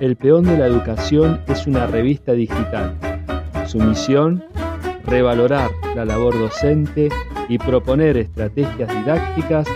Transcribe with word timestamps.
El 0.00 0.14
Peón 0.14 0.44
de 0.44 0.56
la 0.56 0.66
Educación 0.66 1.40
es 1.48 1.66
una 1.66 1.88
revista 1.88 2.30
digital. 2.30 2.94
Su 3.66 3.78
misión, 3.78 4.44
revalorar 5.04 5.70
la 5.96 6.04
labor 6.04 6.38
docente 6.38 7.08
y 7.48 7.58
proponer 7.58 8.16
estrategias 8.16 8.88
didácticas 8.88 9.66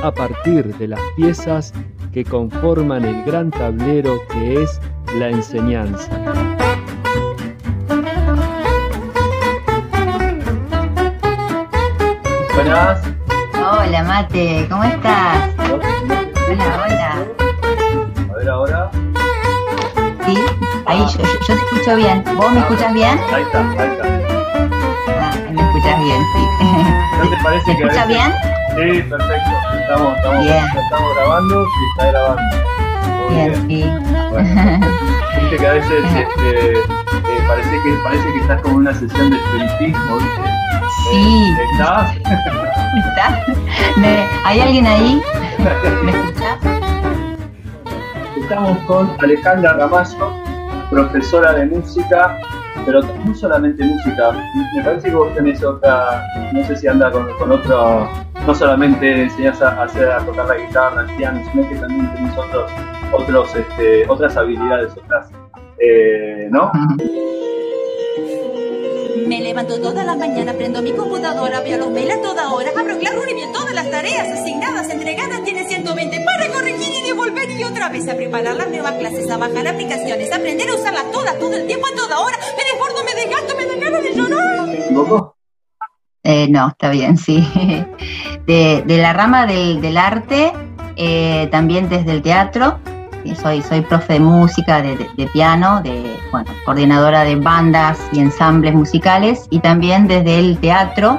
a 0.00 0.12
partir 0.12 0.76
de 0.76 0.88
las 0.88 1.00
piezas 1.16 1.72
que 2.12 2.24
conforman 2.24 3.04
el 3.04 3.24
gran 3.24 3.50
tablero 3.50 4.20
que 4.30 4.62
es 4.62 4.80
la 5.18 5.30
enseñanza. 5.30 6.08
Buenas. 12.54 13.02
Hola 13.54 14.04
Mate, 14.04 14.68
¿cómo 14.70 14.84
estás? 14.84 15.50
Hola, 15.58 16.86
hola. 16.86 17.26
A 18.30 18.36
ver 18.36 18.48
ahora. 18.48 19.03
Ahí 20.86 20.98
yo, 20.98 21.06
yo- 21.06 21.24
yo 21.48 21.54
te 21.54 21.54
escucho 21.54 21.96
bien. 21.96 22.24
¿Vos 22.36 22.52
me 22.52 22.60
escuchas 22.60 22.92
bien? 22.92 23.18
Ahí 23.32 23.42
está, 23.42 23.58
ahí 23.60 23.88
está. 23.88 24.04
Ah, 25.20 25.32
me 25.50 25.62
escuchas 25.62 25.98
bien, 26.02 26.20
sí. 26.34 26.42
¿No 27.22 27.30
te 27.30 27.36
parece 27.42 27.70
¿Me 27.72 27.76
que 27.78 27.82
escuchas 27.84 28.08
veces- 28.08 28.24
bien? 28.26 28.32
Sí, 28.94 29.02
perfecto. 29.08 29.50
Estamos, 29.80 30.16
estamos, 30.16 30.44
Bien. 30.44 30.64
estamos 30.76 31.14
grabando, 31.14 31.64
sí, 31.64 31.70
está 31.92 32.10
grabando. 32.10 32.42
Muy 33.28 33.34
Bien, 33.34 33.68
sí. 33.68 33.84
Bueno, 34.30 34.86
viste 35.40 35.56
que 35.56 35.66
a 35.66 35.72
veces 35.72 36.04
este, 36.04 36.72
eh, 36.78 37.44
parece 37.46 37.82
que 37.82 37.92
parece 38.02 38.32
que 38.32 38.40
estás 38.40 38.60
como 38.62 38.74
en 38.74 38.80
una 38.80 38.94
sesión 38.94 39.30
de 39.30 39.36
espiritismo, 39.36 40.16
¿viste? 40.16 40.42
Sí. 41.10 41.54
Eh, 41.58 41.66
¿Estás? 41.72 42.16
¿Estás? 42.16 43.96
Me- 43.96 44.26
¿Hay 44.44 44.60
alguien 44.60 44.86
ahí? 44.86 45.22
¿Me 46.02 46.10
escuchas? 46.10 46.58
Estamos 48.36 48.78
con 48.86 49.10
Alejandra 49.22 49.72
Ramallo, 49.74 50.43
profesora 50.94 51.52
de 51.54 51.66
música, 51.66 52.38
pero 52.86 53.02
no 53.02 53.34
solamente 53.34 53.82
música, 53.84 54.30
me 54.76 54.84
parece 54.84 55.08
que 55.08 55.14
vos 55.14 55.34
tenés 55.34 55.62
otra, 55.64 56.22
no 56.52 56.64
sé 56.66 56.76
si 56.76 56.86
anda 56.86 57.10
con, 57.10 57.28
con 57.36 57.50
otro, 57.50 58.08
no 58.46 58.54
solamente 58.54 59.22
enseñás 59.22 59.60
a, 59.60 59.82
hacer, 59.82 60.08
a 60.08 60.18
tocar 60.20 60.46
la 60.46 60.56
guitarra, 60.56 61.02
el 61.02 61.16
piano, 61.16 61.40
sino 61.50 61.68
que 61.68 61.76
también 61.76 62.14
tenés 62.14 62.38
otros, 62.38 62.70
otros, 63.12 63.56
este, 63.56 64.08
otras 64.08 64.36
habilidades, 64.36 64.92
otras, 64.96 65.30
eh, 65.78 66.48
¿no? 66.50 66.70
Me 69.34 69.40
levanto 69.40 69.80
todas 69.80 70.06
las 70.06 70.16
mañanas, 70.16 70.54
prendo 70.54 70.80
mi 70.80 70.92
computadora, 70.92 71.60
veo 71.60 71.76
los 71.76 71.90
mails 71.90 72.12
a 72.14 72.22
toda 72.22 72.52
hora, 72.52 72.70
abro 72.70 72.96
Classroom 72.96 73.28
y 73.30 73.34
veo 73.34 73.50
todas 73.50 73.74
las 73.74 73.90
tareas 73.90 74.28
asignadas, 74.28 74.88
entregadas, 74.88 75.42
tiene 75.42 75.66
120 75.66 76.20
para 76.20 76.52
corregir 76.52 77.02
y 77.02 77.02
devolver 77.02 77.50
y 77.50 77.64
otra 77.64 77.88
vez 77.88 78.08
a 78.08 78.14
preparar 78.14 78.54
las 78.54 78.68
nuevas 78.68 78.92
clases, 78.92 79.28
a 79.28 79.36
bajar 79.36 79.66
aplicaciones, 79.66 80.30
a 80.30 80.36
aprender 80.36 80.68
a 80.68 80.74
usarlas 80.76 81.10
todas, 81.10 81.36
todo 81.40 81.52
el 81.52 81.66
tiempo, 81.66 81.84
a 81.84 81.96
toda 81.96 82.20
hora. 82.20 82.38
Me 82.56 82.62
desbordo, 82.62 83.04
me 83.04 83.20
desgasto, 83.20 83.56
me 83.56 83.66
dan 83.66 83.80
ganas 83.80 84.02
de 84.04 84.14
llorar. 84.14 85.32
Eh, 86.22 86.46
no, 86.48 86.68
está 86.68 86.90
bien, 86.90 87.18
sí. 87.18 87.44
De, 88.46 88.84
de 88.86 88.98
la 88.98 89.14
rama 89.14 89.46
del, 89.46 89.80
del 89.80 89.96
arte, 89.96 90.52
eh, 90.94 91.48
también 91.50 91.88
desde 91.88 92.12
el 92.12 92.22
teatro. 92.22 92.78
Soy, 93.34 93.62
soy 93.62 93.80
profe 93.82 94.14
de 94.14 94.20
música, 94.20 94.82
de, 94.82 94.96
de- 94.96 95.08
de 95.16 95.26
piano, 95.28 95.80
de, 95.82 96.16
bueno, 96.30 96.50
coordinadora 96.64 97.24
de 97.24 97.36
bandas 97.36 97.98
y 98.12 98.20
ensambles 98.20 98.74
musicales 98.74 99.46
y 99.50 99.60
también 99.60 100.06
desde 100.06 100.38
el 100.38 100.58
teatro, 100.58 101.18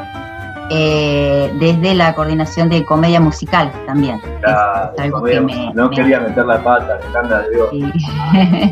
eh, 0.69 1.51
desde 1.59 1.93
la 1.95 2.13
coordinación 2.15 2.69
de 2.69 2.83
comedia 2.85 3.19
musical 3.19 3.71
también. 3.85 4.15
Es- 4.17 4.39
Claro, 4.41 4.91
es 4.95 4.99
algo 5.01 5.17
comedia 5.19 5.39
que 5.39 5.45
me, 5.45 5.73
no 5.73 5.89
me- 5.89 5.95
quería 5.95 6.19
meter 6.19 6.45
la 6.45 6.63
pata, 6.63 6.95
Alejandra, 7.01 7.43
digo, 7.51 7.69
sí. 7.71 7.91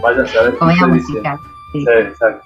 vaya 0.02 0.23
a 0.23 0.28
saber 0.28 0.58
comedia 0.59 0.88
musical. 0.88 1.38
Sí, 1.72 1.80
Sí, 1.86 1.86
exacto. 1.92 2.45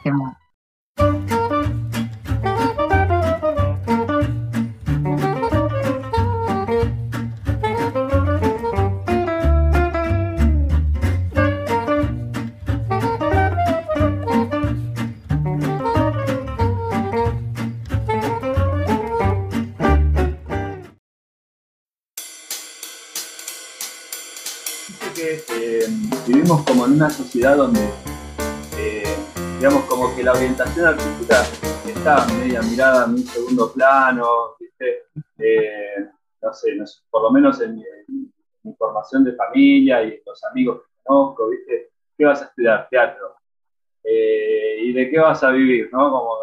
En 26.88 26.94
una 26.94 27.10
sociedad 27.10 27.58
donde, 27.58 27.82
eh, 28.78 29.04
digamos, 29.58 29.84
como 29.86 30.16
que 30.16 30.24
la 30.24 30.32
orientación 30.32 30.88
artística 30.88 31.42
está 31.86 32.26
media 32.28 32.62
mirada 32.62 33.06
en 33.06 33.12
un 33.12 33.18
segundo 33.26 33.74
plano, 33.74 34.56
¿viste? 34.58 35.04
Eh, 35.38 36.08
no 36.42 36.54
sé, 36.54 36.76
no 36.76 36.86
por 37.10 37.24
lo 37.24 37.32
menos 37.32 37.60
en 37.62 37.76
mi, 37.76 37.84
formación 38.78 39.24
de 39.24 39.34
familia 39.34 40.04
y 40.04 40.22
los 40.26 40.44
amigos 40.46 40.82
que 40.82 41.04
conozco, 41.04 41.50
¿viste? 41.50 41.90
¿Qué 42.18 42.26
vas 42.26 42.42
a 42.42 42.46
estudiar? 42.46 42.88
Teatro. 42.90 43.36
Eh, 44.04 44.78
¿Y 44.82 44.94
de 44.94 45.10
qué 45.10 45.20
vas 45.20 45.44
a 45.44 45.52
vivir? 45.52 45.90
¿No? 45.92 46.10
Como. 46.10 46.38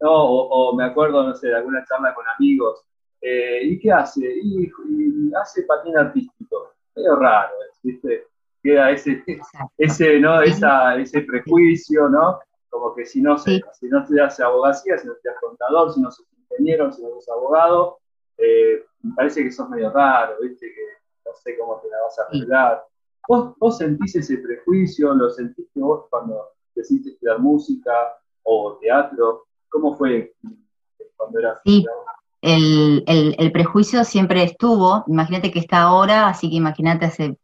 No, 0.00 0.10
o, 0.12 0.70
o 0.70 0.76
me 0.76 0.84
acuerdo, 0.84 1.22
no 1.22 1.34
sé, 1.34 1.48
de 1.48 1.56
alguna 1.56 1.84
charla 1.84 2.14
con 2.14 2.24
amigos. 2.28 2.84
¿Y 3.22 3.78
qué 3.80 3.92
hace? 3.92 4.20
Y, 4.42 4.64
y 4.64 5.34
hace 5.34 5.64
patín 5.64 5.96
artístico 5.96 6.74
medio 6.94 7.16
raro, 7.16 7.52
¿viste? 7.82 8.29
Queda 8.62 8.90
ese, 8.90 9.22
Exacto. 9.26 9.72
ese, 9.78 10.20
¿no? 10.20 10.40
Sí. 10.42 10.50
Esa, 10.50 10.96
ese 10.96 11.22
prejuicio, 11.22 12.08
¿no? 12.08 12.38
Como 12.68 12.94
que 12.94 13.04
si 13.06 13.20
no, 13.22 13.38
se, 13.38 13.52
Sí. 13.56 13.62
si 13.80 13.86
no 13.88 14.00
estudias 14.00 14.38
abogacía, 14.40 14.98
si 14.98 15.06
no 15.06 15.14
estudias 15.14 15.36
contador, 15.40 15.92
si 15.92 16.00
no 16.00 16.10
sos 16.10 16.26
ingeniero, 16.50 16.92
si 16.92 17.02
no 17.02 17.08
sos 17.14 17.28
abogado, 17.30 17.98
eh, 18.38 18.84
me 19.02 19.14
parece 19.14 19.42
que 19.44 19.50
sos 19.50 19.68
medio 19.70 19.90
raro, 19.90 20.34
¿viste? 20.42 20.66
Que 20.66 20.82
no 21.26 21.34
sé 21.34 21.56
cómo 21.58 21.80
te 21.80 21.88
la 21.88 21.96
vas 22.02 22.18
a 22.18 22.30
Sí. 22.30 22.38
arreglar. 22.38 22.84
¿Vos, 23.28 23.54
¿Vos 23.58 23.78
sentís 23.78 24.16
ese 24.16 24.38
prejuicio? 24.38 25.14
¿Lo 25.14 25.30
sentiste 25.30 25.80
vos 25.80 26.06
cuando 26.10 26.48
decidiste 26.74 27.10
estudiar 27.10 27.38
música 27.38 27.92
o 28.42 28.76
teatro? 28.80 29.44
¿Cómo 29.68 29.94
fue 29.96 30.34
cuando 31.16 31.38
eras 31.38 31.60
Sí. 31.64 31.84
el, 32.42 33.04
el- 33.06 33.36
el 33.38 33.52
prejuicio 33.52 34.02
siempre 34.04 34.42
estuvo, 34.42 35.04
imagínate 35.06 35.50
que 35.50 35.58
está 35.60 35.82
ahora, 35.82 36.28
así 36.28 36.48
que 36.50 36.56
imagínate 36.56 37.04
hace 37.06 37.38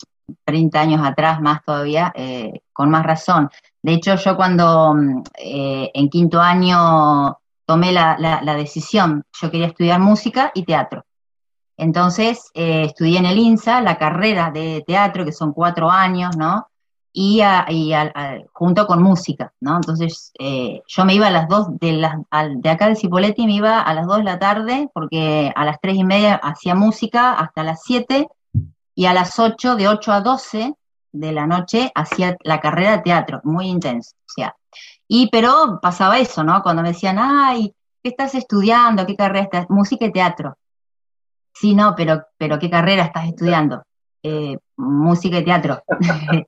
30 0.44 0.81
años 0.81 1.06
atrás 1.06 1.41
más 1.41 1.62
todavía, 1.64 2.12
eh, 2.16 2.60
con 2.72 2.91
más 2.91 3.04
razón. 3.04 3.50
De 3.82 3.92
hecho, 3.94 4.16
yo 4.16 4.37
cuando 4.37 4.94
mm, 4.94 5.22
eh, 5.38 5.91
en 5.94 6.09
quinto 6.09 6.41
año 6.41 7.38
tomé 7.64 7.92
la, 7.92 8.16
decisión, 8.56 9.25
yo 9.41 9.50
quería 9.50 9.66
estudiar 9.69 10.00
música 10.00 10.50
y 10.54 10.64
teatro. 10.64 11.04
Entonces, 11.76 12.50
eh, 12.54 12.84
estudié 12.84 13.19
en 13.19 13.26
el 13.26 13.38
INSA 13.38 13.81
la 13.82 13.98
carrera 13.98 14.50
de 14.50 14.82
teatro, 14.87 15.25
que 15.25 15.32
son 15.32 15.53
cuatro 15.53 15.91
años, 15.91 16.37
¿no? 16.37 16.69
Y, 17.12 17.41
a- 17.41 17.66
y 17.69 17.93
junto 18.53 18.87
con 18.87 19.03
música, 19.03 19.53
¿no? 19.60 19.76
Entonces, 19.76 20.32
yo 20.87 21.04
me 21.04 21.14
iba 21.14 21.28
a 21.28 21.31
las 21.31 21.48
dos, 21.48 21.69
de, 21.81 22.06
de 22.56 22.70
acá 22.70 22.88
de 22.88 22.97
Cipoletti 22.97 23.47
me 23.47 23.54
iba 23.54 23.81
a 23.81 23.94
las 23.94 24.06
dos 24.06 24.19
de 24.19 24.25
la 24.25 24.38
tarde, 24.38 24.91
porque 24.93 25.50
a 25.54 25.64
las 25.64 25.81
tres 25.81 25.97
y 25.97 26.04
media 26.04 26.34
hacía 26.37 26.75
música 26.75 27.32
hasta 27.32 27.62
las 27.62 27.82
siete, 27.82 28.28
y 28.96 29.04
a 29.04 29.12
las 29.12 29.38
ocho, 29.38 29.76
de 29.76 29.86
ocho 29.86 30.10
a 30.10 30.22
doce 30.22 30.74
de 31.12 31.32
la 31.32 31.46
noche, 31.46 31.92
hacía 31.94 32.36
la 32.42 32.60
carrera 32.60 32.96
de 32.96 33.02
teatro, 33.02 33.40
muy 33.44 33.66
intenso, 33.68 34.16
o 34.20 34.32
sea. 34.34 34.56
Y, 35.06 35.28
pero 35.30 35.78
pasaba 35.80 36.18
eso, 36.18 36.42
¿no? 36.42 36.62
Cuando 36.62 36.82
me 36.82 36.88
decían, 36.88 37.18
ay, 37.20 37.74
¿qué 38.02 38.08
estás 38.08 38.34
estudiando? 38.34 39.06
¿Qué 39.06 39.14
carrera 39.14 39.44
estás? 39.44 39.66
Música 39.68 40.06
y 40.06 40.12
teatro. 40.12 40.56
Sí, 41.52 41.74
no, 41.74 41.94
pero, 41.94 42.24
pero 42.36 42.58
¿qué 42.58 42.68
carrera 42.70 43.04
estás 43.04 43.26
estudiando? 43.26 43.82
Eh, 44.22 44.56
música 44.76 45.38
y 45.38 45.44
teatro. 45.44 45.82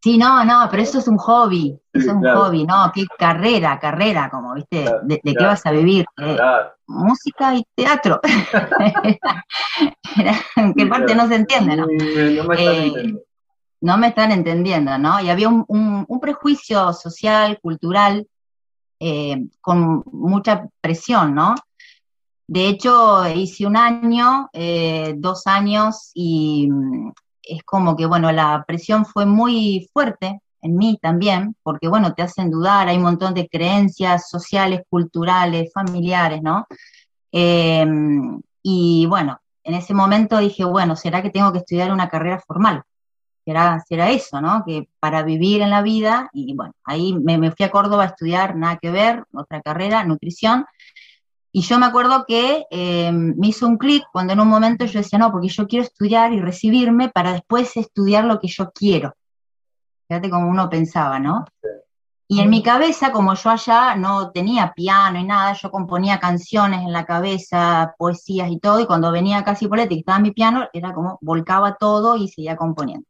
Sí, 0.00 0.16
no, 0.16 0.44
no, 0.44 0.68
pero 0.70 0.82
eso 0.82 0.98
es 1.00 1.08
un 1.08 1.18
hobby, 1.18 1.76
Sí, 1.92 2.00
eso 2.00 2.10
es 2.10 2.16
un 2.16 2.22
claro. 2.22 2.44
hobby, 2.44 2.64
no, 2.64 2.92
qué 2.94 3.04
carrera, 3.18 3.80
carrera, 3.80 4.30
como, 4.30 4.54
¿viste? 4.54 4.84
Claro, 4.84 5.00
¿De, 5.02 5.20
de 5.24 5.34
qué 5.34 5.44
vas 5.44 5.66
a 5.66 5.72
vivir? 5.72 6.06
Eh, 6.18 6.38
música 6.86 7.54
y 7.56 7.64
teatro. 7.74 8.20
Que 10.76 10.86
parte 10.86 11.14
no 11.14 11.28
se 11.28 11.34
entiende, 11.36 11.76
¿no? 11.76 11.86
No 11.86 12.44
me 12.44 12.54
están 12.54 12.74
Eh, 12.74 12.86
entendiendo. 12.86 13.20
no 13.80 13.98
me 13.98 14.08
están 14.08 14.32
entendiendo, 14.32 14.98
¿no? 14.98 15.20
Y 15.20 15.30
había 15.30 15.48
un, 15.48 15.64
un- 15.68 16.04
un 16.08 16.20
prejuicio 16.20 16.92
social, 16.92 17.58
cultural, 17.60 18.26
eh, 19.00 19.46
con 19.60 20.02
mucha 20.12 20.66
presión, 20.80 21.34
¿no? 21.34 21.54
De 22.48 22.66
hecho, 22.68 23.28
hice 23.28 23.66
un 23.66 23.76
año, 23.76 24.48
dos 25.16 25.46
años, 25.46 26.10
y 26.14 26.68
es 27.48 27.62
como 27.64 27.96
que, 27.96 28.06
bueno, 28.06 28.30
la 28.32 28.64
presión 28.66 29.06
fue 29.06 29.26
muy 29.26 29.88
fuerte 29.92 30.40
en 30.62 30.76
mí 30.76 30.98
también, 31.00 31.56
porque, 31.62 31.88
bueno, 31.88 32.14
te 32.14 32.22
hacen 32.22 32.50
dudar, 32.50 32.88
hay 32.88 32.96
un 32.96 33.04
montón 33.04 33.34
de 33.34 33.48
creencias 33.48 34.28
sociales, 34.28 34.82
culturales, 34.90 35.72
familiares, 35.72 36.42
¿no? 36.42 36.66
Eh, 37.32 37.86
y 38.62 39.06
bueno, 39.06 39.40
en 39.64 39.74
ese 39.74 39.94
momento 39.94 40.38
dije, 40.38 40.64
bueno, 40.64 40.96
¿será 40.96 41.22
que 41.22 41.30
tengo 41.30 41.52
que 41.52 41.58
estudiar 41.58 41.92
una 41.92 42.08
carrera 42.08 42.40
formal? 42.46 42.82
si 43.44 43.50
era, 43.50 43.84
era 43.88 44.10
eso, 44.10 44.40
¿no? 44.40 44.62
Que 44.66 44.88
para 45.00 45.22
vivir 45.22 45.62
en 45.62 45.70
la 45.70 45.82
vida, 45.82 46.28
y 46.32 46.54
bueno, 46.54 46.74
ahí 46.84 47.14
me, 47.14 47.50
fui 47.52 47.64
a 47.64 47.70
Córdoba 47.70 48.04
a 48.04 48.06
estudiar, 48.08 48.56
nada 48.56 48.76
que 48.76 48.90
ver, 48.90 49.24
otra 49.32 49.62
carrera, 49.62 50.04
nutrición, 50.04 50.66
y 51.58 51.62
yo 51.62 51.76
me 51.80 51.86
acuerdo 51.86 52.24
que 52.24 52.66
eh, 52.70 53.10
me 53.10 53.48
hizo 53.48 53.66
un 53.66 53.78
clic 53.78 54.04
cuando 54.12 54.32
en 54.32 54.38
un 54.38 54.46
momento 54.46 54.84
yo 54.84 55.00
decía, 55.00 55.18
no, 55.18 55.32
porque 55.32 55.48
yo 55.48 55.66
quiero 55.66 55.84
estudiar 55.84 56.32
y 56.32 56.40
recibirme 56.40 57.08
para 57.08 57.32
después 57.32 57.76
estudiar 57.76 58.26
lo 58.26 58.38
que 58.38 58.46
yo 58.46 58.70
quiero. 58.70 59.16
Fíjate 60.06 60.30
cómo 60.30 60.46
uno 60.46 60.70
pensaba, 60.70 61.18
¿no? 61.18 61.46
Y 62.28 62.42
en 62.42 62.48
mi 62.48 62.62
cabeza, 62.62 63.10
como 63.10 63.34
yo 63.34 63.50
allá 63.50 63.96
no 63.96 64.30
tenía 64.30 64.72
piano 64.72 65.18
y 65.18 65.24
nada, 65.24 65.54
yo 65.54 65.72
componía 65.72 66.20
canciones 66.20 66.82
en 66.82 66.92
la 66.92 67.04
cabeza, 67.04 67.92
poesías 67.98 68.52
y 68.52 68.60
todo, 68.60 68.78
y 68.78 68.86
cuando 68.86 69.10
venía 69.10 69.42
casi 69.42 69.66
por 69.66 69.80
y 69.80 69.98
estaba 69.98 70.20
mi 70.20 70.30
piano, 70.30 70.68
era 70.72 70.94
como 70.94 71.18
volcaba 71.22 71.74
todo 71.74 72.14
y 72.14 72.28
seguía 72.28 72.54
componiendo. 72.54 73.04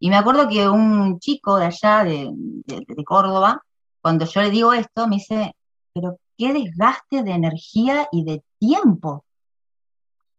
Y 0.00 0.10
me 0.10 0.16
acuerdo 0.16 0.48
que 0.48 0.68
un 0.68 1.20
chico 1.20 1.56
de 1.56 1.66
allá, 1.66 2.02
de, 2.02 2.32
de, 2.34 3.04
Córdoba, 3.04 3.62
cuando 4.00 4.24
yo 4.24 4.42
le 4.42 4.50
digo 4.50 4.72
esto, 4.72 5.06
me 5.06 5.18
dice, 5.18 5.54
pero 5.94 6.18
qué 6.36 6.52
desgaste 6.52 7.22
de 7.22 7.32
energía 7.32 8.08
y 8.12 8.24
de 8.24 8.42
tiempo. 8.58 9.24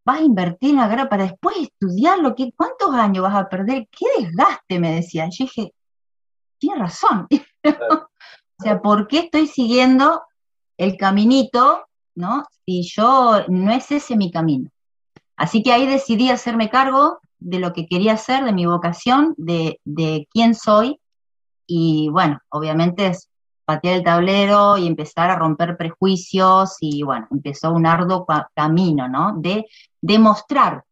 Vas 0.06 0.20
a 0.20 0.24
invertir 0.24 0.72
en 0.72 0.78
la 0.78 0.88
guerra 0.88 1.10
para 1.10 1.24
después 1.24 1.56
estudiarlo, 1.58 2.36
¿qué, 2.36 2.52
¿cuántos 2.56 2.94
años 2.94 3.24
vas 3.24 3.36
a 3.36 3.50
perder? 3.50 3.88
¿Qué 3.90 4.06
desgaste? 4.20 4.80
Me 4.80 4.96
decía. 4.96 5.30
Yo 5.30 5.46
dije, 5.46 5.74
tiene 6.58 6.80
razón. 6.80 7.28
O 8.60 8.64
sea, 8.64 8.82
¿por 8.82 9.08
qué 9.08 9.20
estoy 9.20 9.48
siguiendo 9.48 10.22
el 10.78 10.96
caminito, 10.96 11.86
no? 12.16 12.46
Si 12.66 12.84
yo 12.84 13.46
no 13.50 13.72
es 13.74 13.92
ese 13.92 14.16
mi 14.16 14.32
camino. 14.32 14.70
Así 15.36 15.64
que 15.64 15.74
ahí 15.74 15.86
decidí 15.86 16.30
hacerme 16.30 16.70
cargo 16.70 17.20
de 17.40 17.60
lo 17.60 17.74
que 17.74 17.88
quería 17.88 18.14
hacer, 18.14 18.46
de 18.46 18.54
mi 18.54 18.66
vocación, 18.66 19.34
de, 19.38 19.80
quién 20.32 20.56
soy. 20.56 21.00
Y 21.68 22.10
bueno, 22.10 22.40
obviamente 22.50 23.08
es 23.08 23.30
patear 23.66 23.96
el 23.96 24.04
tablero 24.04 24.78
y 24.78 24.88
empezar 24.88 25.30
a 25.30 25.36
romper 25.36 25.78
prejuicios 25.78 26.78
y 26.82 27.04
bueno, 27.04 27.28
empezó 27.32 27.72
un 27.72 27.86
arduo 27.86 28.26
camino, 28.56 29.08
¿no? 29.08 29.36
De 29.38 29.66
demostrar, 30.02 30.84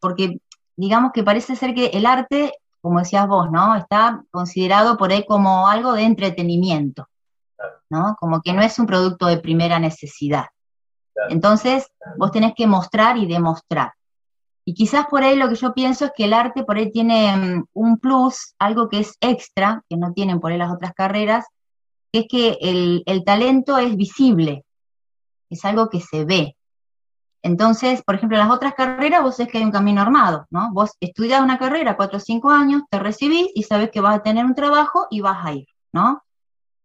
porque 0.00 0.38
digamos 0.76 1.12
que 1.12 1.22
parece 1.22 1.56
ser 1.56 1.74
que 1.74 1.86
el 1.86 2.06
arte 2.06 2.54
como 2.84 2.98
decías 2.98 3.26
vos, 3.26 3.50
¿no? 3.50 3.74
Está 3.76 4.22
considerado 4.30 4.98
por 4.98 5.10
ahí 5.10 5.24
como 5.24 5.68
algo 5.68 5.94
de 5.94 6.02
entretenimiento, 6.02 7.08
¿no? 7.88 8.14
Como 8.20 8.42
que 8.42 8.52
no 8.52 8.60
es 8.60 8.78
un 8.78 8.84
producto 8.84 9.24
de 9.24 9.38
primera 9.38 9.78
necesidad. 9.78 10.48
Entonces, 11.30 11.90
vos 12.18 12.30
tenés 12.30 12.52
que 12.54 12.66
mostrar 12.66 13.16
y 13.16 13.24
demostrar. 13.24 13.94
Y 14.66 14.74
quizás 14.74 15.06
por 15.06 15.22
ahí 15.22 15.34
lo 15.34 15.48
que 15.48 15.54
yo 15.54 15.72
pienso 15.72 16.04
es 16.04 16.12
que 16.14 16.24
el 16.24 16.34
arte 16.34 16.62
por 16.62 16.76
ahí 16.76 16.92
tiene 16.92 17.34
mm, 17.34 17.64
un 17.72 17.98
plus, 17.98 18.54
algo 18.58 18.90
que 18.90 18.98
es 18.98 19.16
extra, 19.22 19.82
que 19.88 19.96
no 19.96 20.12
tienen 20.12 20.38
por 20.38 20.52
ahí 20.52 20.58
las 20.58 20.70
otras 20.70 20.92
carreras, 20.92 21.46
es 22.18 22.26
que 22.28 22.58
el, 22.60 23.02
el 23.06 23.24
talento 23.24 23.78
es 23.78 23.96
visible, 23.96 24.64
es 25.50 25.64
algo 25.64 25.88
que 25.88 26.00
se 26.00 26.24
ve, 26.24 26.56
entonces, 27.44 28.02
por 28.02 28.14
ejemplo, 28.14 28.38
en 28.38 28.48
las 28.48 28.56
otras 28.56 28.72
carreras 28.72 29.22
vos 29.22 29.36
sabés 29.36 29.52
que 29.52 29.58
hay 29.58 29.64
un 29.64 29.70
camino 29.70 30.00
armado, 30.00 30.46
¿no? 30.48 30.70
Vos 30.72 30.92
estudias 30.98 31.42
una 31.42 31.58
carrera 31.58 31.94
cuatro 31.94 32.16
o 32.16 32.20
cinco 32.20 32.50
años, 32.50 32.84
te 32.88 32.98
recibís 32.98 33.48
y 33.54 33.64
sabes 33.64 33.90
que 33.90 34.00
vas 34.00 34.16
a 34.16 34.22
tener 34.22 34.46
un 34.46 34.54
trabajo 34.54 35.06
y 35.10 35.20
vas 35.20 35.44
a 35.44 35.52
ir, 35.52 35.66
¿no? 35.92 36.22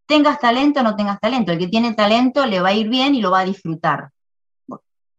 Tengas 0.05 0.37
talento 0.37 0.81
o 0.81 0.83
no 0.83 0.97
tengas 0.97 1.21
talento. 1.21 1.53
El 1.53 1.59
que 1.59 1.69
tiene 1.69 1.93
talento 1.93 2.45
le 2.45 2.59
va 2.59 2.69
a 2.69 2.73
ir 2.73 2.89
bien 2.89 3.15
y 3.15 3.21
lo 3.21 3.31
va 3.31 3.39
a 3.39 3.45
disfrutar. 3.45 4.09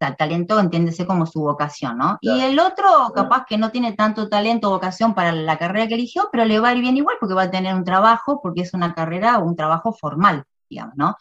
Sea, 0.01 0.15
talento 0.15 0.59
entiéndese 0.59 1.07
como 1.07 1.27
su 1.27 1.41
vocación, 1.43 1.99
¿no? 1.99 2.17
Y 2.23 2.41
el 2.41 2.59
otro, 2.59 3.13
capaz 3.15 3.45
que 3.47 3.59
no 3.59 3.71
tiene 3.71 3.93
tanto 3.93 4.31
talento 4.31 4.69
o 4.69 4.71
vocación 4.71 5.13
para 5.13 5.31
la 5.31 5.59
carrera 5.59 5.89
que 5.89 5.95
eligió, 5.95 6.31
pero 6.33 6.47
le 6.47 6.59
va 6.59 6.71
a 6.71 6.75
ir 6.75 6.81
bien 6.81 6.97
igual 6.97 7.19
porque 7.21 7.35
va 7.35 7.43
a 7.43 7.51
tener 7.51 7.75
un 7.75 7.85
trabajo, 7.85 8.41
porque 8.43 8.63
es 8.63 8.73
una 8.73 8.95
carrera 8.95 9.39
o 9.39 9.45
un 9.45 9.57
trabajo 9.57 9.93
formal, 9.93 10.45
digamos, 10.71 10.95
¿no? 10.97 11.17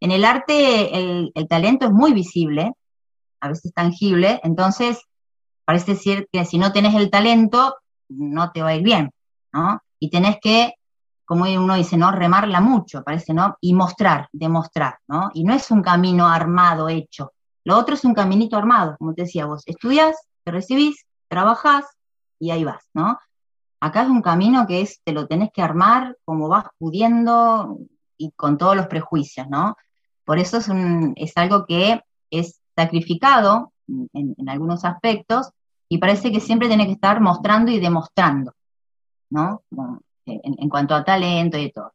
En 0.00 0.10
el 0.10 0.26
arte 0.26 0.98
el, 0.98 1.32
el 1.34 1.48
talento 1.48 1.86
es 1.86 1.92
muy 1.92 2.12
visible, 2.12 2.74
a 3.40 3.48
veces 3.48 3.72
tangible, 3.72 4.38
entonces 4.44 5.00
parece 5.64 5.92
decir 5.92 6.28
que 6.30 6.44
si 6.44 6.58
no 6.58 6.72
tenés 6.72 6.94
el 6.96 7.10
talento, 7.10 7.76
no 8.10 8.50
te 8.50 8.62
va 8.62 8.68
a 8.68 8.74
ir 8.74 8.82
bien, 8.82 9.12
¿no? 9.50 9.80
Y 9.98 10.10
tenés 10.10 10.36
que, 10.42 10.74
como 11.24 11.44
uno 11.44 11.74
dice, 11.74 11.96
¿no? 11.96 12.12
Remarla 12.12 12.60
mucho, 12.60 13.02
parece, 13.02 13.32
¿no? 13.32 13.56
Y 13.62 13.72
mostrar, 13.72 14.28
demostrar, 14.30 14.98
¿no? 15.08 15.30
Y 15.32 15.44
no 15.44 15.54
es 15.54 15.70
un 15.70 15.80
camino 15.80 16.28
armado, 16.28 16.90
hecho. 16.90 17.32
Lo 17.70 17.78
otro 17.78 17.94
es 17.94 18.04
un 18.04 18.14
caminito 18.14 18.56
armado, 18.56 18.96
como 18.98 19.14
te 19.14 19.22
decía 19.22 19.46
vos. 19.46 19.62
Estudias, 19.64 20.16
te 20.42 20.50
recibís, 20.50 21.06
trabajás 21.28 21.84
y 22.40 22.50
ahí 22.50 22.64
vas, 22.64 22.82
¿no? 22.94 23.16
Acá 23.78 24.02
es 24.02 24.08
un 24.08 24.22
camino 24.22 24.66
que 24.66 24.80
es, 24.80 25.00
te 25.04 25.12
lo 25.12 25.28
tenés 25.28 25.50
que 25.52 25.62
armar 25.62 26.18
como 26.24 26.48
vas 26.48 26.66
pudiendo 26.78 27.78
y 28.16 28.32
con 28.32 28.58
todos 28.58 28.74
los 28.74 28.88
prejuicios, 28.88 29.48
¿no? 29.48 29.76
Por 30.24 30.40
eso 30.40 30.56
es, 30.56 30.66
un, 30.66 31.12
es 31.14 31.36
algo 31.36 31.64
que 31.64 32.02
es 32.28 32.60
sacrificado 32.74 33.72
en, 33.86 34.34
algunos 34.48 34.84
aspectos 34.84 35.50
y 35.88 35.98
parece 35.98 36.32
que 36.32 36.40
siempre 36.40 36.66
tiene 36.66 36.86
que 36.86 36.94
estar 36.94 37.20
mostrando 37.20 37.70
y 37.70 37.78
demostrando, 37.78 38.52
¿no? 39.30 39.62
En, 40.26 40.68
cuanto 40.68 40.96
a 40.96 41.04
talento 41.04 41.56
y 41.56 41.70
todo. 41.70 41.92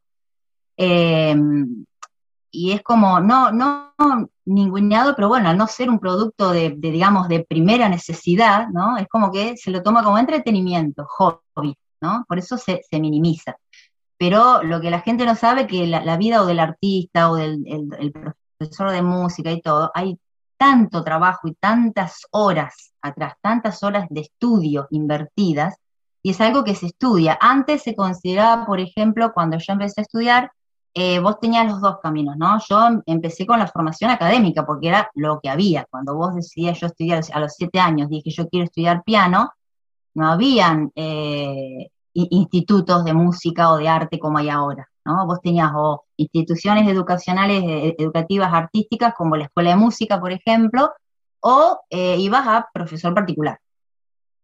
Em, 0.78 1.84
y 2.56 2.72
es 2.72 2.82
como, 2.82 3.20
no, 3.20 3.52
no 3.52 3.94
ninguneado, 4.46 5.16
pero 5.16 5.28
bueno, 5.28 5.50
al 5.50 5.58
no 5.58 5.68
ser 5.68 5.90
un 5.90 6.00
producto 6.00 6.52
de, 6.52 6.76
digamos, 6.78 7.28
de 7.28 7.44
primera 7.44 7.90
necesidad, 7.90 8.68
¿no? 8.70 8.98
Es 8.98 9.08
como 9.08 9.32
que 9.32 9.58
se 9.58 9.72
lo 9.72 9.84
toma 9.84 10.04
como 10.04 10.18
entretenimiento, 10.18 11.06
hobby, 11.08 11.78
¿no? 12.02 12.24
Por 12.28 12.40
eso 12.40 12.58
se, 12.58 12.82
minimiza. 12.92 13.56
Pero 14.18 14.64
lo 14.64 14.80
que 14.80 14.90
la 14.90 15.02
gente 15.02 15.26
no 15.26 15.36
sabe 15.36 15.68
que 15.68 15.86
la, 15.88 16.18
vida 16.18 16.42
o 16.42 16.46
del 16.46 16.60
artista 16.60 17.30
o 17.30 17.36
del 17.36 17.64
el 17.68 18.12
profesor 18.58 18.92
de 18.92 19.02
música 19.02 19.52
y 19.52 19.62
todo, 19.62 19.92
hay 19.94 20.18
tanto 20.58 21.04
trabajo 21.04 21.48
y 21.48 21.54
tantas 21.56 22.26
horas 22.32 22.94
atrás, 23.02 23.34
tantas 23.42 23.84
horas 23.84 24.08
de 24.10 24.22
estudio 24.22 24.88
invertidas, 24.92 25.76
y 26.24 26.32
es 26.32 26.42
algo 26.42 26.64
que 26.64 26.76
se 26.76 26.88
estudia. 26.88 27.38
Antes 27.40 27.84
se 27.84 27.96
consideraba, 27.96 28.66
por 28.66 28.80
ejemplo, 28.80 29.32
cuando 29.34 29.58
yo 29.58 29.74
empecé 29.74 30.02
a 30.02 30.04
estudiar, 30.04 30.52
eh, 30.98 31.20
vos 31.20 31.42
tenías 31.42 31.68
los 31.68 31.82
dos 31.82 31.98
caminos, 32.02 32.38
¿no? 32.38 32.58
Yo 32.70 33.02
empecé 33.06 33.46
con 33.46 33.60
la 33.60 33.68
formación 33.68 34.12
académica, 34.12 34.66
porque 34.66 34.88
era 34.88 35.12
lo 35.14 35.42
que 35.42 35.50
había. 35.50 35.86
Cuando 35.92 36.16
vos 36.16 36.34
decidías 36.34 36.80
yo 36.80 36.88
estudiar 36.88 37.22
a 37.34 37.40
los 37.42 37.54
siete 37.54 37.80
años, 37.80 38.10
dije 38.10 38.30
yo 38.32 38.48
quiero 38.48 38.64
estudiar 38.64 39.04
piano, 39.04 39.52
no 40.14 40.32
habían 40.32 40.94
eh, 40.96 41.90
institutos 42.14 43.04
de 43.04 43.14
música 43.14 43.72
o 43.72 43.78
de 43.78 43.90
arte 43.90 44.20
como 44.20 44.38
hay 44.38 44.48
ahora. 44.50 44.90
¿no? 45.04 45.26
Vos 45.28 45.42
tenías 45.42 45.72
o 45.76 46.06
instituciones 46.16 46.88
educacionales, 46.88 47.62
eh, 47.66 47.96
educativas, 48.00 48.54
artísticas, 48.54 49.14
como 49.16 49.36
la 49.36 49.46
Escuela 49.46 49.72
de 49.72 49.76
Música, 49.76 50.22
por 50.22 50.32
ejemplo, 50.32 50.94
o 51.42 51.82
ibas 51.92 52.48
a 52.48 52.70
profesor 52.74 53.14
particular, 53.14 53.60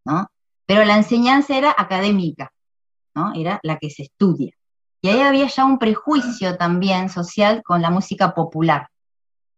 ¿no? 0.06 0.28
Pero 0.66 0.84
la 0.86 0.98
enseñanza 0.98 1.58
era 1.58 1.74
académica, 1.76 2.52
¿no? 3.16 3.34
Era 3.34 3.60
la 3.64 3.78
que 3.78 3.90
se 3.90 4.04
estudia. 4.04 4.54
Y 5.02 5.10
ahí 5.10 5.22
había 5.22 5.48
ya 5.48 5.66
un 5.66 5.80
prejuicio 5.80 6.58
también 6.58 7.10
social 7.10 7.64
con 7.64 7.82
la 7.82 7.90
música 7.90 8.34
popular. 8.34 8.88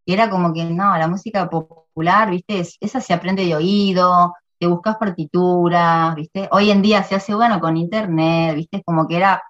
Y 0.06 0.12
era 0.14 0.30
como 0.30 0.52
que, 0.52 0.64
no, 0.64 0.96
la 0.96 1.08
música 1.08 1.48
popular, 1.48 2.30
¿viste? 2.30 2.66
esa 2.80 3.00
se 3.00 3.14
aprende 3.14 3.44
de 3.44 3.54
oído, 3.54 4.34
te 4.58 4.66
buscas 4.66 4.96
partituras, 4.96 6.14
¿viste? 6.14 6.48
Hoy 6.52 6.70
en 6.70 6.82
día 6.82 7.02
se 7.02 7.14
hace, 7.14 7.34
bueno, 7.34 7.60
con 7.60 7.76
internet, 7.76 8.56
¿viste? 8.56 8.82
Como 8.84 9.06
que 9.08 9.16
era 9.16 9.42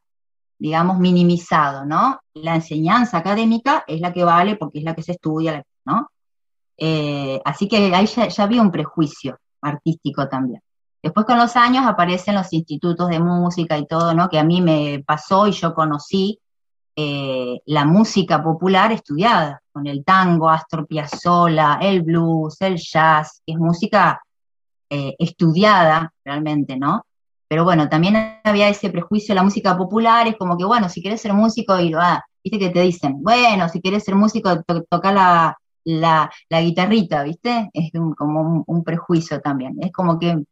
digamos, 0.58 0.98
minimizado, 0.98 1.84
¿no? 1.84 2.20
La 2.34 2.54
enseñanza 2.54 3.18
académica 3.18 3.84
es 3.86 4.00
la 4.00 4.12
que 4.12 4.24
vale 4.24 4.56
porque 4.56 4.78
es 4.78 4.84
la 4.84 4.94
que 4.94 5.02
se 5.02 5.12
estudia, 5.12 5.62
¿no? 5.84 6.08
Eh, 6.76 7.40
así 7.44 7.68
que 7.68 7.94
ahí 7.94 8.06
ya, 8.06 8.28
había 8.42 8.62
un 8.62 8.70
prejuicio 8.70 9.38
artístico 9.60 10.28
también. 10.28 10.62
Después 11.04 11.26
con 11.26 11.36
los 11.36 11.54
años 11.54 11.84
aparecen 11.86 12.34
los 12.34 12.50
institutos 12.54 13.10
de 13.10 13.20
música 13.20 13.76
y 13.76 13.86
todo, 13.86 14.14
¿no? 14.14 14.30
Que 14.30 14.38
a 14.38 14.42
mí 14.42 14.62
me 14.62 15.04
pasó 15.06 15.46
y 15.46 15.52
yo 15.52 15.74
conocí 15.74 16.40
eh, 16.96 17.60
la 17.66 17.84
música 17.84 18.42
popular 18.42 18.90
estudiada, 18.90 19.60
con 19.70 19.86
el 19.86 20.02
tango, 20.02 20.48
Astor 20.48 20.86
Piazzolla, 20.86 21.78
el 21.82 22.00
blues, 22.00 22.56
el 22.62 22.76
jazz, 22.76 23.42
que 23.44 23.52
es 23.52 23.58
música 23.58 24.22
eh, 24.88 25.14
estudiada 25.18 26.10
realmente, 26.24 26.78
¿no? 26.78 27.04
Pero 27.48 27.64
bueno, 27.64 27.86
también 27.90 28.40
había 28.42 28.70
ese 28.70 28.88
prejuicio 28.88 29.34
la 29.34 29.42
música 29.42 29.76
popular, 29.76 30.26
es 30.26 30.36
como 30.38 30.56
que, 30.56 30.64
bueno, 30.64 30.88
si 30.88 31.02
quieres 31.02 31.20
ser 31.20 31.34
músico, 31.34 31.78
y 31.78 31.92
ah, 32.00 32.24
viste 32.42 32.58
que 32.58 32.70
te 32.70 32.80
dicen, 32.80 33.22
bueno, 33.22 33.68
si 33.68 33.82
quieres 33.82 34.04
ser 34.04 34.14
músico, 34.14 34.62
toca 34.88 35.12
la, 35.12 35.58
la, 35.84 36.30
guitarrita, 36.62 37.22
¿viste? 37.24 37.68
Es 37.74 37.92
como 38.16 38.64
un, 38.66 38.84
prejuicio 38.84 39.42
también. 39.42 39.76
Es 39.82 39.92
como 39.92 40.18
que, 40.18 40.42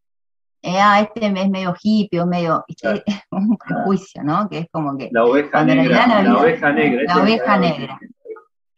eh, 0.62 0.78
ah, 0.80 1.00
este 1.00 1.26
es 1.26 1.50
medio 1.50 1.74
hippie 1.80 2.24
medio, 2.26 2.64
¿viste? 2.68 3.02
un 3.30 3.56
prejuicio, 3.56 4.22
¿no? 4.22 4.48
Que 4.48 4.58
es 4.58 4.66
como 4.70 4.96
que... 4.96 5.08
La 5.12 5.24
oveja 5.24 5.64
negra. 5.64 6.06
La, 6.06 6.38
oveja 6.38 6.72
negra. 6.72 7.02
La 7.02 7.22
oveja 7.22 7.56
negra. 7.58 8.00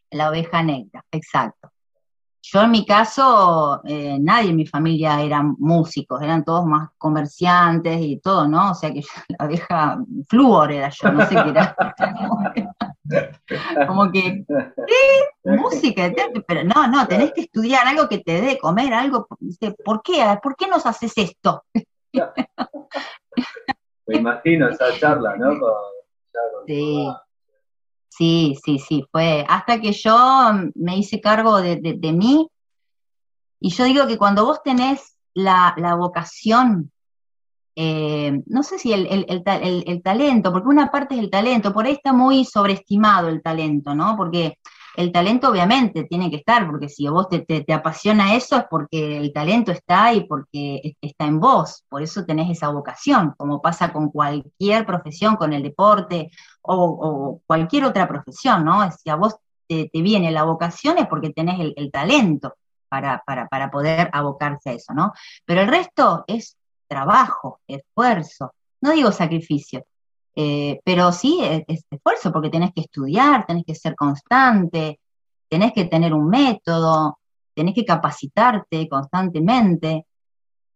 La 0.09 0.29
oveja 0.29 0.63
negra, 0.63 1.05
exacto. 1.11 1.69
Yo 2.47 2.61
en 2.61 2.69
mi 2.69 2.85
caso, 2.85 3.81
eh, 3.85 4.19
nadie 4.19 4.51
en 4.51 4.55
mi 4.55 4.67
familia 4.67 5.19
eran 5.19 5.55
músicos, 5.57 6.21
eran 6.21 6.45
todos 6.45 6.63
más 6.65 6.89
comerciantes 6.95 7.99
y 7.99 8.19
todo, 8.19 8.47
¿no? 8.47 8.69
O 8.71 8.75
sea 8.75 8.93
que 8.93 9.01
yo, 9.01 9.07
la 9.39 9.47
vieja 9.47 9.97
flúor 10.27 10.71
era 10.71 10.89
yo, 10.89 11.11
no 11.11 11.25
sé 11.25 11.33
qué 11.33 11.49
era. 11.49 11.75
Como 13.87 14.11
que, 14.11 14.45
¿qué? 14.45 15.23
Música, 15.43 16.13
pero 16.47 16.63
no, 16.63 16.87
no, 16.87 17.07
tenés 17.07 17.33
que 17.33 17.41
estudiar 17.41 17.87
algo 17.87 18.07
que 18.07 18.19
te 18.19 18.39
dé 18.41 18.59
comer, 18.59 18.93
algo, 18.93 19.27
¿por 19.83 20.03
qué? 20.03 20.23
¿Por 20.41 20.55
qué 20.55 20.67
nos 20.67 20.85
haces 20.85 21.17
esto? 21.17 21.63
Me 24.07 24.17
imagino 24.17 24.69
esa 24.69 24.95
charla, 24.99 25.35
¿no? 25.35 25.59
sí. 26.67 27.09
Sí, 28.17 28.55
sí, 28.63 28.79
sí, 28.79 29.05
fue 29.11 29.45
hasta 29.49 29.81
que 29.81 29.91
yo 29.91 30.15
me 30.75 30.97
hice 30.97 31.19
cargo 31.19 31.61
de, 31.61 32.13
mí. 32.13 32.47
Y 33.59 33.69
yo 33.71 33.83
digo 33.85 34.07
que 34.07 34.17
cuando 34.17 34.45
vos 34.45 34.61
tenés 34.63 35.17
la, 35.33 35.75
vocación, 35.99 36.91
eh, 37.75 38.41
no 38.45 38.63
sé 38.63 38.79
si 38.79 38.93
el, 38.93 39.25
el, 39.27 40.01
talento, 40.01 40.53
porque 40.53 40.69
una 40.69 40.91
parte 40.91 41.15
es 41.15 41.21
el 41.21 41.29
talento, 41.29 41.73
por 41.73 41.85
ahí 41.85 41.93
está 41.93 42.13
muy 42.13 42.45
sobreestimado 42.45 43.27
el 43.27 43.41
talento, 43.41 43.93
¿no? 43.93 44.15
Porque 44.15 44.59
el 44.95 45.11
talento 45.11 45.49
obviamente 45.49 46.05
tiene 46.05 46.29
que 46.29 46.37
estar, 46.37 46.65
porque 46.67 46.87
si 46.87 47.09
vos 47.09 47.27
te, 47.27 47.41
te, 47.41 47.73
apasiona 47.73 48.35
eso 48.35 48.55
es 48.55 48.65
porque 48.69 49.17
el 49.17 49.33
talento 49.33 49.73
está 49.73 50.13
y 50.13 50.25
porque 50.25 50.95
está 51.01 51.25
en 51.25 51.41
vos, 51.41 51.83
por 51.89 52.01
eso 52.01 52.23
tenés 52.25 52.49
esa 52.49 52.69
vocación, 52.69 53.33
como 53.37 53.61
pasa 53.61 53.91
con 53.91 54.09
cualquier 54.09 54.85
profesión, 54.85 55.35
con 55.35 55.51
el 55.51 55.63
deporte 55.63 56.31
o, 56.67 57.41
cualquier 57.45 57.85
otra 57.85 58.07
profesión, 58.07 58.65
¿no? 58.65 58.89
Si 58.91 59.09
a 59.09 59.15
vos 59.15 59.35
te, 59.67 59.89
viene 59.93 60.31
la 60.31 60.43
vocación 60.43 60.97
es 60.97 61.07
porque 61.07 61.31
tenés 61.31 61.73
el, 61.75 61.91
talento 61.91 62.55
para, 62.89 63.23
para, 63.25 63.71
poder 63.71 64.09
abocarse 64.13 64.69
a 64.69 64.73
eso, 64.73 64.93
¿no? 64.93 65.13
Pero 65.45 65.61
el 65.61 65.67
resto 65.67 66.23
es 66.27 66.57
trabajo, 66.87 67.59
esfuerzo, 67.67 68.53
no 68.81 68.91
digo 68.91 69.11
sacrificio, 69.11 69.85
eh, 70.35 70.79
pero 70.83 71.11
sí, 71.11 71.39
es, 71.41 71.83
esfuerzo 71.89 72.31
porque 72.31 72.49
tenés 72.49 72.73
que 72.73 72.81
estudiar, 72.81 73.45
tenés 73.45 73.63
que 73.65 73.75
ser 73.75 73.95
constante, 73.95 74.99
tenés 75.47 75.73
que 75.73 75.85
tener 75.85 76.13
un 76.13 76.27
método, 76.29 77.19
tenés 77.53 77.73
que 77.73 77.85
capacitarte 77.85 78.87
constantemente. 78.89 80.05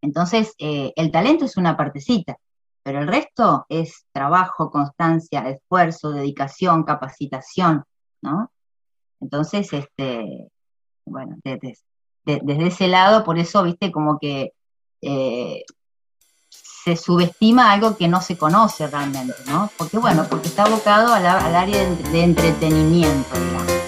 Entonces, 0.02 0.54
eh, 0.58 0.94
el 0.96 1.12
talento 1.12 1.46
es 1.46 1.58
una 1.58 1.76
partecita, 1.76 2.38
pero 2.84 3.00
el 3.00 3.08
resto 3.08 3.66
es 3.70 4.06
trabajo, 4.12 4.72
constancia, 4.72 5.48
esfuerzo, 5.50 6.12
dedicación, 6.12 6.84
capacitación, 6.84 7.84
¿no? 8.22 8.52
Entonces, 9.20 9.72
este, 9.74 10.50
bueno, 11.06 11.38
desde, 11.44 12.68
ese 12.68 12.88
lado, 12.88 13.24
por 13.24 13.38
eso, 13.38 13.64
viste, 13.64 13.92
como 13.92 14.18
que 14.20 14.54
eh, 15.02 15.64
se 16.50 16.96
subestima 16.96 17.72
algo 17.72 17.98
que 17.98 18.08
no 18.08 18.22
se 18.22 18.38
conoce 18.38 18.88
realmente, 18.88 19.36
¿no? 19.48 19.70
Porque 19.78 19.98
bueno, 19.98 20.26
porque 20.30 20.48
está 20.48 20.64
abocado 20.64 21.14
al, 21.14 21.26
área 21.26 21.90
de, 21.90 22.24
entretenimiento, 22.24 23.36
digamos, 23.36 23.79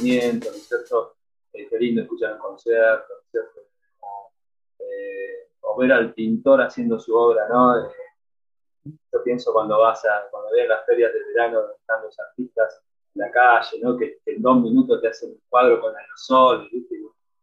entretenimiento, 0.00 0.50
¿no 0.50 0.56
es 0.56 0.68
cierto? 0.68 1.16
Eh, 1.52 1.68
lindo 1.78 2.02
escuchar 2.02 2.34
un 2.34 2.38
concierto. 2.38 3.14
Eh, 4.78 5.48
o 5.62 5.76
ver 5.76 5.92
al 5.92 6.14
pintor 6.14 6.62
haciendo 6.62 6.98
su 6.98 7.14
obra, 7.14 7.48
¿no? 7.48 7.78
Eh, 7.78 7.90
yo 8.84 9.22
pienso 9.22 9.52
cuando 9.52 9.78
vas 9.78 10.04
a, 10.04 10.28
cuando 10.30 10.50
ves 10.52 10.68
las 10.68 10.84
ferias 10.86 11.12
de 11.12 11.18
verano 11.34 11.60
donde 11.60 11.76
están 11.76 12.02
los 12.02 12.18
artistas 12.18 12.82
en 13.14 13.20
la 13.20 13.30
calle, 13.30 13.78
¿no? 13.82 13.96
Que, 13.96 14.18
en 14.26 14.42
dos 14.42 14.60
minutos 14.60 15.00
te 15.00 15.08
hacen 15.08 15.30
un 15.30 15.40
cuadro 15.48 15.80
con 15.80 15.96
aerosol, 15.96 16.68
¿viste? 16.72 16.96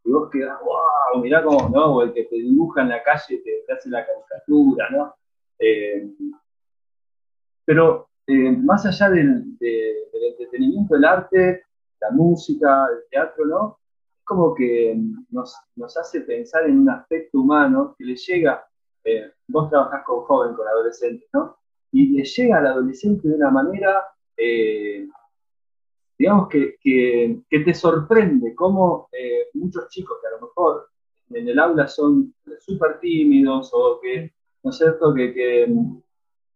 y 0.03 0.11
vos 0.11 0.29
quedas, 0.31 0.57
wow, 0.61 1.21
mirá 1.21 1.43
cómo, 1.43 1.69
¿no? 1.69 1.95
O 1.95 2.03
el 2.03 2.13
que 2.13 2.23
te 2.23 2.35
dibuja 2.35 2.81
en 2.81 2.89
la 2.89 3.03
calle, 3.03 3.37
te, 3.39 3.63
te 3.65 3.73
hace 3.73 3.89
la 3.89 4.05
caricatura, 4.05 4.89
¿no? 4.89 5.15
Eh, 5.59 6.09
pero 7.65 8.09
más 8.27 8.85
allá 8.85 9.09
del, 9.09 9.43
entretenimiento, 10.11 10.95
del 10.95 11.05
arte, 11.05 11.63
la 11.99 12.11
música, 12.11 12.87
el 12.91 13.09
teatro, 13.09 13.45
¿no? 13.45 13.79
Es 14.17 14.23
como 14.23 14.53
que 14.53 14.97
nos, 15.29 15.55
hace 15.97 16.21
pensar 16.21 16.65
en 16.65 16.79
un 16.79 16.89
aspecto 16.89 17.39
humano 17.39 17.95
que 17.97 18.05
le 18.05 18.15
llega, 18.15 18.65
eh, 19.03 19.31
vos 19.47 19.69
trabajás 19.69 20.03
con 20.05 20.21
joven, 20.21 20.55
con 20.55 20.67
adolescentes, 20.67 21.29
¿no? 21.33 21.57
Y 21.91 22.09
le 22.09 22.23
llega 22.23 22.57
al 22.57 22.67
adolescente 22.67 23.27
de 23.27 23.35
una 23.35 23.49
manera, 23.49 24.03
digamos, 26.17 26.49
que, 26.49 26.77
te 27.49 27.73
sorprende, 27.73 28.53
como 28.53 29.09
muchos 29.53 29.87
chicos 29.89 30.17
que 30.21 30.27
a 30.27 30.31
lo 30.31 30.47
mejor 30.47 30.89
en 31.29 31.47
el 31.47 31.59
aula 31.59 31.87
son 31.87 32.33
súper 32.59 32.99
tímidos 32.99 33.71
o 33.73 33.99
que 34.01 34.33
¿no 34.67 34.71
es 34.71 34.77
cierto? 34.77 35.13
Que, 35.13 35.33
que, 35.33 35.63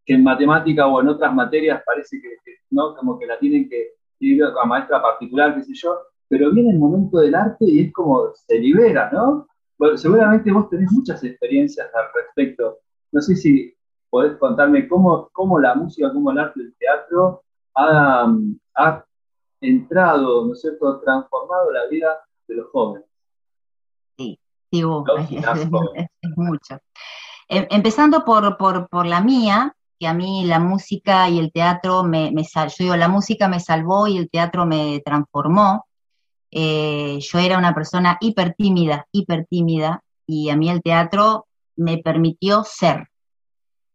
en 0.07 0.23
matemática 0.23 0.87
o 0.87 0.99
en 0.99 1.07
otras 1.07 1.33
materias 1.33 1.81
parece 1.85 2.21
que, 2.21 2.35
¿no? 2.71 2.93
Como 2.95 3.17
que 3.17 3.25
la 3.25 3.39
tienen 3.39 3.69
que 3.69 3.93
ir 4.21 4.43
a 4.43 4.65
maestra 4.65 5.01
particular, 5.01 5.55
qué 5.55 5.63
sé 5.63 5.73
yo, 5.73 5.97
pero 6.27 6.51
viene 6.51 6.71
el 6.71 6.79
momento 6.79 7.19
del 7.19 7.35
arte 7.35 7.65
y 7.65 7.81
es 7.81 7.93
como 7.93 8.31
se 8.33 8.59
libera, 8.59 9.09
¿no? 9.11 9.47
Bueno, 9.77 9.97
seguramente 9.97 10.51
vos 10.51 10.69
tenés 10.69 10.91
muchas 10.91 11.23
experiencias 11.23 11.89
al 11.93 12.05
respecto. 12.13 12.79
No 13.11 13.21
sé 13.21 13.35
si 13.35 13.73
podés 14.09 14.37
contarme 14.37 14.87
cómo, 14.87 15.29
cómo 15.33 15.59
la 15.59 15.75
música, 15.75 16.11
cómo 16.13 16.31
el 16.31 16.39
arte 16.39 16.59
del 16.61 16.75
teatro 16.77 17.43
ha, 17.75 18.31
ha 18.75 19.05
entrado, 19.61 20.45
¿no 20.45 20.53
es 20.53 20.61
cierto?, 20.61 20.99
transformado 20.99 21.71
la 21.71 21.87
vida 21.87 22.19
de 22.47 22.55
los 22.55 22.69
jóvenes. 22.69 23.07
Sí, 24.17 24.39
sí, 24.71 24.81
es, 25.95 26.37
mucho. 26.37 26.79
Em, 27.47 27.67
empezando 27.69 28.23
por, 28.23 28.57
por, 28.57 29.05
la 29.05 29.21
mía, 29.21 29.75
que 30.01 30.07
a 30.07 30.15
mí 30.15 30.45
la 30.45 30.57
música 30.57 31.29
y 31.29 31.37
el 31.37 31.51
teatro 31.51 32.03
me, 32.03 32.33
yo 32.33 32.67
digo, 32.79 32.95
la 32.95 33.07
música 33.07 33.47
me 33.47 33.59
salvó 33.59 34.07
y 34.07 34.17
el 34.17 34.31
teatro 34.31 34.65
me 34.65 34.99
transformó. 35.05 35.85
Eh, 36.49 37.19
yo 37.21 37.37
era 37.37 37.59
una 37.59 37.75
persona 37.75 38.17
hiper 38.19 38.55
tímida, 38.55 39.05
hiper 39.11 39.45
tímida, 39.45 40.03
y 40.25 40.49
a 40.49 40.57
mí 40.57 40.71
el 40.71 40.81
teatro 40.81 41.45
me 41.75 41.99
permitió 41.99 42.63
ser. 42.63 43.09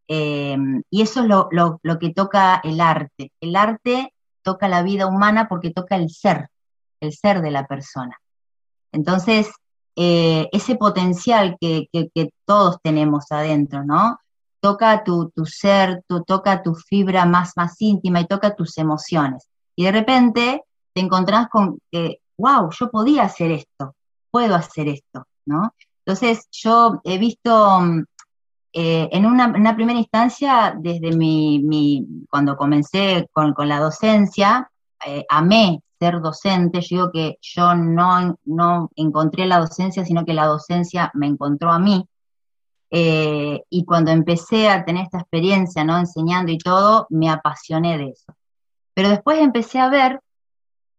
Em, 0.06 0.80
y 0.90 1.02
eso 1.02 1.22
es 1.22 1.26
lo, 1.26 1.48
lo, 1.50 1.98
que 1.98 2.10
toca 2.14 2.60
el 2.62 2.80
arte. 2.80 3.32
El 3.40 3.56
arte 3.56 4.14
toca 4.42 4.68
la 4.68 4.84
vida 4.84 5.08
humana 5.08 5.48
porque 5.48 5.72
toca 5.72 5.96
el 5.96 6.08
ser, 6.10 6.50
el 7.00 7.12
ser 7.14 7.42
de 7.42 7.50
la 7.50 7.66
persona. 7.66 8.16
Entonces, 8.92 9.50
eh, 9.96 10.48
ese 10.52 10.76
potencial 10.76 11.56
que, 11.60 11.88
todos 12.44 12.78
tenemos 12.80 13.32
adentro, 13.32 13.82
¿no? 13.82 14.20
Toca 14.60 15.04
tu, 15.04 15.32
ser, 15.44 16.02
tu, 16.08 16.22
toca 16.24 16.62
tu 16.62 16.74
fibra 16.74 17.24
más, 17.24 17.52
más 17.56 17.76
íntima 17.80 18.20
y 18.20 18.26
toca 18.26 18.54
tus 18.54 18.78
emociones. 18.78 19.48
Y 19.74 19.84
de 19.84 19.92
repente 19.92 20.62
te 20.92 21.00
encontrás 21.00 21.48
con 21.48 21.78
que, 21.90 22.20
wow, 22.38 22.70
yo 22.70 22.90
podía 22.90 23.24
hacer 23.24 23.52
esto, 23.52 23.94
puedo 24.30 24.54
hacer 24.54 24.88
esto, 24.88 25.26
¿no? 25.44 25.74
Entonces 26.04 26.48
yo 26.50 27.00
he 27.04 27.18
visto 27.18 27.80
mm, 27.80 28.04
eh, 28.72 29.08
en, 29.12 29.26
una, 29.26 29.74
primera 29.74 29.98
instancia, 29.98 30.74
desde 30.78 31.16
mi, 31.16 32.06
cuando 32.30 32.56
comencé 32.56 33.28
con, 33.32 33.54
la 33.68 33.80
docencia, 33.80 34.70
eh, 35.06 35.24
amé 35.28 35.80
ser 35.98 36.20
docente, 36.20 36.80
yo 36.80 36.96
digo 36.96 37.12
que 37.12 37.38
yo 37.40 37.74
no, 37.74 38.38
no 38.44 38.90
encontré 38.96 39.46
la 39.46 39.60
docencia, 39.60 40.04
sino 40.04 40.24
que 40.24 40.34
la 40.34 40.46
docencia 40.46 41.10
me 41.14 41.26
encontró 41.26 41.72
a 41.72 41.78
mí. 41.78 42.06
Eh, 42.90 43.62
y 43.70 43.84
cuando 43.84 44.10
empecé 44.10 44.68
a 44.68 44.84
tener 44.84 45.04
esta 45.04 45.20
experiencia, 45.20 45.84
¿no? 45.84 45.98
Enseñando 45.98 46.52
y 46.52 46.58
todo, 46.58 47.06
me 47.10 47.30
apasioné 47.30 47.98
de 47.98 48.10
eso. 48.10 48.34
Pero 48.94 49.10
después 49.10 49.40
empecé 49.40 49.78
a 49.80 49.88
ver, 49.88 50.20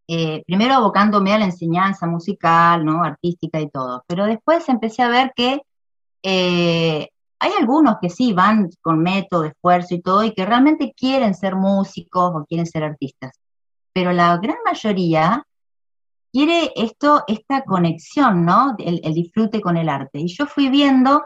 eh, 0.07 0.43
primero 0.45 0.75
abocándome 0.75 1.33
a 1.33 1.39
la 1.39 1.45
enseñanza 1.45 2.07
musical, 2.07 2.85
¿no? 2.85 3.03
Artística 3.03 3.59
y 3.61 3.69
todo, 3.69 4.03
pero 4.07 4.25
después 4.25 4.67
empecé 4.69 5.03
a 5.03 5.09
ver 5.09 5.33
que 5.35 5.61
eh, 6.23 7.09
hay 7.39 7.51
algunos 7.59 7.97
que 8.01 8.09
sí 8.09 8.33
van 8.33 8.69
con 8.81 8.99
método, 9.01 9.45
esfuerzo 9.45 9.95
y 9.95 10.01
todo, 10.01 10.23
y 10.23 10.33
que 10.33 10.45
realmente 10.45 10.93
quieren 10.95 11.33
ser 11.33 11.55
músicos 11.55 12.33
o 12.35 12.45
quieren 12.45 12.65
ser 12.65 12.83
artistas 12.83 13.31
pero 13.97 14.13
la 14.13 14.37
gran 14.37 14.57
mayoría 14.63 15.43
quiere 16.31 16.71
esto, 16.75 17.23
esta 17.25 17.63
conexión, 17.63 18.45
¿no? 18.45 18.75
El, 18.77 19.01
disfrute 19.15 19.59
con 19.59 19.75
el 19.75 19.89
arte. 19.89 20.19
Y 20.19 20.27
yo 20.27 20.45
fui 20.45 20.69
viendo 20.69 21.23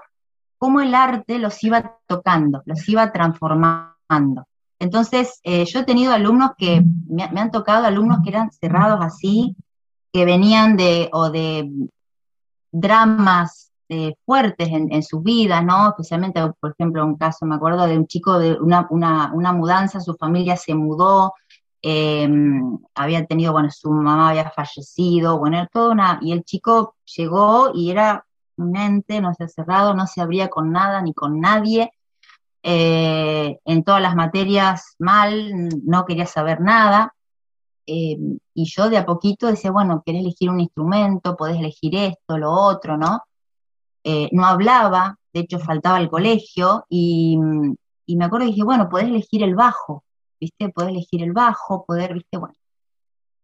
cómo 0.61 0.79
el 0.79 0.93
arte 0.93 1.39
los 1.39 1.63
iba 1.63 1.97
tocando, 2.05 2.61
los 2.65 2.87
iba 2.87 3.11
transformando. 3.11 4.45
Entonces, 4.77 5.39
eh, 5.43 5.65
yo 5.65 5.79
he 5.79 5.85
tenido 5.85 6.13
alumnos 6.13 6.51
que, 6.55 6.83
me, 7.09 7.23
han 7.23 7.49
tocado 7.49 7.87
alumnos 7.87 8.19
que 8.23 8.29
eran 8.29 8.51
cerrados 8.51 8.99
así, 9.01 9.55
que 10.13 10.23
venían 10.23 10.77
de, 10.77 11.09
o 11.13 11.31
de 11.31 11.67
dramas 12.71 13.71
eh, 13.89 14.13
fuertes 14.23 14.69
en, 14.69 15.01
sus 15.01 15.23
vidas, 15.23 15.65
¿no? 15.65 15.89
Especialmente, 15.89 16.39
por 16.59 16.73
ejemplo, 16.73 17.07
un 17.07 17.17
caso, 17.17 17.47
me 17.47 17.55
acuerdo 17.55 17.87
de 17.87 17.97
un 17.97 18.05
chico 18.05 18.37
de 18.37 18.53
una, 18.53 18.87
mudanza, 19.53 19.99
su 19.99 20.13
familia 20.13 20.57
se 20.57 20.75
mudó, 20.75 21.33
eh, 21.81 22.29
había 22.93 23.25
tenido, 23.25 23.51
bueno, 23.51 23.71
su 23.71 23.89
mamá 23.89 24.29
había 24.29 24.51
fallecido, 24.51 25.39
bueno, 25.39 25.67
todo 25.73 25.91
una, 25.91 26.19
y 26.21 26.33
el 26.33 26.43
chico 26.43 26.93
llegó 27.17 27.71
y 27.73 27.89
era 27.89 28.23
un 28.61 28.75
ente, 28.77 29.21
no 29.21 29.33
sé, 29.33 29.47
cerrado, 29.47 29.93
no 29.93 30.07
se 30.07 30.21
abría 30.21 30.49
con 30.49 30.71
nada 30.71 31.01
ni 31.01 31.13
con 31.13 31.39
nadie, 31.39 31.91
eh, 32.63 33.59
en 33.65 33.83
todas 33.83 34.01
las 34.01 34.15
materias 34.15 34.95
mal, 34.99 35.69
no 35.83 36.05
quería 36.05 36.25
saber 36.25 36.61
nada, 36.61 37.13
em, 37.85 38.37
y 38.53 38.65
yo 38.65 38.89
de 38.89 38.97
a 38.97 39.05
poquito 39.05 39.47
decía, 39.47 39.71
bueno, 39.71 40.03
querés 40.05 40.21
elegir 40.21 40.49
un 40.49 40.59
instrumento, 40.59 41.35
podés 41.35 41.57
elegir 41.57 41.95
esto, 41.95 42.37
lo 42.37 42.51
otro, 42.51 42.97
¿no? 42.97 43.23
Eh, 44.03 44.29
no 44.31 44.45
hablaba, 44.45 45.17
de 45.33 45.41
hecho 45.41 45.59
faltaba 45.59 45.99
el 45.99 46.09
colegio, 46.09 46.85
y, 46.89 47.37
y 48.05 48.15
me 48.15 48.25
acuerdo 48.25 48.45
que 48.45 48.51
dije, 48.51 48.63
bueno, 48.63 48.89
podés 48.89 49.07
elegir 49.07 49.43
el 49.43 49.55
bajo, 49.55 50.03
¿viste? 50.39 50.69
Poder 50.69 50.89
elegir 50.91 51.23
el 51.23 51.33
bajo, 51.33 51.85
poder, 51.85 52.13
¿viste? 52.13 52.37
Bueno. 52.37 52.55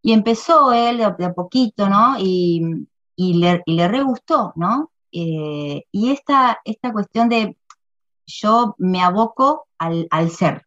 Y 0.02 0.14
empezó 0.14 0.74
él 0.74 0.98
de 0.98 1.26
a, 1.26 1.34
poquito, 1.34 1.90
¿no? 1.90 2.16
Y, 2.20 2.86
le, 3.16 3.64
y 3.66 3.74
le 3.76 3.88
re 3.88 4.04
gustó, 4.04 4.54
¿no? 4.56 4.92
Eh, 5.12 5.84
y 5.92 6.12
esta, 6.12 6.60
esta 6.66 6.92
cuestión 6.92 7.30
de 7.30 7.56
yo 8.26 8.76
me 8.78 9.02
aboco 9.02 9.68
al, 9.78 10.30
ser, 10.30 10.66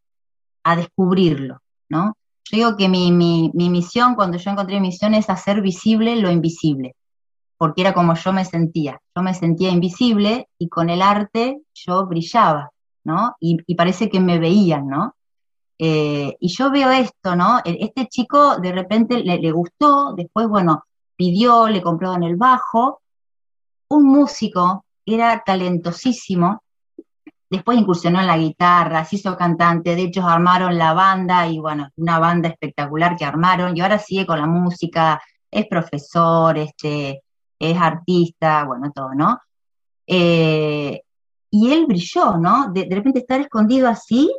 a 0.64 0.76
descubrirlo, 0.76 1.60
¿no? 1.88 2.16
Yo 2.44 2.56
digo 2.56 2.76
que 2.76 2.88
mi, 2.88 3.12
mi, 3.12 3.50
mi, 3.54 3.68
misión, 3.68 4.14
cuando 4.14 4.38
yo 4.38 4.50
encontré 4.50 4.76
mi 4.80 4.88
misión, 4.88 5.14
es 5.14 5.30
hacer 5.30 5.60
visible 5.60 6.16
lo 6.16 6.30
invisible, 6.30 6.96
porque 7.58 7.82
era 7.82 7.92
como 7.92 8.14
yo 8.14 8.32
me 8.32 8.44
sentía. 8.44 9.00
Yo 9.14 9.22
me 9.22 9.34
sentía 9.34 9.70
invisible 9.70 10.48
y 10.58 10.68
con 10.68 10.88
el 10.90 11.02
arte 11.02 11.60
yo 11.74 12.06
brillaba, 12.06 12.70
¿no? 13.04 13.36
Y, 13.40 13.74
parece 13.74 14.08
que 14.08 14.20
me 14.20 14.38
veían, 14.38 14.88
¿no? 14.88 15.14
Eh, 15.78 16.36
y 16.40 16.48
yo 16.48 16.70
veo 16.70 16.90
esto, 16.90 17.36
¿no? 17.36 17.58
E, 17.64 17.78
este 17.80 18.06
chico 18.08 18.56
de 18.58 18.72
repente 18.72 19.22
le, 19.22 19.52
gustó, 19.52 20.14
después, 20.14 20.48
bueno, 20.48 20.84
pidió, 21.16 21.68
le 21.68 21.82
compró 21.82 22.14
en 22.14 22.22
el 22.22 22.36
bajo, 22.36 22.99
un 23.90 24.04
músico, 24.04 24.84
era 25.04 25.42
talentosísimo, 25.44 26.62
después 27.48 27.78
incursionó 27.78 28.20
en 28.20 28.26
la 28.26 28.38
guitarra, 28.38 29.04
se 29.04 29.16
hizo 29.16 29.36
cantante, 29.36 29.96
de 29.96 30.02
hecho 30.02 30.26
armaron 30.26 30.78
la 30.78 30.92
banda 30.94 31.46
y 31.46 31.58
bueno, 31.58 31.88
una 31.96 32.18
banda 32.18 32.48
espectacular 32.48 33.16
que 33.16 33.24
armaron 33.24 33.76
y 33.76 33.80
ahora 33.80 33.98
sigue 33.98 34.26
con 34.26 34.40
la 34.40 34.46
música, 34.46 35.20
es 35.50 35.66
profesor, 35.66 36.56
este, 36.58 37.22
es 37.58 37.76
artista, 37.78 38.64
bueno, 38.64 38.90
todo, 38.94 39.14
¿no? 39.14 39.40
Eh, 40.06 41.02
y 41.50 41.72
él 41.72 41.86
brilló, 41.86 42.36
¿no? 42.38 42.68
de 42.72 42.88
repente 42.90 43.20
estar 43.20 43.40
escondido 43.40 43.88
así, 43.88 44.30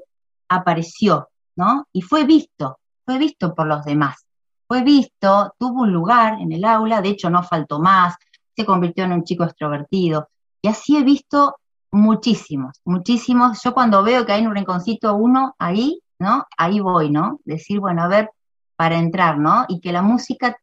apareció. 0.47 1.27
¿no? 1.55 1.87
Y 1.93 2.01
fue 2.01 2.25
visto, 2.25 2.79
fue 3.05 3.17
visto 3.17 3.53
por 3.53 3.67
los 3.67 3.83
demás, 3.83 4.25
fue 4.67 4.83
visto, 4.83 5.53
tuvo 5.59 5.81
un 5.81 5.91
lugar 5.91 6.39
en 6.39 6.51
el 6.51 6.63
aula, 6.63 7.01
de 7.01 7.09
hecho 7.09 7.29
no 7.29 7.43
faltó 7.43 7.79
más, 7.79 8.15
se 8.55 8.65
convirtió 8.65 9.05
en 9.05 9.13
un 9.13 9.23
chico 9.23 9.43
extrovertido, 9.43 10.29
y 10.61 10.67
así 10.67 10.97
he 10.97 11.03
visto 11.03 11.55
muchísimos, 11.91 12.79
muchísimos. 12.85 13.61
Yo 13.63 13.73
cuando 13.73 14.03
veo 14.03 14.25
que 14.25 14.33
hay 14.33 14.45
un 14.45 14.55
rinconcito 14.55 15.15
uno 15.15 15.55
ahí, 15.59 16.01
¿no? 16.19 16.45
Ahí 16.57 16.79
voy, 16.79 17.09
¿no? 17.09 17.39
Decir, 17.43 17.79
bueno, 17.79 18.03
a 18.03 18.07
ver, 18.07 18.29
para 18.75 18.97
entrar, 18.97 19.37
¿no? 19.37 19.65
Y 19.67 19.79
que 19.79 19.91
la 19.91 20.01
música 20.01 20.57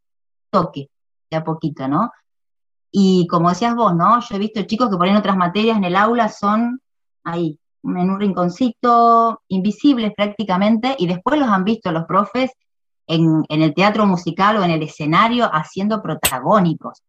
toque 0.50 0.88
de 1.30 1.36
a 1.36 1.44
poquito, 1.44 1.88
¿no? 1.88 2.12
Y 2.90 3.26
como 3.26 3.50
decías 3.50 3.74
vos, 3.74 3.94
¿no? 3.94 4.20
Yo 4.20 4.36
he 4.36 4.38
visto 4.38 4.62
chicos 4.62 4.88
que 4.88 4.96
por 4.96 5.06
ahí 5.06 5.10
en 5.10 5.18
otras 5.18 5.36
materias 5.36 5.76
en 5.76 5.84
el 5.84 5.96
aula 5.96 6.28
son 6.28 6.80
ahí, 7.24 7.58
en 7.82 8.10
un 8.10 8.18
rinconcito, 8.18 9.42
invisibles 9.48 10.12
prácticamente, 10.16 10.96
y 10.98 11.06
después 11.06 11.38
los 11.38 11.48
han 11.48 11.64
visto 11.64 11.92
los 11.92 12.06
profes 12.06 12.50
en, 13.06 13.44
el 13.48 13.74
teatro 13.74 14.06
musical 14.06 14.56
o 14.56 14.64
en 14.64 14.70
el 14.70 14.82
escenario 14.82 15.48
haciendo 15.52 16.02
protagónicos. 16.02 17.02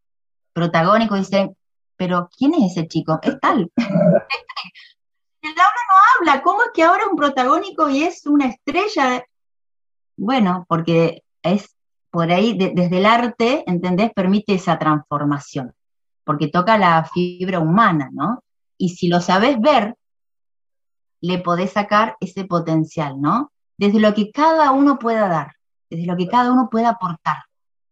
Protagónicos 0.59 1.19
dicen, 1.19 1.55
pero 1.95 2.29
¿quién 2.37 2.53
es 2.53 2.73
ese 2.73 2.85
chico? 2.85 3.17
Es 3.21 3.39
tal. 3.39 3.71
el 3.77 5.49
aula 5.51 5.81
no 5.87 5.95
habla, 6.19 6.41
¿cómo 6.43 6.63
es 6.63 6.69
que 6.73 6.83
ahora 6.83 7.07
un 7.09 7.15
protagónico 7.15 7.87
y 7.89 8.03
es 8.03 8.25
una 8.25 8.47
estrella? 8.47 9.23
Bueno, 10.17 10.65
porque 10.67 11.23
es 11.41 11.77
por 12.11 12.29
ahí, 12.29 12.57
desde 12.57 12.97
el 12.97 13.05
arte, 13.05 13.63
¿entendés? 13.67 14.11
Permite 14.13 14.55
esa 14.55 14.77
transformación, 14.77 15.73
porque 16.25 16.49
toca 16.49 16.77
la 16.77 17.05
fibra 17.05 17.59
humana, 17.59 18.09
¿no? 18.11 18.43
Y 18.77 18.89
si 18.89 19.07
lo 19.07 19.21
sabes 19.21 19.61
ver, 19.61 19.95
le 21.21 21.37
podés 21.39 21.71
sacar 21.71 22.17
ese 22.19 22.43
potencial, 22.43 23.21
¿no? 23.21 23.53
Desde 23.77 24.01
lo 24.01 24.13
que 24.13 24.29
cada 24.31 24.71
uno 24.71 24.99
pueda 24.99 25.29
dar, 25.29 25.53
desde 25.89 26.05
lo 26.05 26.17
que 26.17 26.27
cada 26.27 26.51
uno 26.51 26.67
pueda 26.69 26.89
aportar, 26.89 27.37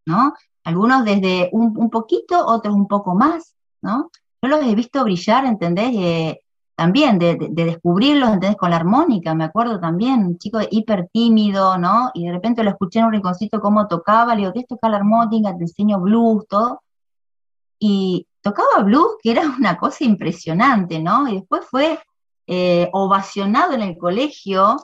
¿no? 0.05 0.33
Algunos 0.67 1.05
desde 1.05 1.49
un, 1.53 1.89
poquito, 1.89 2.45
otros 2.45 2.75
un 2.75 2.89
poco 2.89 3.15
más, 3.15 3.55
¿no? 3.81 4.11
Yo 4.41 4.49
los 4.49 4.65
he 4.65 4.75
visto 4.75 5.01
brillar, 5.05 5.45
¿entendés? 5.45 5.91
Eh, 5.95 6.41
también 6.75 7.17
de, 7.17 7.37
descubrirlos, 7.51 8.31
¿entendés? 8.31 8.57
Con 8.57 8.71
la 8.71 8.75
armónica, 8.75 9.33
me 9.33 9.45
acuerdo 9.45 9.79
también, 9.79 10.25
un 10.25 10.37
chico 10.37 10.59
hiper 10.69 11.07
tímido, 11.13 11.77
¿no? 11.77 12.11
Y 12.13 12.25
de 12.25 12.33
repente 12.33 12.65
lo 12.65 12.71
escuché 12.71 12.99
en 12.99 13.05
un 13.05 13.13
rinconcito 13.13 13.61
cómo 13.61 13.87
tocaba, 13.87 14.35
le 14.35 14.41
digo, 14.41 14.51
¿qué 14.51 14.59
es 14.59 14.77
la 14.81 14.97
armónica? 14.97 15.55
Te 15.55 15.63
enseño 15.63 16.01
blues, 16.01 16.45
todo. 16.49 16.81
Y 17.79 18.27
tocaba 18.41 18.83
blues, 18.83 19.15
que 19.23 19.31
era 19.31 19.43
una 19.57 19.77
cosa 19.77 20.03
impresionante, 20.03 20.99
¿no? 20.99 21.29
Y 21.29 21.35
después 21.35 21.65
fue 21.65 21.97
eh, 22.45 22.89
ovacionado 22.91 23.71
en 23.71 23.83
el 23.83 23.97
colegio. 23.97 24.75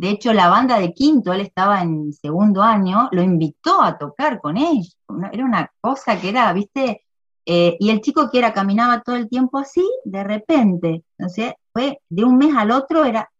De 0.00 0.08
hecho, 0.08 0.32
la 0.32 0.48
banda 0.48 0.78
de 0.78 0.94
quinto, 0.94 1.30
él 1.30 1.42
estaba 1.42 1.82
en 1.82 2.10
segundo 2.14 2.62
año, 2.62 3.10
lo 3.12 3.20
invitó 3.20 3.82
a 3.82 3.98
tocar 3.98 4.40
con 4.40 4.56
ellos. 4.56 4.96
Era 5.30 5.44
una 5.44 5.70
cosa 5.78 6.18
que 6.18 6.30
era, 6.30 6.50
viste, 6.54 7.04
eh, 7.44 7.76
y 7.78 7.90
el 7.90 8.00
chico 8.00 8.30
que 8.30 8.38
era, 8.38 8.54
caminaba 8.54 9.02
todo 9.02 9.16
el 9.16 9.28
tiempo 9.28 9.58
así, 9.58 9.86
de 10.06 10.24
repente, 10.24 11.04
no 11.18 11.28
sé, 11.28 11.58
fue 11.70 12.00
de 12.08 12.24
un 12.24 12.38
mes 12.38 12.56
al 12.56 12.70
otro, 12.70 13.04
era 13.04 13.30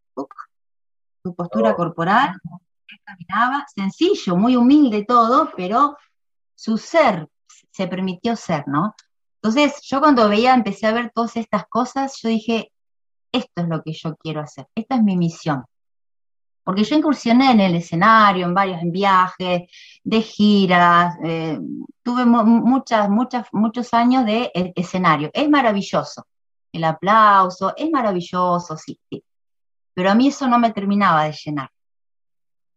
su 1.22 1.34
postura 1.34 1.70
oh. 1.70 1.76
corporal, 1.76 2.38
caminaba, 3.04 3.64
sencillo, 3.74 4.36
muy 4.36 4.54
humilde 4.54 5.06
todo, 5.06 5.50
pero 5.56 5.96
su 6.54 6.76
ser 6.76 7.26
se 7.70 7.86
permitió 7.86 8.36
ser, 8.36 8.68
¿no? 8.68 8.94
Entonces, 9.36 9.80
yo 9.80 10.00
cuando 10.00 10.28
veía, 10.28 10.52
empecé 10.52 10.88
a 10.88 10.92
ver 10.92 11.10
todas 11.14 11.38
estas 11.38 11.64
cosas, 11.70 12.20
yo 12.20 12.28
dije, 12.28 12.70
esto 13.32 13.62
es 13.62 13.68
lo 13.68 13.82
que 13.82 13.94
yo 13.94 14.14
quiero 14.16 14.42
hacer, 14.42 14.66
esta 14.74 14.96
es 14.96 15.02
mi 15.02 15.16
misión. 15.16 15.64
Porque 16.70 16.85
yo 16.85 16.94
incursioné 16.94 17.50
en 17.50 17.61
el 17.61 17.74
escenario, 17.74 18.46
en 18.46 18.54
varios 18.54 18.78
viajes, 18.85 19.62
de 20.04 20.22
giras, 20.22 21.16
eh, 21.24 21.59
tuve 22.00 22.24
muchas, 22.24 23.11
muchas, 23.11 23.48
muchos 23.50 23.92
años 23.92 24.24
de 24.24 24.52
e, 24.54 24.72
escenario. 24.76 25.30
Es 25.33 25.50
maravilloso, 25.50 26.28
el 26.70 26.85
aplauso, 26.85 27.74
es 27.76 27.90
maravilloso, 27.90 28.76
sí. 28.76 28.96
Pero 29.92 30.12
a 30.12 30.14
mí 30.14 30.28
eso 30.28 30.46
no 30.46 30.61
me 30.61 30.72
terminaba 30.72 31.24
de 31.24 31.33
llenar. 31.33 31.70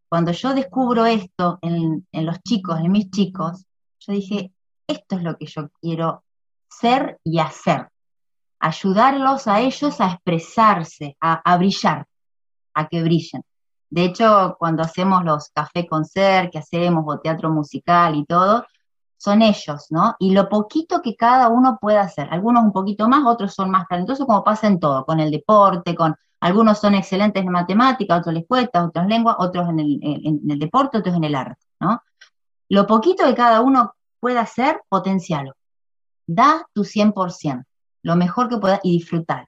Cuando 0.10 0.32
yo 0.32 0.56
descubro 0.56 1.06
esto 1.06 1.60
en 1.62 2.26
los 2.26 2.42
chicos, 2.42 2.80
en 2.80 2.92
mis 2.92 3.12
chicos, 3.12 3.64
yo 4.00 4.14
dije, 4.14 4.52
esto 4.88 5.18
es 5.18 5.22
lo 5.22 5.38
que 5.38 5.46
yo 5.46 5.70
quiero 5.80 6.24
ser 6.68 7.20
y 7.24 7.38
hacer 7.38 7.90
ayudarlos 8.60 9.46
a 9.48 9.60
ellos 9.60 10.00
a 10.00 10.14
expresarse, 10.14 11.16
a, 11.20 11.58
brillar, 11.58 12.08
a 12.74 12.88
que 12.88 13.04
brillen. 13.04 13.44
De 13.94 14.06
hecho, 14.06 14.56
cuando 14.58 14.82
hacemos 14.82 15.24
los 15.24 15.50
café 15.50 15.86
concert 15.88 16.52
que 16.52 16.58
hacemos 16.58 17.04
o 17.06 17.20
teatro 17.20 17.52
musical 17.52 18.16
y 18.16 18.26
todo, 18.26 18.66
son 19.18 19.44
ellos, 19.44 19.86
¿no? 19.92 20.16
Y 20.18 20.32
lo 20.32 20.50
poquito 20.50 21.00
que 21.04 21.16
cada 21.16 21.48
uno 21.50 21.78
puede 21.80 22.00
hacer, 22.00 22.28
algunos 22.32 22.64
un 22.64 22.74
poquito 22.74 23.08
más, 23.08 23.24
otros 23.24 23.54
son 23.54 23.70
más 23.70 23.88
talentosos, 23.88 24.26
como 24.26 24.44
pasa 24.44 24.66
en 24.66 24.80
todo, 24.80 25.06
con 25.06 25.20
el 25.20 25.30
deporte, 25.30 25.94
con 25.94 26.16
algunos 26.40 26.80
son 26.80 26.96
excelentes 26.96 27.44
en 27.44 27.52
matemáticas, 27.52 28.18
otros 28.22 28.34
les 28.34 28.48
cuesta, 28.48 28.84
otros 28.84 29.04
en 29.04 29.10
lengua, 29.12 29.36
otros 29.38 29.70
en 29.70 29.80
el, 29.80 30.00
en 30.02 30.42
el 30.50 30.58
deporte, 30.58 30.98
otros 30.98 31.16
en 31.16 31.26
el 31.26 31.36
arte, 31.36 31.64
¿no? 31.80 32.02
Lo 32.70 32.88
poquito 32.88 33.28
que 33.28 33.36
cada 33.36 33.62
uno 33.62 33.94
pueda 34.20 34.42
hacer, 34.42 34.82
potencialo. 34.90 35.54
Da 36.26 36.66
tu 36.74 36.84
100% 36.84 37.64
lo 38.02 38.16
mejor 38.16 38.50
que 38.50 38.58
puedas 38.58 38.80
y 38.82 38.94
disfrutar. 38.94 39.48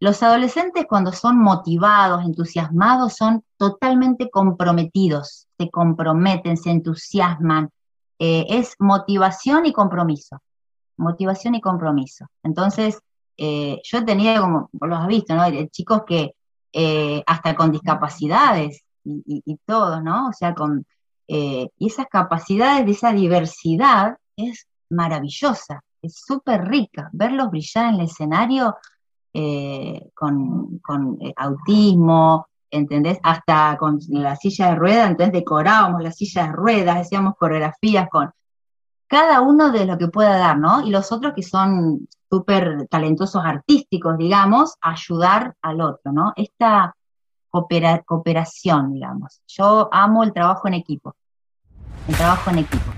Los 0.00 0.22
adolescentes 0.22 0.86
cuando 0.88 1.12
son 1.12 1.38
motivados, 1.38 2.24
entusiasmados, 2.24 3.16
son 3.16 3.44
totalmente 3.58 4.30
comprometidos, 4.30 5.46
se 5.58 5.70
comprometen, 5.70 6.56
se 6.56 6.70
entusiasman. 6.70 7.70
Eh, 8.18 8.46
es 8.48 8.76
motivación 8.78 9.66
y 9.66 9.74
compromiso. 9.74 10.40
Motivación 10.96 11.54
y 11.54 11.60
compromiso. 11.60 12.26
Entonces, 12.42 12.98
eh, 13.36 13.82
yo 13.84 14.02
tenía, 14.02 14.40
como 14.40 14.70
lo 14.72 14.96
has 14.96 15.06
visto, 15.06 15.34
¿no? 15.34 15.44
chicos 15.66 16.02
que 16.06 16.34
eh, 16.72 17.22
hasta 17.26 17.54
con 17.54 17.70
discapacidades 17.70 18.82
y, 19.04 19.42
y, 19.44 19.56
todo, 19.66 20.00
¿no? 20.00 20.28
O 20.28 20.32
sea, 20.32 20.54
con 20.54 20.86
y 21.32 21.86
esas 21.86 22.06
capacidades 22.08 22.84
de 22.84 22.90
esa 22.90 23.12
diversidad 23.12 24.16
es 24.36 24.66
maravillosa, 24.88 25.84
es 26.02 26.20
súper 26.26 26.64
rica. 26.66 27.08
Verlos 27.12 27.50
brillar 27.50 27.94
en 27.94 28.00
el 28.00 28.06
escenario 28.06 28.76
eh, 29.32 30.10
con, 30.14 30.80
eh, 31.20 31.32
autismo, 31.36 32.48
¿entendés? 32.70 33.18
Hasta 33.22 33.76
con 33.78 33.98
la 34.08 34.36
silla 34.36 34.70
de 34.70 34.74
ruedas, 34.76 35.10
entonces 35.10 35.32
decorábamos 35.32 36.02
la 36.02 36.12
silla 36.12 36.46
de 36.46 36.52
ruedas, 36.52 36.96
hacíamos 36.98 37.34
coreografías 37.36 38.08
con 38.10 38.30
cada 39.06 39.40
uno 39.40 39.70
de 39.70 39.86
lo 39.86 39.98
que 39.98 40.08
pueda 40.08 40.36
dar, 40.38 40.58
¿no? 40.58 40.86
Y 40.86 40.90
los 40.90 41.10
otros 41.10 41.32
que 41.34 41.42
son 41.42 42.08
súper 42.28 42.86
talentosos 42.88 43.42
artísticos, 43.44 44.16
digamos, 44.16 44.74
ayudar 44.80 45.54
al 45.62 45.80
otro, 45.80 46.12
¿no? 46.12 46.32
Esta 46.36 46.94
cooperación, 47.50 48.94
digamos. 48.94 49.42
Yo 49.48 49.88
amo 49.90 50.22
el 50.22 50.32
trabajo 50.32 50.68
en 50.68 50.74
equipo, 50.74 51.16
el 52.06 52.16
trabajo 52.16 52.50
en 52.50 52.58
equipo, 52.58 52.92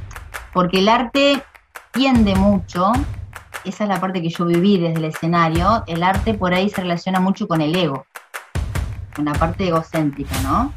porque 0.52 0.80
el 0.80 0.88
arte 0.88 1.42
tiende 1.92 2.34
mucho 2.34 2.92
esa 3.64 3.84
es 3.84 3.88
la 3.88 4.00
parte 4.00 4.22
que 4.22 4.28
yo 4.28 4.44
viví 4.44 4.78
desde 4.78 4.98
el 4.98 5.04
escenario, 5.04 5.84
el 5.86 6.02
arte 6.02 6.34
por 6.34 6.54
ahí 6.54 6.68
se 6.68 6.80
relaciona 6.80 7.20
mucho 7.20 7.46
con 7.46 7.60
el 7.60 7.74
ego, 7.74 8.06
una 9.18 9.32
parte 9.32 9.68
egocéntrica, 9.68 10.38
¿no? 10.42 10.72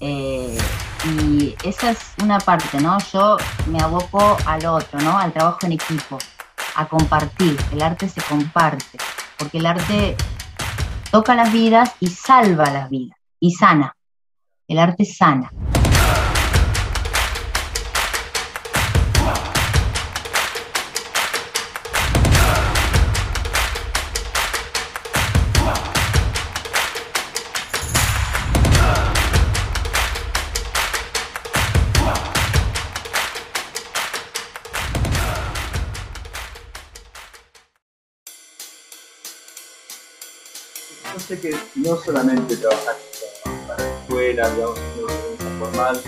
Eh, 0.00 0.58
y 1.04 1.54
esa 1.64 1.90
es 1.90 2.14
una 2.22 2.38
parte, 2.38 2.80
¿no? 2.80 2.98
Yo 3.12 3.36
me 3.66 3.80
aboco 3.80 4.36
al 4.46 4.66
otro, 4.66 5.00
¿no? 5.00 5.18
Al 5.18 5.32
trabajo 5.32 5.60
en 5.62 5.72
equipo, 5.72 6.18
a 6.74 6.86
compartir. 6.86 7.56
El 7.72 7.82
arte 7.82 8.08
se 8.08 8.20
comparte, 8.22 8.98
porque 9.38 9.58
el 9.58 9.66
arte 9.66 10.16
toca 11.10 11.34
las 11.34 11.52
vidas 11.52 11.92
y 12.00 12.08
salva 12.08 12.70
las 12.70 12.90
vidas, 12.90 13.18
y 13.40 13.52
sana. 13.52 13.96
El 14.68 14.78
arte 14.78 15.04
sana. 15.04 15.50
No 41.86 41.96
solamente 41.98 42.56
trabajas 42.56 42.96
para 43.68 43.84
la 43.84 44.00
escuela, 44.00 44.50
digamos, 44.50 44.78
una 45.38 45.58
formal, 45.58 46.00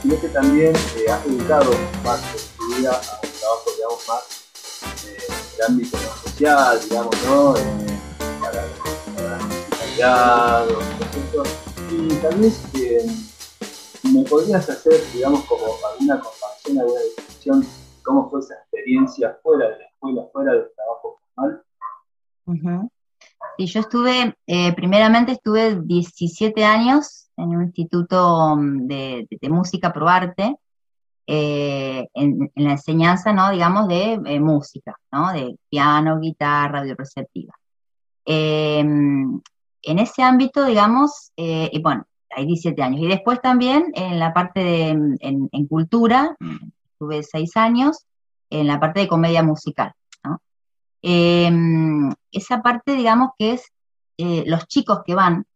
sino 0.00 0.20
que 0.20 0.28
también 0.28 0.72
eh, 0.76 1.10
has 1.10 1.24
dedicado 1.24 1.72
parte 2.04 2.26
de 2.32 2.44
tu 2.56 2.76
vida 2.76 2.92
a 2.92 3.20
un 3.26 3.32
trabajo, 3.32 3.70
digamos, 3.76 4.08
más 4.08 5.04
eh, 5.04 5.16
en 5.28 5.54
el 5.56 5.66
ámbito 5.66 5.98
social, 5.98 6.80
digamos, 6.88 7.16
¿no? 7.26 7.56
Eh, 7.56 7.62
para, 8.40 8.64
para 9.98 10.64
los 10.66 10.84
Y 11.90 12.14
también 12.22 12.54
eh, 12.74 13.06
me 14.04 14.22
podrías 14.22 14.70
hacer, 14.70 15.02
digamos, 15.12 15.44
como 15.46 15.64
alguna 15.90 16.20
comparación, 16.20 16.78
alguna 16.78 17.00
definición 17.00 17.60
de 17.62 17.68
cómo 18.04 18.30
fue 18.30 18.38
esa 18.38 18.54
experiencia 18.54 19.36
fuera 19.42 19.70
de 19.70 19.78
la 19.78 19.84
escuela, 19.86 20.22
fuera 20.32 20.52
del 20.52 20.70
trabajo 20.76 21.18
formal. 21.34 21.62
Uh 22.46 22.95
y 23.58 23.66
yo 23.66 23.80
estuve, 23.80 24.36
eh, 24.46 24.72
primeramente 24.74 25.32
estuve 25.32 25.80
17 25.82 26.64
años 26.64 27.28
en 27.36 27.48
un 27.48 27.64
instituto 27.64 28.56
mm, 28.56 28.86
de, 28.86 29.28
música 29.48 29.92
pro 29.92 30.08
arte, 30.08 30.56
eh, 31.26 32.06
en, 32.14 32.50
la 32.54 32.72
enseñanza, 32.72 33.32
¿no? 33.32 33.50
digamos, 33.50 33.88
de 33.88 34.20
eh, 34.24 34.40
música, 34.40 34.96
¿no? 35.10 35.32
de 35.32 35.56
piano, 35.68 36.20
guitarra, 36.20 36.84
receptiva. 36.96 37.54
Em, 38.24 39.40
en 39.82 39.98
ese 39.98 40.22
ámbito, 40.22 40.64
digamos, 40.64 41.32
y 41.36 41.80
bueno, 41.80 42.06
hay 42.30 42.46
17 42.46 42.82
años. 42.82 43.00
Y 43.00 43.06
después 43.06 43.40
también 43.40 43.92
en 43.94 44.18
la 44.18 44.32
parte 44.32 44.60
de 44.64 44.88
en, 45.20 45.66
cultura, 45.68 46.36
estuve 46.92 47.22
6 47.22 47.56
años, 47.56 48.04
en 48.50 48.66
la 48.66 48.80
parte 48.80 49.00
de 49.00 49.08
comedia 49.08 49.44
musical. 49.44 49.92
Em, 51.08 52.10
esa 52.32 52.60
parte, 52.62 52.96
digamos, 52.96 53.30
que 53.38 53.52
es 53.52 53.72
eh, 54.18 54.42
los 54.44 54.66
chicos 54.66 55.02
que 55.06 55.14
van, 55.14 55.46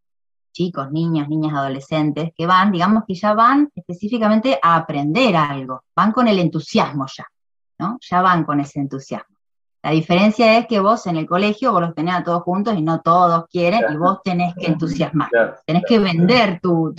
chicos, 0.52 0.92
niños, 0.92 1.28
niñas, 1.28 1.54
adolescentes, 1.54 2.30
que 2.38 2.46
van, 2.46 2.70
digamos 2.70 3.02
que 3.04 3.16
ya 3.16 3.34
van 3.34 3.68
específicamente 3.74 4.60
a 4.62 4.76
aprender 4.76 5.34
algo, 5.34 5.82
van 5.96 6.12
con 6.12 6.28
el 6.28 6.38
entusiasmo 6.38 7.06
ya, 7.12 7.26
¿no? 7.80 7.98
Ya 8.00 8.22
van 8.22 8.44
con 8.44 8.60
ese 8.60 8.78
entusiasmo. 8.78 9.36
La 9.82 9.90
diferencia 9.90 10.56
es 10.56 10.68
que 10.68 10.78
vos 10.78 11.04
en 11.08 11.16
el 11.16 11.26
colegio 11.26 11.72
vos 11.72 11.80
los 11.80 11.96
tenés 11.96 12.14
a 12.14 12.22
todos 12.22 12.44
juntos 12.44 12.76
y 12.76 12.82
no 12.82 13.00
todos 13.00 13.46
quieren 13.50 13.80
y 13.92 13.96
vos 13.96 14.20
tenés 14.22 14.54
que 14.54 14.66
entusiasmar, 14.66 15.30
tenés 15.66 15.82
que 15.84 15.98
vender 15.98 16.60
tu, 16.62 16.94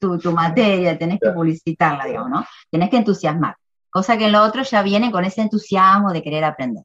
tu, 0.00 0.18
tu, 0.18 0.32
materia, 0.32 0.98
tenés 0.98 1.20
que 1.20 1.30
publicitarla, 1.30 2.06
digamos, 2.06 2.30
¿no? 2.30 2.44
Tenés 2.68 2.90
que 2.90 2.96
entusiasmar. 2.96 3.54
Cosa 3.88 4.18
que 4.18 4.26
en 4.26 4.32
lo 4.32 4.42
otro 4.42 4.64
ya 4.64 4.82
vienen 4.82 5.12
con 5.12 5.24
ese 5.24 5.42
entusiasmo 5.42 6.12
de 6.12 6.24
querer 6.24 6.42
aprender. 6.42 6.82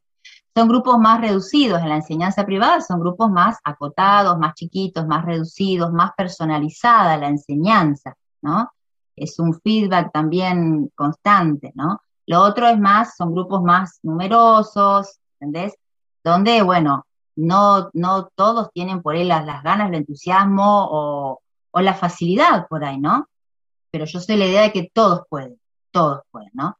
Son 0.60 0.67
grupos 0.67 1.00
más 1.00 1.22
reducidos 1.22 1.82
en 1.82 1.88
la 1.88 1.95
enseñanza 1.95 2.45
privada, 2.45 2.82
son 2.82 3.00
grupos 3.00 3.32
más 3.32 3.60
acotados, 3.63 4.38
más 4.38 4.56
chiquitos, 4.56 5.08
más 5.08 5.24
reducidos, 5.24 5.93
más 5.93 6.12
personalizada 6.17 7.15
la 7.15 7.30
enseñanza, 7.30 8.17
¿no? 8.41 8.69
Es 9.15 9.39
un 9.39 9.54
feedback 9.54 10.12
también 10.12 10.91
constante, 10.95 11.72
¿no? 11.76 12.02
Lo 12.26 12.41
otro 12.41 12.67
es 12.67 12.78
más, 12.78 13.15
son 13.15 13.32
grupos 13.34 13.63
más 13.63 14.00
numerosos, 14.04 15.19
¿entendés? 15.39 15.78
Donde, 16.26 16.62
bueno, 16.62 17.06
no, 17.38 17.89
no 17.93 18.28
todos 18.36 18.69
tienen 18.74 19.02
por 19.02 19.15
ahí 19.15 19.24
las, 19.24 19.63
ganas, 19.63 19.88
el 19.88 19.95
entusiasmo 19.95 20.89
o, 20.91 21.39
o, 21.72 21.80
la 21.80 21.93
facilidad 21.93 22.67
por 22.67 22.84
ahí, 22.84 23.00
¿no? 23.00 23.30
Pero 23.91 24.04
yo 24.04 24.19
soy 24.19 24.36
la 24.36 24.45
idea 24.45 24.63
de 24.63 24.74
que 24.74 24.91
todos 24.93 25.22
pueden, 25.30 25.58
todos 25.91 26.19
pueden, 26.32 26.52
¿no? 26.52 26.78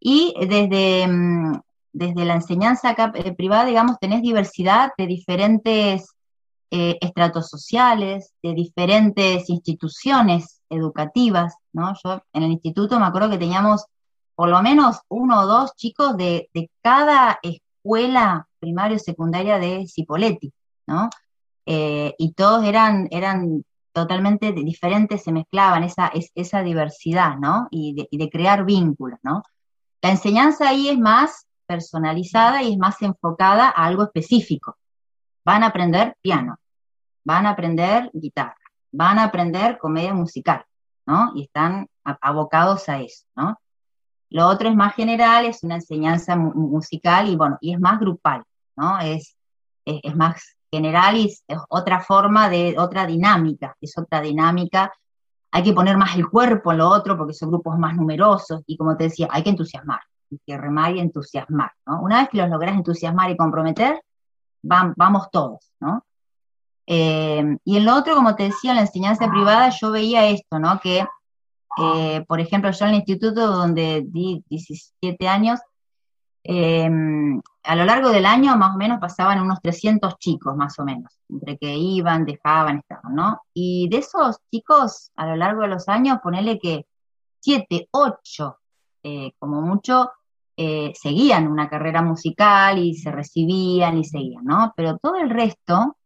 Y 0.00 0.34
desde, 0.40 1.06
mm, 1.06 1.60
desde 1.98 2.24
la 2.24 2.34
enseñanza 2.34 2.94
eh, 3.14 3.34
privada, 3.34 3.64
digamos, 3.64 3.98
tenés 3.98 4.22
diversidad 4.22 4.92
de 4.96 5.06
diferentes 5.06 6.14
eh, 6.70 6.96
estratos 7.00 7.48
sociales, 7.48 8.32
de 8.40 8.54
diferentes 8.54 9.50
instituciones 9.50 10.60
educativas, 10.70 11.56
¿no? 11.72 11.94
Yo 12.04 12.22
en 12.32 12.44
el 12.44 12.52
instituto 12.52 13.00
me 13.00 13.06
acuerdo 13.06 13.30
que 13.30 13.38
teníamos 13.38 13.84
por 14.36 14.48
lo 14.48 14.62
menos 14.62 15.00
uno 15.08 15.40
o 15.40 15.46
dos 15.46 15.74
chicos 15.74 16.16
de, 16.16 16.48
cada 16.82 17.40
escuela 17.42 18.46
primaria 18.60 18.96
o 18.96 19.00
secundaria 19.00 19.58
de 19.58 19.88
Cipoletti, 19.88 20.52
¿no? 20.86 21.10
Eh, 21.66 22.14
y 22.16 22.32
todos 22.32 22.64
eran, 22.64 23.08
eran 23.10 23.64
totalmente 23.92 24.52
diferentes, 24.52 25.24
se 25.24 25.32
mezclaban 25.32 25.82
esa, 25.82 26.12
esa 26.36 26.62
diversidad, 26.62 27.36
¿no? 27.38 27.66
Y 27.72 27.94
de, 27.94 28.08
y 28.08 28.18
de 28.18 28.30
crear 28.30 28.64
vínculos, 28.64 29.18
¿no? 29.24 29.42
La 30.00 30.10
enseñanza 30.10 30.68
ahí 30.68 30.88
es 30.88 30.98
más 30.98 31.47
personalizada 31.68 32.62
y 32.62 32.72
es 32.72 32.78
más 32.78 33.00
enfocada 33.02 33.68
a 33.68 33.84
algo 33.84 34.04
específico. 34.04 34.76
Van 35.44 35.62
a 35.62 35.66
aprender 35.66 36.16
piano, 36.20 36.58
van 37.24 37.46
a 37.46 37.50
aprender 37.50 38.10
guitarra, 38.12 38.56
van 38.90 39.18
a 39.18 39.24
aprender 39.24 39.78
comedia 39.78 40.14
musical, 40.14 40.64
¿no? 41.06 41.32
Y 41.34 41.44
están 41.44 41.86
abocados 42.02 42.88
a 42.88 43.00
eso, 43.00 43.26
¿no? 43.36 43.60
Lo 44.30 44.46
otro 44.46 44.68
es 44.68 44.74
más 44.74 44.94
general, 44.94 45.46
es 45.46 45.62
una 45.62 45.76
enseñanza 45.76 46.36
musical 46.36 47.28
y 47.28 47.36
bueno, 47.36 47.58
y 47.60 47.72
es 47.72 47.80
más 47.80 48.00
grupal, 48.00 48.42
¿no? 48.76 48.98
Es, 48.98 49.36
es, 49.84 50.14
más 50.16 50.56
general 50.70 51.16
y 51.16 51.26
es, 51.26 51.44
otra 51.68 52.00
forma 52.00 52.48
de, 52.48 52.76
otra 52.78 53.06
dinámica, 53.06 53.76
es 53.80 53.96
otra 53.96 54.20
dinámica. 54.20 54.92
Hay 55.50 55.62
que 55.62 55.72
poner 55.72 55.96
más 55.96 56.14
el 56.16 56.28
cuerpo 56.28 56.72
en 56.72 56.78
lo 56.78 56.88
otro 56.90 57.16
porque 57.16 57.32
son 57.32 57.50
grupos 57.50 57.78
más 57.78 57.96
numerosos 57.96 58.62
y 58.66 58.76
como 58.76 58.96
te 58.96 59.04
decía, 59.04 59.28
hay 59.30 59.42
que 59.42 59.50
entusiasmar 59.50 60.00
y 60.30 60.38
que 60.46 60.56
remar 60.56 60.94
y 60.94 61.00
entusiasmar, 61.00 61.72
¿no? 61.86 62.02
Una 62.02 62.20
vez 62.20 62.28
que 62.28 62.38
los 62.38 62.48
logras 62.48 62.76
entusiasmar 62.76 63.30
y 63.30 63.36
comprometer, 63.36 64.02
vamos 64.62 65.30
todos, 65.30 65.72
¿no? 65.80 66.04
Eh, 66.86 67.56
y 67.64 67.76
en 67.76 67.84
lo 67.84 67.96
otro, 67.96 68.14
como 68.14 68.34
te 68.34 68.44
decía, 68.44 68.70
en 68.70 68.76
la 68.76 68.82
enseñanza 68.82 69.30
privada 69.30 69.70
yo 69.70 69.90
veía 69.90 70.26
esto, 70.26 70.58
¿no? 70.58 70.80
Que, 70.80 71.06
eh, 71.82 72.24
por 72.26 72.40
ejemplo, 72.40 72.70
yo 72.70 72.84
en 72.86 72.90
el 72.92 72.96
instituto 72.98 73.46
donde 73.46 74.04
di 74.06 74.42
17 74.48 75.28
años, 75.28 75.60
Em, 76.50 77.42
a 77.64 77.76
lo 77.76 77.84
largo 77.84 78.08
del 78.08 78.24
año 78.24 78.56
más 78.56 78.74
o 78.74 78.78
menos 78.78 78.98
pasaban 78.98 79.42
unos 79.42 79.60
300 79.60 80.18
chicos, 80.18 80.56
más 80.56 80.78
o 80.78 80.84
menos, 80.84 81.12
entre 81.28 81.58
que 81.58 81.74
iban, 81.76 82.24
dejaban, 82.24 82.78
estaban, 82.78 83.14
¿no? 83.14 83.42
Y 83.52 83.86
de 83.90 83.98
esos 83.98 84.38
chicos, 84.50 85.12
a 85.16 85.26
lo 85.26 85.36
largo 85.36 85.60
de 85.62 85.68
los 85.68 85.90
años, 85.90 86.20
ponele 86.22 86.58
que 86.58 86.86
7, 87.40 87.88
8, 87.90 88.58
eh, 89.02 89.32
como 89.38 89.60
mucho, 89.60 90.10
eh, 90.60 90.92
seguían 91.00 91.46
una 91.46 91.68
carrera 91.68 92.02
musical 92.02 92.80
y 92.80 92.96
se 92.96 93.12
recibían 93.12 93.96
y 93.96 94.04
seguían, 94.04 94.44
¿no? 94.44 94.72
Pero 94.76 94.98
todo 94.98 95.14
el 95.14 95.30
resto, 95.30 95.96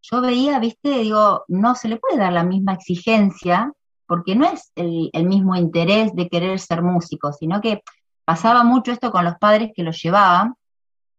yo 0.00 0.22
veía, 0.22 0.58
viste, 0.58 1.00
digo, 1.00 1.44
no 1.48 1.74
se 1.74 1.88
le 1.88 1.98
puede 1.98 2.16
dar 2.16 2.32
la 2.32 2.44
misma 2.44 2.72
exigencia 2.72 3.70
porque 4.06 4.36
no 4.36 4.46
es 4.46 4.72
el, 4.74 5.10
mismo 5.26 5.54
interés 5.54 6.14
de 6.14 6.30
querer 6.30 6.58
ser 6.60 6.80
músico, 6.80 7.30
sino 7.34 7.60
que 7.60 7.82
pasaba 8.24 8.64
mucho 8.64 8.90
esto 8.90 9.12
con 9.12 9.22
los 9.26 9.36
padres 9.36 9.72
que 9.76 9.82
los 9.82 10.02
llevaban 10.02 10.54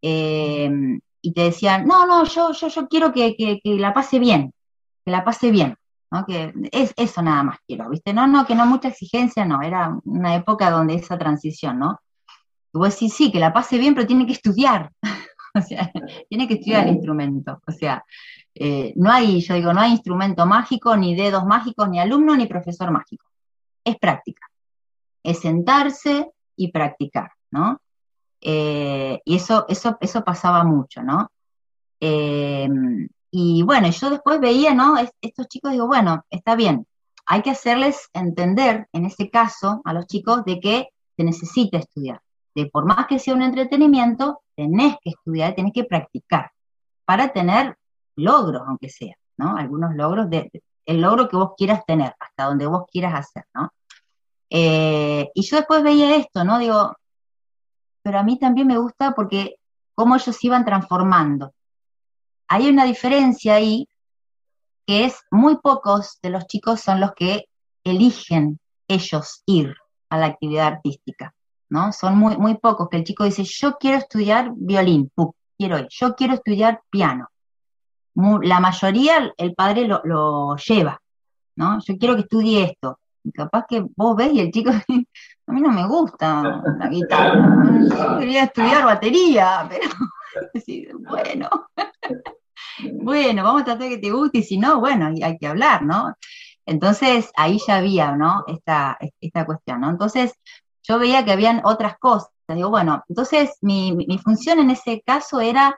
eh, 0.02 0.72
y 1.22 1.34
te 1.34 1.42
decían, 1.42 1.86
no, 1.86 2.08
no, 2.08 2.24
yo, 2.24 2.52
yo, 2.52 2.68
yo 2.68 2.88
quiero 2.88 3.14
que, 3.14 3.60
la 3.64 3.94
pase 3.94 4.18
bien, 4.18 4.56
que 5.06 5.12
la 5.12 5.24
pase 5.24 5.52
bien, 5.52 5.76
¿no? 6.10 6.26
Que 6.26 6.52
es 6.72 6.96
eso 6.98 7.22
nada 7.22 7.44
más 7.44 7.60
quiero, 7.68 7.92
¿viste? 7.92 8.12
No, 8.12 8.26
no, 8.26 8.48
que 8.48 8.56
no 8.56 8.66
mucha 8.66 8.88
exigencia, 8.88 9.46
no, 9.46 9.62
era 9.62 9.96
una 10.04 10.34
época 10.34 10.72
donde 10.72 10.96
esa 10.96 11.16
transición, 11.20 11.78
¿no? 11.78 12.00
Y 12.76 12.78
vos 12.78 12.90
decís, 12.90 13.14
sí, 13.14 13.32
que 13.32 13.40
la 13.40 13.54
pase 13.54 13.78
bien, 13.78 13.96
pero 13.96 14.06
tiene 14.06 14.26
que 14.26 14.34
estudiar, 14.34 14.92
o 15.56 15.62
sea, 15.62 15.90
tiene 16.28 16.46
que 16.46 16.56
estudiar 16.56 16.86
el 16.86 16.96
instrumento, 16.96 17.62
o 17.66 17.72
sea, 17.72 18.04
eh, 18.54 18.92
no 18.98 19.10
hay, 19.12 19.40
yo 19.40 19.54
digo, 19.54 19.74
no 19.74 19.80
hay 19.80 19.92
instrumento 19.92 20.46
mágico, 20.46 20.98
ni 20.98 21.16
dedos 21.16 21.46
mágicos, 21.46 21.88
ni 21.90 22.00
alumno, 22.00 22.36
ni 22.36 22.48
profesor 22.48 22.92
mágico. 22.92 23.26
Es 23.84 23.98
práctica. 23.98 24.50
Es 25.24 25.40
sentarse 25.40 26.32
y 26.58 26.72
practicar, 26.72 27.32
¿no? 27.52 27.80
Eh, 28.42 29.22
y 29.24 29.36
eso, 29.36 29.66
eso, 29.70 29.98
eso 30.02 30.24
pasaba 30.24 30.66
mucho, 30.66 31.02
¿no? 31.02 31.32
Eh, 32.02 32.70
y 33.32 33.64
bueno, 33.64 33.90
yo 33.90 34.10
después 34.10 34.42
veía, 34.42 34.74
¿no? 34.74 34.96
estos 35.22 35.48
chicos, 35.48 35.72
digo, 35.72 35.88
bueno, 35.88 36.26
está 36.30 36.56
bien, 36.56 36.86
hay 37.26 37.42
que 37.42 37.52
hacerles 37.52 38.10
entender, 38.14 38.88
en 38.92 39.06
ese 39.06 39.30
caso, 39.30 39.82
a 39.86 39.94
los 39.94 40.08
chicos 40.08 40.44
de 40.44 40.60
que 40.60 40.90
se 41.16 41.24
necesita 41.24 41.78
estudiar. 41.78 42.22
De 42.56 42.68
por 42.68 42.86
más 42.86 43.06
que 43.08 43.20
sea 43.20 43.34
un 43.34 43.42
entretenimiento, 43.42 44.42
tenés 44.56 44.96
que 45.04 45.12
estudiar, 45.12 45.54
tenés 45.56 45.74
que 45.74 45.84
practicar 45.84 46.52
para 47.04 47.34
tener 47.34 47.78
logros, 48.16 48.64
aunque 48.66 48.90
sea, 48.90 49.16
¿no? 49.38 49.58
Algunos 49.58 49.94
logros, 49.96 50.30
de, 50.30 50.50
el 50.86 51.02
logro 51.02 51.28
que 51.28 51.36
vos 51.36 51.52
quieras 51.58 51.86
tener, 51.86 52.16
hasta 52.20 52.46
donde 52.46 52.66
vos 52.66 52.86
quieras 52.92 53.14
hacer, 53.14 53.46
¿no? 53.54 53.72
Eh, 54.50 55.30
y 55.34 55.42
yo 55.42 55.58
después 55.58 55.84
veía 55.84 56.16
esto, 56.16 56.44
¿no? 56.44 56.58
Digo, 56.58 56.96
pero 58.02 58.20
a 58.20 58.24
mí 58.24 58.40
también 58.40 58.68
me 58.68 58.78
gusta 58.78 59.12
porque 59.12 59.56
cómo 59.96 60.16
ellos 60.16 60.36
se 60.36 60.48
iban 60.48 60.64
transformando. 60.64 61.54
Hay 62.48 62.70
una 62.70 62.86
diferencia 62.86 63.56
ahí 63.56 63.88
que 64.86 65.06
es 65.06 65.20
muy 65.32 65.58
pocos 65.58 66.20
de 66.22 66.30
los 66.30 66.46
chicos 66.46 66.82
son 66.82 67.00
los 67.00 67.14
que 67.14 67.46
eligen 67.84 68.60
ellos 68.88 69.42
ir 69.46 69.76
a 70.10 70.18
la 70.18 70.28
actividad 70.28 70.68
artística, 70.68 71.34
Son 71.92 72.18
muy, 72.18 72.38
muy 72.38 72.58
pocos 72.58 72.90
que 72.90 72.98
el 72.98 73.04
chico 73.04 73.24
dice, 73.24 73.44
yo 73.44 73.78
quiero 73.78 73.98
estudiar 73.98 74.52
violín, 74.56 75.12
quiero 75.58 75.88
yo 75.90 76.16
quiero 76.16 76.34
estudiar 76.34 76.82
piano, 76.90 77.30
la 78.16 78.60
mayoría 78.60 79.34
el 79.38 79.54
padre 79.54 79.88
lo, 79.88 80.56
lleva, 80.56 81.02
¿no? 81.56 81.80
Yo 81.86 81.98
quiero 81.98 82.16
que 82.16 82.22
estudie 82.22 82.64
esto. 82.64 83.00
Y 83.24 83.32
capaz 83.32 83.66
que 83.68 83.84
vos 83.96 84.16
ves 84.16 84.34
y 84.34 84.40
el 84.40 84.52
chico, 84.52 84.70
a 85.48 85.52
mí 85.52 85.62
no 85.62 85.72
me 85.72 85.88
gusta 85.88 86.62
la 86.78 86.88
guitarra, 86.88 87.80
yo 87.82 88.20
quería 88.20 88.44
estudiar 88.44 88.86
batería, 88.86 89.68
pero 89.68 89.90
bueno, 91.10 91.50
bueno, 93.02 93.44
vamos 93.44 93.64
a 93.64 93.66
tratar 93.66 93.90
que 93.90 93.98
te 93.98 94.12
guste 94.12 94.40
y 94.40 94.44
si 94.44 94.58
no, 94.58 94.80
bueno, 94.80 95.08
hay 95.08 95.38
que 95.38 95.48
hablar, 95.48 95.82
¿no? 95.82 96.14
Entonces 96.68 97.32
ahí 97.36 97.60
ya 97.66 97.78
había, 97.78 98.16
¿no? 98.16 98.44
Esta, 98.48 98.98
esta 99.20 99.46
cuestión, 99.46 99.82
¿no? 99.82 99.90
Entonces 99.90 100.34
yo 100.88 101.00
veía 101.00 101.26
que 101.26 101.32
habían 101.32 101.62
otras 101.64 101.98
cosas. 101.98 102.30
Digo, 102.48 102.70
bueno, 102.70 103.04
entonces 103.10 103.58
mi, 103.62 103.94
mi 103.94 104.18
función 104.20 104.60
en 104.60 104.70
ese 104.70 105.02
caso 105.06 105.42
era 105.42 105.76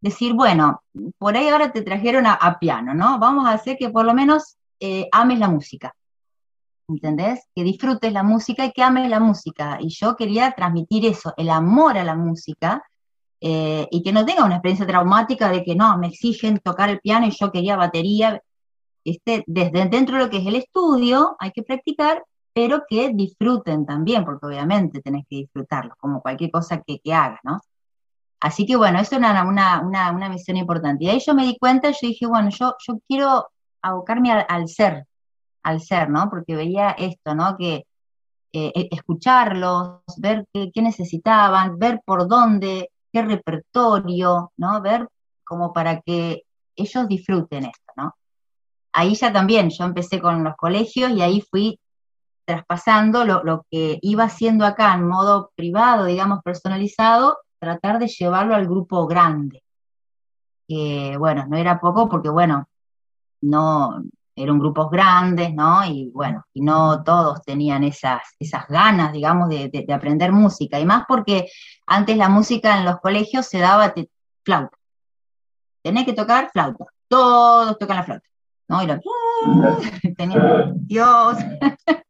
decir, 0.00 0.34
bueno, 0.34 0.82
por 1.18 1.36
ahí 1.36 1.48
ahora 1.48 1.72
te 1.72 1.82
trajeron 1.82 2.26
a, 2.26 2.58
piano, 2.58 2.94
¿no? 2.94 3.18
Vamos 3.18 3.46
a 3.46 3.52
hacer 3.52 3.76
que 3.76 3.90
por 3.90 4.04
lo 4.04 4.14
menos 4.14 4.56
eh, 4.80 5.08
ames 5.12 5.38
la 5.38 5.48
música. 5.48 5.94
¿Entendés? 6.88 7.40
Que 7.54 7.64
disfrutes 7.64 8.12
la 8.12 8.22
música 8.22 8.64
y 8.64 8.72
que 8.72 8.82
ames 8.82 9.10
la 9.10 9.18
música. 9.18 9.78
Y 9.80 9.88
yo 9.88 10.14
quería 10.16 10.52
transmitir 10.52 11.04
eso, 11.06 11.34
el 11.36 11.50
amor 11.50 11.98
a 11.98 12.04
la 12.04 12.14
música, 12.14 12.82
eh, 13.40 13.86
y 13.90 14.02
que 14.02 14.12
no 14.12 14.24
tenga 14.24 14.44
una 14.44 14.56
experiencia 14.56 14.86
traumática 14.86 15.50
de 15.50 15.64
que 15.64 15.74
no, 15.74 15.98
me 15.98 16.08
exigen 16.08 16.58
tocar 16.58 16.88
el 16.90 17.00
piano 17.00 17.26
y 17.26 17.30
yo 17.30 17.50
quería 17.50 17.76
batería. 17.76 18.40
Este, 19.04 19.44
desde 19.46 19.88
dentro 19.88 20.16
de 20.16 20.24
lo 20.24 20.30
que 20.30 20.38
es 20.38 20.46
el 20.46 20.56
estudio, 20.56 21.36
hay 21.38 21.50
que 21.50 21.62
practicar, 21.62 22.24
pero 22.56 22.84
que 22.88 23.10
disfruten 23.12 23.84
también, 23.84 24.24
porque 24.24 24.46
obviamente 24.46 25.02
tenés 25.02 25.26
que 25.28 25.36
disfrutarlo, 25.36 25.94
como 25.98 26.22
cualquier 26.22 26.50
cosa 26.50 26.80
que, 26.80 27.00
que 27.00 27.12
hagas, 27.12 27.40
¿no? 27.44 27.60
Así 28.40 28.64
que 28.64 28.76
bueno, 28.76 28.98
eso 28.98 29.16
era 29.16 29.44
una, 29.44 30.28
misión 30.30 30.56
importante. 30.56 31.04
Y 31.04 31.10
ahí 31.10 31.20
yo 31.20 31.34
me 31.34 31.44
di 31.44 31.58
cuenta, 31.58 31.90
yo 31.90 31.98
dije, 32.00 32.26
bueno, 32.26 32.48
yo, 32.48 32.74
yo 32.78 32.98
quiero 33.06 33.48
abocarme 33.82 34.32
al, 34.32 34.68
ser, 34.68 35.04
al 35.64 35.82
ser, 35.82 36.08
¿no? 36.08 36.30
Porque 36.30 36.56
veía 36.56 36.92
esto, 36.92 37.34
¿no? 37.34 37.58
Que 37.58 37.84
eh, 38.54 38.72
e, 38.74 38.88
escucharlos, 38.90 40.00
ver 40.16 40.46
qué, 40.50 40.80
necesitaban, 40.80 41.78
ver 41.78 42.00
por 42.06 42.26
dónde, 42.26 42.88
qué 43.12 43.20
repertorio, 43.20 44.52
¿no? 44.56 44.80
Ver 44.80 45.06
como 45.44 45.74
para 45.74 46.00
que 46.00 46.44
ellos 46.74 47.06
disfruten 47.06 47.66
esto, 47.66 47.92
¿no? 47.98 48.16
Ahí 48.94 49.14
ya 49.14 49.30
también, 49.30 49.68
yo 49.68 49.84
empecé 49.84 50.22
con 50.22 50.42
los 50.42 50.56
colegios 50.56 51.10
y 51.10 51.20
ahí 51.20 51.42
fui 51.42 51.78
traspasando 52.46 53.24
lo, 53.24 53.42
lo 53.44 53.66
que 53.70 53.98
iba 54.02 54.24
haciendo 54.24 54.64
acá 54.64 54.94
en 54.94 55.06
modo 55.06 55.52
privado, 55.56 56.06
digamos, 56.06 56.42
personalizado, 56.42 57.38
tratar 57.58 57.98
de 57.98 58.08
llevarlo 58.08 58.54
al 58.54 58.66
grupo 58.66 59.06
grande. 59.06 59.62
bueno, 61.18 61.46
no 61.48 61.56
era 61.56 61.80
poco 61.80 62.08
porque, 62.08 62.28
bueno, 62.28 62.68
no, 63.42 64.02
eran 64.36 64.58
grupos 64.58 64.90
grandes, 64.90 65.54
¿no? 65.54 65.84
Y 65.86 66.10
bueno, 66.12 66.44
y 66.52 66.60
no 66.60 67.02
todos 67.02 67.42
tenían 67.42 67.84
esas, 67.84 68.22
esas 68.38 68.68
ganas, 68.68 69.12
digamos, 69.12 69.48
de, 69.48 69.86
aprender 69.92 70.32
música. 70.32 70.78
Y 70.78 70.84
más 70.84 71.04
porque 71.08 71.48
antes 71.86 72.16
la 72.16 72.28
música 72.28 72.78
en 72.78 72.84
los 72.84 73.00
colegios 73.00 73.46
se 73.46 73.58
daba 73.58 73.94
flauta. 74.44 74.76
Tenés 75.82 76.04
que 76.04 76.12
tocar 76.12 76.50
flauta. 76.52 76.84
Todos 77.08 77.78
tocan 77.78 77.96
la 77.96 78.04
flauta. 78.04 78.26
¿no? 78.68 78.82
Y 78.82 78.86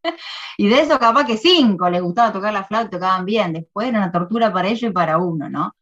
Y 0.59 0.69
de 0.69 0.81
eso 0.81 0.99
capaz 0.99 1.27
que 1.27 1.37
cinco 1.37 1.91
les 1.91 2.01
gustaba 2.01 2.33
tocar 2.33 2.53
la 2.53 2.65
flauta, 2.65 2.91
tocaban 2.91 3.25
bien. 3.25 3.53
Después 3.53 3.89
era 3.89 3.99
una 3.99 4.13
tortura 4.13 4.53
para 4.53 4.69
ellos 4.69 4.91
y 4.91 4.95
para 4.95 5.19
uno, 5.19 5.51
¿no? 5.51 5.75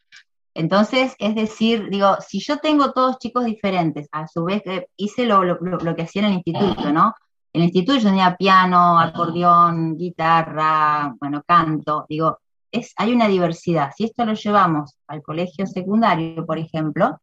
Entonces, 0.54 1.14
es 1.18 1.34
decir, 1.34 1.88
digo, 1.90 2.16
si 2.26 2.40
yo 2.40 2.58
tengo 2.58 2.92
todos 2.92 3.18
chicos 3.18 3.44
diferentes, 3.44 4.08
a 4.12 4.26
su 4.26 4.44
vez 4.44 4.62
hice 4.96 5.26
lo, 5.26 5.40
que 5.96 6.02
hacía 6.02 6.22
en 6.22 6.28
el 6.28 6.34
instituto, 6.34 6.92
¿no? 6.92 7.14
En 7.52 7.62
el 7.62 7.64
instituto 7.64 7.98
yo 7.98 8.08
tenía 8.08 8.36
piano, 8.36 8.98
acordeón, 8.98 9.96
guitarra, 9.96 11.14
bueno, 11.20 11.42
canto, 11.46 12.06
digo, 12.08 12.38
es, 12.70 12.92
hay 12.96 13.12
una 13.12 13.28
diversidad. 13.28 13.92
Si 13.96 14.04
esto 14.04 14.24
lo 14.24 14.34
llevamos 14.34 14.96
al 15.08 15.22
colegio 15.22 15.66
secundario, 15.66 16.44
por 16.46 16.58
ejemplo, 16.58 17.20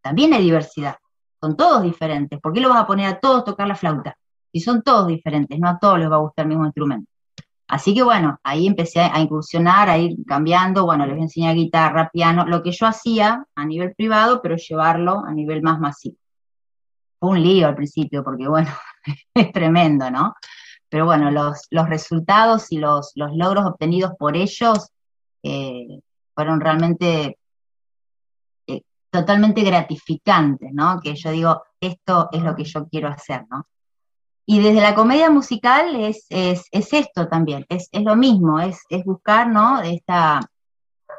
también 0.00 0.32
hay 0.32 0.42
diversidad 0.42 0.96
son 1.42 1.56
todos 1.56 1.82
diferentes. 1.82 2.40
¿Por 2.40 2.52
qué 2.52 2.60
lo 2.60 2.68
vas 2.68 2.82
a 2.82 2.86
poner 2.86 3.06
a 3.06 3.18
todos 3.18 3.44
tocar 3.44 3.66
la 3.66 3.74
flauta? 3.74 4.16
Si 4.52 4.60
son 4.60 4.82
todos 4.82 5.08
diferentes, 5.08 5.58
no 5.58 5.68
a 5.68 5.78
todos 5.78 5.98
les 5.98 6.08
va 6.08 6.14
a 6.16 6.20
gustar 6.20 6.44
el 6.44 6.50
mismo 6.50 6.66
instrumento. 6.66 7.10
Así 7.66 7.94
que 7.94 8.02
bueno, 8.02 8.38
ahí 8.44 8.66
empecé 8.68 9.00
a 9.00 9.18
incursionar, 9.18 9.88
a 9.88 9.98
ir 9.98 10.16
cambiando, 10.24 10.84
bueno, 10.84 11.04
les 11.04 11.18
enseñé 11.18 11.52
guitarra, 11.54 12.10
piano, 12.12 12.46
lo 12.46 12.62
que 12.62 12.70
yo 12.70 12.86
hacía 12.86 13.44
a 13.56 13.64
nivel 13.64 13.92
privado, 13.94 14.40
pero 14.40 14.56
llevarlo 14.56 15.24
a 15.24 15.32
nivel 15.32 15.62
más 15.62 15.80
masivo. 15.80 16.16
Fue 17.18 17.30
un 17.30 17.42
lío 17.42 17.66
al 17.66 17.74
principio, 17.74 18.22
porque 18.22 18.46
bueno, 18.46 18.70
es 19.34 19.52
tremendo, 19.52 20.10
¿no? 20.10 20.34
Pero 20.88 21.06
bueno, 21.06 21.30
los, 21.30 21.66
los 21.70 21.88
resultados 21.88 22.70
y 22.70 22.78
los, 22.78 23.12
los 23.16 23.34
logros 23.34 23.64
obtenidos 23.64 24.12
por 24.16 24.36
ellos 24.36 24.90
eh, 25.42 26.00
fueron 26.34 26.60
realmente 26.60 27.38
totalmente 29.12 29.62
gratificante, 29.62 30.70
¿no? 30.72 30.98
Que 31.00 31.14
yo 31.14 31.30
digo, 31.30 31.62
esto 31.78 32.30
es 32.32 32.42
lo 32.42 32.56
que 32.56 32.64
yo 32.64 32.88
quiero 32.88 33.08
hacer, 33.08 33.44
¿no? 33.50 33.66
Y 34.46 34.60
desde 34.60 34.80
la 34.80 34.94
comedia 34.94 35.30
musical 35.30 35.94
es, 35.96 36.26
es, 36.30 36.64
esto 36.72 37.28
también, 37.28 37.64
es, 37.68 37.88
lo 37.92 38.16
mismo, 38.16 38.58
es, 38.58 38.78
buscar, 39.04 39.48
¿no? 39.48 39.82
Esta, 39.82 40.40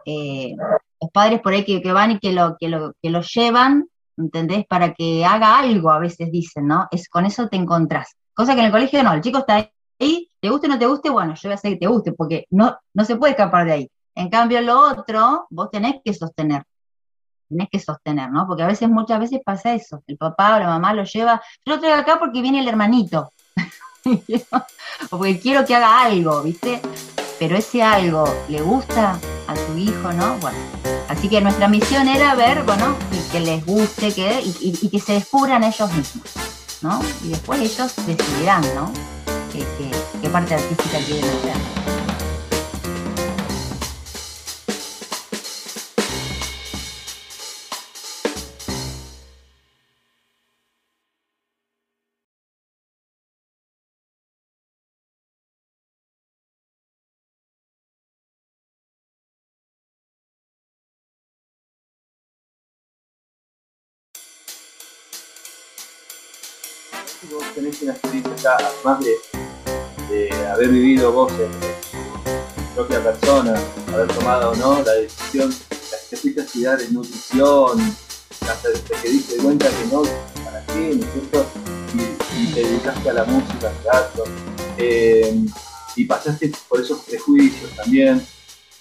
eh, 0.05 0.55
los 0.99 1.11
padres 1.11 1.39
por 1.41 1.53
ahí 1.53 1.63
que, 1.63 1.93
van 1.93 2.11
y 2.11 2.19
que 2.19 2.33
lo, 2.33 2.57
que, 2.59 2.67
lo, 2.67 2.93
que 3.01 3.11
lo 3.11 3.21
llevan, 3.21 3.87
¿entendés? 4.17 4.65
Para 4.65 4.93
que 4.93 5.23
haga 5.23 5.59
algo, 5.59 5.91
a 5.91 5.99
veces 5.99 6.31
dicen, 6.31 6.67
¿no? 6.67 6.87
Es, 6.91 7.07
con 7.07 7.25
eso 7.25 7.47
te 7.47 7.57
encontrás. 7.57 8.15
Cosa 8.33 8.55
que 8.55 8.61
en 8.61 8.65
el 8.65 8.71
colegio 8.71 9.03
no, 9.03 9.13
el 9.13 9.21
chico 9.21 9.37
está 9.37 9.69
ahí, 9.99 10.29
te 10.41 10.49
guste 10.49 10.67
o 10.67 10.69
no 10.71 10.79
te 10.79 10.87
guste, 10.87 11.09
bueno, 11.11 11.35
yo 11.35 11.41
voy 11.43 11.51
a 11.51 11.55
hacer 11.55 11.73
que 11.73 11.79
te 11.79 11.87
guste, 11.87 12.11
porque 12.13 12.47
no, 12.49 12.75
no 12.93 13.05
se 13.05 13.15
puede 13.17 13.33
escapar 13.33 13.65
de 13.67 13.71
ahí. 13.71 13.91
En 14.15 14.29
cambio, 14.29 14.61
lo 14.61 14.79
otro, 14.79 15.45
vos 15.51 15.69
tenés 15.71 15.97
que 16.03 16.13
sostener. 16.13 16.63
Tenés 17.53 17.69
que 17.71 17.79
sostener, 17.79 18.31
¿no? 18.31 18.47
Porque 18.47 18.63
a 18.63 18.67
veces, 18.67 18.89
muchas 18.89 19.19
veces 19.19 19.39
pasa 19.45 19.73
eso. 19.73 20.03
El 20.07 20.17
papá 20.17 20.55
o 20.55 20.59
la 20.59 20.67
mamá 20.67 20.93
lo 20.93 21.03
lleva, 21.03 21.41
yo 21.65 21.75
lo 21.75 21.79
traigo 21.79 21.97
acá 21.97 22.17
porque 22.19 22.41
viene 22.41 22.59
el 22.59 22.67
hermanito. 22.67 23.31
o 25.11 25.17
porque 25.17 25.39
quiero 25.39 25.65
que 25.65 25.75
haga 25.75 26.01
algo, 26.01 26.41
¿viste? 26.41 26.81
Pero 27.37 27.55
ese 27.55 27.83
algo 27.83 28.25
le 28.49 28.61
gusta 28.61 29.19
a 29.47 29.53
tu 29.53 29.77
hijo, 29.77 30.11
¿no? 30.13 30.37
Bueno, 30.39 30.57
así 31.09 31.29
que 31.29 31.41
nuestra 31.41 31.67
misión 31.67 32.07
era 32.07 32.33
ver, 32.33 32.63
bueno, 32.63 32.95
que, 33.31 33.39
les 33.39 33.63
guste 33.65 34.13
que, 34.13 34.41
y, 34.43 34.89
que 34.89 34.99
se 34.99 35.13
descubran 35.13 35.63
ellos 35.63 35.91
mismos, 35.93 36.33
¿no? 36.81 36.99
Y 37.23 37.29
después 37.29 37.59
ellos 37.61 37.93
decidirán, 38.07 38.63
¿no? 38.75 38.91
qué 40.21 40.29
parte 40.29 40.55
artística 40.55 40.97
quieren 41.05 41.25
hacer. 41.25 41.82
Una 67.81 67.93
experiencia 67.93 68.55
además 68.57 69.03
de, 69.03 70.29
haber 70.51 70.69
vivido 70.69 71.11
vos 71.11 71.31
en, 71.33 71.51
propia 72.75 73.03
persona, 73.03 73.55
haber 73.93 74.07
tomado 74.07 74.51
o 74.51 74.55
no 74.55 74.81
la 74.83 74.93
decisión, 74.93 75.53
que 76.09 76.17
fuiste 76.17 76.41
a 76.41 76.43
estudiar 76.43 76.81
en 76.81 76.93
nutrición, 76.93 77.79
hasta 78.41 78.69
que 79.01 79.09
diste 79.09 79.37
cuenta 79.37 79.67
que 79.69 79.85
no, 79.91 80.03
¿para 80.43 80.65
qué? 80.67 80.95
¿no 80.95 81.05
es 81.05 81.11
cierto? 81.13 81.45
Y, 81.93 82.53
te 82.53 82.61
dedicaste 82.61 83.09
a 83.09 83.13
la 83.13 83.25
música, 83.25 83.69
al 83.69 83.77
teatro, 83.83 84.23
eh, 84.77 85.45
y 85.95 86.05
pasaste 86.05 86.51
por 86.67 86.81
esos 86.81 86.99
prejuicios 87.03 87.75
también. 87.75 88.21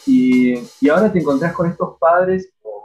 Y, 0.07 0.55
y, 0.81 0.89
ahora 0.89 1.13
te 1.13 1.21
encontrás 1.21 1.55
con 1.55 1.71
estos 1.71 1.97
padres, 1.99 2.51
o 2.63 2.85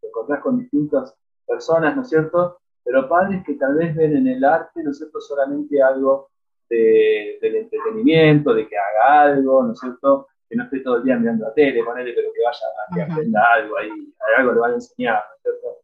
te 0.00 0.08
encontrás 0.08 0.40
con 0.42 0.58
distintas 0.58 1.14
personas, 1.46 1.96
¿no 1.96 2.02
es 2.02 2.08
cierto? 2.08 2.61
Pero 2.84 3.08
padres 3.08 3.42
que 3.44 3.54
tal 3.54 3.76
vez 3.76 3.94
ven 3.94 4.16
en 4.16 4.26
el 4.26 4.44
arte, 4.44 4.82
¿no 4.82 4.90
es 4.90 4.98
cierto?, 4.98 5.20
solamente 5.20 5.82
algo 5.82 6.30
de, 6.68 7.38
del 7.40 7.56
entretenimiento, 7.56 8.54
de 8.54 8.68
que 8.68 8.76
haga 8.76 9.22
algo, 9.22 9.62
¿no 9.62 9.72
es 9.72 9.78
cierto?, 9.78 10.28
que 10.48 10.56
no 10.56 10.64
esté 10.64 10.80
todo 10.80 10.96
el 10.96 11.04
día 11.04 11.16
mirando 11.16 11.46
la 11.46 11.54
tele, 11.54 11.82
ponele, 11.82 12.12
pero 12.12 12.30
que 12.32 12.42
vaya 12.44 12.58
a 12.66 12.94
que 12.94 13.02
aprenda 13.02 13.40
algo 13.54 13.78
ahí, 13.78 13.90
algo 14.36 14.52
le 14.52 14.60
van 14.60 14.72
a 14.72 14.74
enseñar, 14.74 15.24
¿no 15.28 15.34
es 15.36 15.42
cierto? 15.42 15.78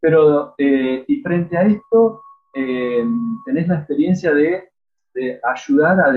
Pero, 0.00 0.54
eh, 0.56 1.04
y 1.06 1.20
frente 1.20 1.56
a 1.56 1.62
esto, 1.62 2.22
eh, 2.54 3.04
tenés 3.44 3.68
la 3.68 3.76
experiencia 3.76 4.32
de, 4.32 4.70
de 5.12 5.40
ayudar 5.42 6.00
a, 6.00 6.10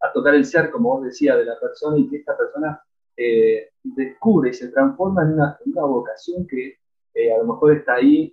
a, 0.00 0.12
tocar 0.12 0.34
el 0.34 0.44
ser, 0.44 0.70
como 0.70 0.96
vos 0.96 1.04
decías, 1.04 1.38
de 1.38 1.44
la 1.44 1.58
persona 1.60 1.98
y 1.98 2.08
que 2.08 2.16
esta 2.16 2.36
persona 2.36 2.82
eh, 3.16 3.70
descubre 3.82 4.50
y 4.50 4.54
se 4.54 4.68
transforma 4.68 5.22
en 5.22 5.34
una, 5.34 5.58
en 5.64 5.72
una 5.72 5.82
vocación 5.82 6.46
que 6.46 6.79
a 7.14 7.38
lo 7.38 7.52
mejor 7.52 7.76
está 7.76 7.94
ahí 7.94 8.32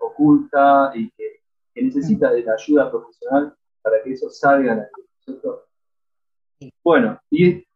oculta 0.00 0.92
y 0.94 1.10
que, 1.10 1.40
necesita 1.76 2.32
de 2.32 2.44
la 2.44 2.54
ayuda 2.54 2.88
profesional 2.88 3.52
para 3.82 4.00
que 4.02 4.12
eso 4.12 4.30
salga 4.30 4.72
a 4.72 4.76
la 4.76 4.88
luz. 4.96 6.72
Bueno, 6.84 7.20
y 7.30 7.66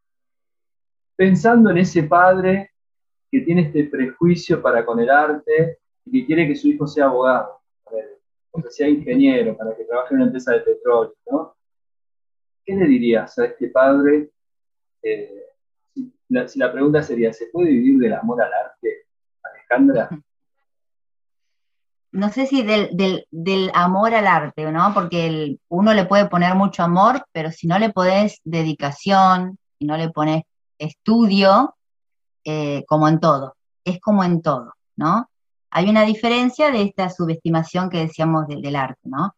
pensando 1.16 1.70
en 1.70 1.78
ese 1.78 2.04
padre 2.04 2.70
que 3.30 3.40
tiene 3.40 3.62
este 3.62 3.84
prejuicio 3.84 4.62
para 4.62 4.86
con 4.86 5.00
el 5.00 5.10
arte 5.10 5.78
y 6.04 6.12
que 6.12 6.26
quiere 6.26 6.46
que 6.46 6.54
su 6.54 6.68
hijo 6.68 6.86
sea 6.86 7.06
abogado, 7.06 7.60
o 8.52 8.62
que 8.62 8.70
sea 8.70 8.88
ingeniero, 8.88 9.56
para 9.56 9.76
que 9.76 9.84
trabaje 9.84 10.14
en 10.14 10.20
una 10.20 10.26
empresa 10.26 10.52
de 10.52 10.60
petróleo, 10.60 11.14
¿no? 11.30 11.56
¿Qué 12.64 12.74
le 12.74 12.86
dirías 12.86 13.36
a 13.38 13.46
este 13.46 13.68
padre? 13.68 14.30
Eh, 15.02 15.44
si, 15.92 16.12
la, 16.58 16.72
pregunta 16.72 17.02
sería, 17.02 17.32
¿se 17.32 17.46
puede 17.46 17.70
vivir 17.70 17.98
del 17.98 18.14
amor 18.14 18.42
al 18.42 18.52
arte, 18.52 19.06
Alejandra? 19.42 20.08
no 22.12 22.30
sé 22.30 22.46
si 22.46 22.62
del, 22.62 23.70
amor 23.74 24.14
al 24.14 24.26
arte, 24.26 24.70
¿no? 24.70 24.92
Porque 24.94 25.56
uno 25.68 25.94
le 25.94 26.06
puede 26.06 26.26
poner 26.26 26.54
mucho 26.54 26.82
amor, 26.82 27.26
pero 27.32 27.50
si 27.50 27.66
no 27.66 27.78
le 27.78 27.90
pones 27.90 28.40
dedicación, 28.44 29.58
si 29.78 29.86
no 29.86 29.96
le 29.96 30.10
pones 30.10 30.42
estudio, 30.78 31.74
eh, 32.44 32.84
como 32.86 33.08
en 33.08 33.20
todo, 33.20 33.56
es 33.84 34.00
como 34.00 34.24
en 34.24 34.40
todo, 34.42 34.74
¿no? 34.96 35.28
Hay 35.70 35.88
una 35.90 36.02
diferencia 36.04 36.70
de 36.70 36.82
esta 36.82 37.10
subestimación 37.10 37.90
que 37.90 37.98
decíamos 37.98 38.46
del 38.48 38.76
arte, 38.76 39.00
¿no? 39.04 39.34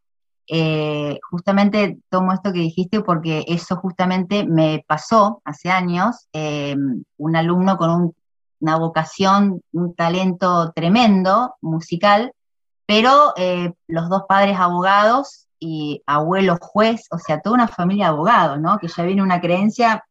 Eh, 0.47 1.19
justamente 1.31 1.99
tomo 2.09 2.33
esto 2.33 2.53
que 2.53 2.59
dijiste 2.59 3.03
porque 3.03 3.45
eso 3.47 3.77
justamente 3.77 4.45
me 4.45 4.85
pasó 4.87 5.41
hace 5.45 5.71
años, 5.71 6.29
eh, 6.33 6.77
un 7.17 7.37
alumno 7.37 7.77
con 7.77 8.15
una 8.61 8.77
vocación, 8.77 9.63
un 9.73 9.95
talento 9.95 10.73
tremendo 10.73 11.55
musical, 11.61 12.33
pero 12.91 13.35
eh, 13.37 13.73
los 13.87 14.09
dos 14.09 14.25
padres 14.29 14.59
abogados 14.59 15.47
y 15.61 16.03
abuelo 16.07 16.59
juez, 16.61 17.07
o 17.13 17.19
sea, 17.19 17.41
toda 17.41 17.55
una 17.55 17.69
familia 17.69 18.07
de 18.07 18.11
abogados, 18.11 18.61
¿no? 18.61 18.79
Que 18.79 18.89
ya 18.89 19.05
viene 19.05 19.23
una 19.23 19.41
creencia, 19.41 20.05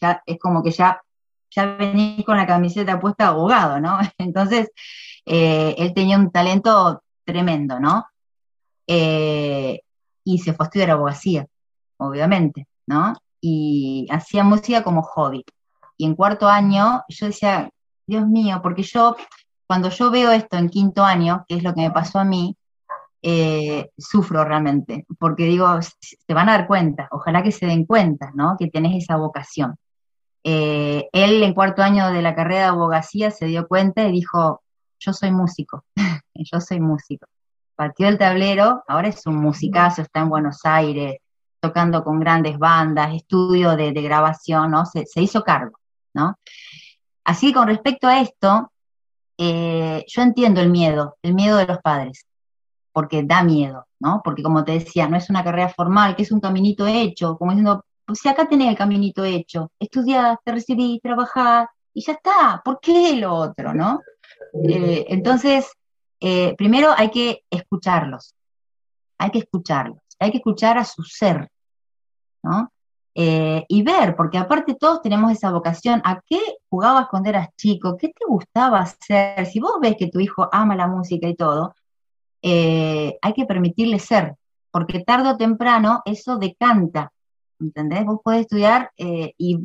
ya 0.00 0.22
es 0.24 0.38
como 0.38 0.62
que 0.62 0.70
ya, 0.70 1.02
ya 1.50 1.66
venís 1.66 2.24
con 2.24 2.36
la 2.36 2.46
camiseta 2.46 3.00
puesta 3.00 3.26
abogado, 3.26 3.80
¿no? 3.80 3.98
Entonces, 4.18 4.70
eh, 5.26 5.74
él 5.78 5.92
tenía 5.92 6.16
un 6.16 6.30
talento 6.30 7.02
tremendo, 7.24 7.80
¿no? 7.80 8.06
Eh, 8.86 9.80
y 10.22 10.38
se 10.38 10.52
fue 10.52 10.66
a 10.66 10.68
estudiar 10.68 10.90
abogacía, 10.92 11.44
obviamente, 11.96 12.68
¿no? 12.86 13.14
Y 13.40 14.06
hacía 14.12 14.44
música 14.44 14.84
como 14.84 15.02
hobby. 15.02 15.44
Y 15.96 16.04
en 16.06 16.14
cuarto 16.14 16.46
año 16.46 17.02
yo 17.08 17.26
decía, 17.26 17.68
Dios 18.06 18.28
mío, 18.28 18.60
porque 18.62 18.84
yo 18.84 19.16
cuando 19.70 19.88
yo 19.88 20.10
veo 20.10 20.32
esto 20.32 20.56
en 20.56 20.68
quinto 20.68 21.04
año, 21.04 21.44
que 21.46 21.54
es 21.54 21.62
lo 21.62 21.72
que 21.72 21.82
me 21.82 21.92
pasó 21.92 22.18
a 22.18 22.24
mí, 22.24 22.56
eh, 23.22 23.88
sufro 23.96 24.44
realmente, 24.44 25.06
porque 25.16 25.44
digo, 25.44 25.68
se 25.80 26.34
van 26.34 26.48
a 26.48 26.58
dar 26.58 26.66
cuenta, 26.66 27.06
ojalá 27.12 27.40
que 27.44 27.52
se 27.52 27.66
den 27.66 27.86
cuenta, 27.86 28.32
¿no? 28.34 28.56
Que 28.58 28.66
tenés 28.66 29.00
esa 29.00 29.14
vocación. 29.14 29.76
Eh, 30.42 31.08
él 31.12 31.40
en 31.44 31.54
cuarto 31.54 31.82
año 31.82 32.10
de 32.10 32.20
la 32.20 32.34
carrera 32.34 32.62
de 32.62 32.68
abogacía 32.70 33.30
se 33.30 33.46
dio 33.46 33.68
cuenta 33.68 34.02
y 34.08 34.10
dijo, 34.10 34.60
yo 34.98 35.12
soy 35.12 35.30
músico, 35.30 35.84
yo 36.34 36.60
soy 36.60 36.80
músico. 36.80 37.28
Partió 37.76 38.06
del 38.06 38.18
tablero, 38.18 38.82
ahora 38.88 39.06
es 39.06 39.24
un 39.28 39.36
musicazo, 39.36 40.02
está 40.02 40.22
en 40.22 40.30
Buenos 40.30 40.64
Aires, 40.64 41.18
tocando 41.60 42.02
con 42.02 42.18
grandes 42.18 42.58
bandas, 42.58 43.14
estudio 43.14 43.76
de, 43.76 43.92
grabación, 43.92 44.72
¿no? 44.72 44.84
Se, 44.84 45.04
hizo 45.22 45.44
cargo, 45.44 45.78
¿no? 46.12 46.40
Así 47.22 47.52
con 47.52 47.68
respecto 47.68 48.08
a 48.08 48.20
esto, 48.20 48.72
eh, 49.42 50.04
yo 50.06 50.20
entiendo 50.20 50.60
el 50.60 50.68
miedo, 50.68 51.16
el 51.22 51.32
miedo 51.32 51.56
de 51.56 51.64
los 51.64 51.78
padres, 51.78 52.26
porque 52.92 53.22
da 53.22 53.42
miedo, 53.42 53.86
¿no? 53.98 54.20
Porque 54.22 54.42
como 54.42 54.64
te 54.64 54.72
decía, 54.72 55.08
no 55.08 55.16
es 55.16 55.30
una 55.30 55.42
carrera 55.42 55.70
formal, 55.70 56.14
que 56.14 56.24
es 56.24 56.30
un 56.30 56.40
caminito 56.40 56.86
hecho, 56.86 57.38
como 57.38 57.52
diciendo, 57.52 57.82
pues 58.04 58.18
si 58.18 58.28
acá 58.28 58.46
tenés 58.46 58.68
el 58.68 58.76
caminito 58.76 59.24
hecho, 59.24 59.72
estudiás, 59.78 60.36
te 60.44 60.52
recibís, 60.52 61.00
trabajás, 61.00 61.68
y 61.94 62.02
ya 62.02 62.12
está, 62.12 62.60
¿por 62.62 62.80
qué 62.80 63.16
lo 63.16 63.34
otro, 63.34 63.72
no? 63.72 64.00
Eh, 64.68 65.06
entonces, 65.08 65.72
eh, 66.20 66.54
primero 66.58 66.90
hay 66.94 67.10
que 67.10 67.44
escucharlos, 67.48 68.34
hay 69.16 69.30
que 69.30 69.38
escucharlos, 69.38 70.02
hay 70.18 70.32
que 70.32 70.36
escuchar 70.36 70.76
a 70.76 70.84
su 70.84 71.02
ser, 71.02 71.50
¿no? 72.42 72.70
Eh, 73.14 73.64
y 73.68 73.82
ver, 73.82 74.14
porque 74.16 74.38
aparte 74.38 74.74
todos 74.74 75.02
tenemos 75.02 75.32
esa 75.32 75.50
vocación, 75.50 76.00
¿a 76.04 76.20
qué 76.26 76.40
jugabas 76.68 77.08
cuando 77.08 77.28
eras 77.30 77.48
chico? 77.56 77.96
¿Qué 77.96 78.08
te 78.08 78.24
gustaba 78.26 78.80
hacer? 78.80 79.46
Si 79.46 79.58
vos 79.60 79.74
ves 79.80 79.96
que 79.98 80.08
tu 80.08 80.20
hijo 80.20 80.48
ama 80.52 80.76
la 80.76 80.86
música 80.86 81.26
y 81.28 81.34
todo, 81.34 81.74
eh, 82.42 83.18
hay 83.20 83.32
que 83.34 83.46
permitirle 83.46 83.98
ser, 83.98 84.36
porque 84.70 85.00
tarde 85.00 85.30
o 85.30 85.36
temprano 85.36 86.02
eso 86.04 86.36
decanta, 86.38 87.12
¿entendés? 87.58 88.04
Vos 88.06 88.20
podés 88.22 88.42
estudiar 88.42 88.92
eh, 88.96 89.34
y 89.36 89.58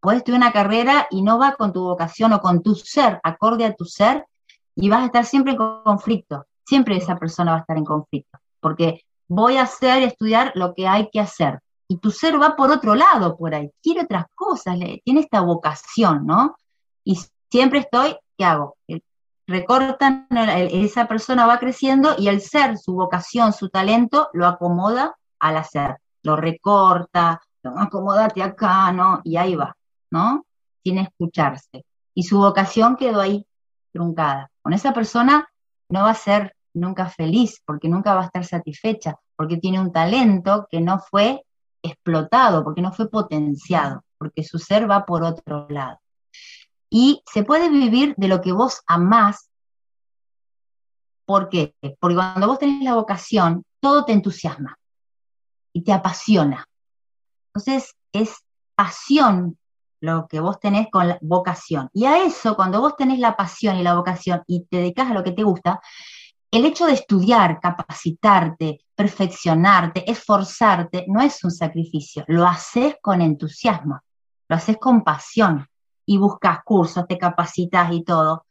podés 0.00 0.18
estudiar 0.18 0.42
una 0.42 0.52
carrera 0.52 1.06
y 1.10 1.22
no 1.22 1.38
va 1.38 1.54
con 1.54 1.72
tu 1.72 1.84
vocación 1.84 2.32
o 2.32 2.40
con 2.40 2.62
tu 2.62 2.74
ser, 2.74 3.20
acorde 3.22 3.64
a 3.64 3.74
tu 3.74 3.84
ser, 3.84 4.26
y 4.74 4.88
vas 4.88 5.02
a 5.02 5.06
estar 5.06 5.24
siempre 5.24 5.52
en 5.52 5.58
conflicto, 5.58 6.46
siempre 6.64 6.96
esa 6.96 7.16
persona 7.16 7.52
va 7.52 7.58
a 7.58 7.60
estar 7.60 7.76
en 7.76 7.84
conflicto, 7.84 8.38
porque 8.60 9.02
voy 9.28 9.56
a 9.56 9.62
hacer 9.62 10.02
y 10.02 10.04
estudiar 10.04 10.52
lo 10.54 10.74
que 10.74 10.86
hay 10.88 11.08
que 11.10 11.20
hacer 11.20 11.60
y 11.88 11.96
tu 11.98 12.10
ser 12.10 12.40
va 12.40 12.54
por 12.54 12.70
otro 12.70 12.94
lado 12.94 13.36
por 13.36 13.54
ahí, 13.54 13.70
quiere 13.82 14.02
otras 14.02 14.26
cosas, 14.34 14.76
tiene 15.04 15.20
esta 15.20 15.40
vocación, 15.40 16.26
¿no? 16.26 16.56
Y 17.02 17.18
siempre 17.50 17.80
estoy, 17.80 18.16
¿qué 18.36 18.44
hago? 18.44 18.76
Recortan, 19.46 20.28
esa 20.30 21.08
persona 21.08 21.46
va 21.46 21.58
creciendo 21.58 22.14
y 22.18 22.28
el 22.28 22.42
ser, 22.42 22.76
su 22.76 22.92
vocación, 22.92 23.54
su 23.54 23.70
talento, 23.70 24.28
lo 24.34 24.46
acomoda 24.46 25.16
al 25.40 25.56
hacer, 25.56 25.96
lo 26.22 26.36
recorta, 26.36 27.40
lo 27.62 27.78
acomodate 27.78 28.42
acá, 28.42 28.92
¿no? 28.92 29.22
Y 29.24 29.36
ahí 29.36 29.54
va, 29.54 29.74
¿no? 30.10 30.44
sin 30.88 30.98
escucharse. 30.98 31.84
Y 32.14 32.22
su 32.22 32.38
vocación 32.38 32.96
quedó 32.96 33.20
ahí, 33.20 33.46
truncada. 33.92 34.50
Con 34.62 34.72
esa 34.72 34.92
persona 34.92 35.48
no 35.88 36.02
va 36.02 36.10
a 36.10 36.14
ser 36.14 36.54
nunca 36.74 37.06
feliz, 37.06 37.60
porque 37.64 37.88
nunca 37.88 38.14
va 38.14 38.22
a 38.22 38.26
estar 38.26 38.44
satisfecha, 38.44 39.16
porque 39.36 39.56
tiene 39.56 39.80
un 39.80 39.92
talento 39.92 40.66
que 40.70 40.80
no 40.80 40.98
fue 40.98 41.44
explotado, 41.88 42.64
porque 42.64 42.82
no 42.82 42.92
fue 42.92 43.08
potenciado, 43.10 44.02
porque 44.18 44.44
su 44.44 44.58
ser 44.58 44.90
va 44.90 45.04
por 45.04 45.22
otro 45.22 45.66
lado. 45.68 45.98
Y 46.90 47.22
se 47.30 47.42
puede 47.42 47.68
vivir 47.68 48.14
de 48.16 48.28
lo 48.28 48.40
que 48.40 48.52
vos 48.52 48.80
amás. 48.86 49.50
¿Por 51.26 51.48
qué? 51.48 51.74
Porque 52.00 52.16
cuando 52.16 52.46
vos 52.46 52.58
tenés 52.58 52.82
la 52.82 52.94
vocación, 52.94 53.64
todo 53.80 54.04
te 54.04 54.12
entusiasma 54.12 54.78
y 55.72 55.82
te 55.82 55.92
apasiona. 55.92 56.66
Entonces, 57.48 57.94
es 58.12 58.36
pasión 58.74 59.58
lo 60.00 60.26
que 60.28 60.40
vos 60.40 60.60
tenés 60.60 60.88
con 60.90 61.08
la 61.08 61.18
vocación. 61.20 61.90
Y 61.92 62.06
a 62.06 62.24
eso, 62.24 62.56
cuando 62.56 62.80
vos 62.80 62.96
tenés 62.96 63.18
la 63.18 63.36
pasión 63.36 63.76
y 63.76 63.82
la 63.82 63.94
vocación 63.94 64.42
y 64.46 64.64
te 64.64 64.78
dedicas 64.78 65.10
a 65.10 65.14
lo 65.14 65.24
que 65.24 65.32
te 65.32 65.42
gusta, 65.42 65.80
el 66.50 66.64
hecho 66.64 66.86
de 66.86 66.94
estudiar, 66.94 67.60
capacitarte, 67.60 68.80
perfeccionarte, 68.94 70.10
esforzarte, 70.10 71.04
no 71.08 71.20
es 71.20 71.44
un 71.44 71.50
sacrificio, 71.50 72.24
lo 72.28 72.46
haces 72.46 72.96
con 73.02 73.20
entusiasmo, 73.20 74.00
lo 74.48 74.56
haces 74.56 74.78
con 74.78 75.04
pasión 75.04 75.66
y 76.06 76.16
buscas 76.16 76.60
cursos, 76.64 77.06
te 77.06 77.18
capacitas 77.18 77.92
y 77.92 78.02
todo, 78.02 78.46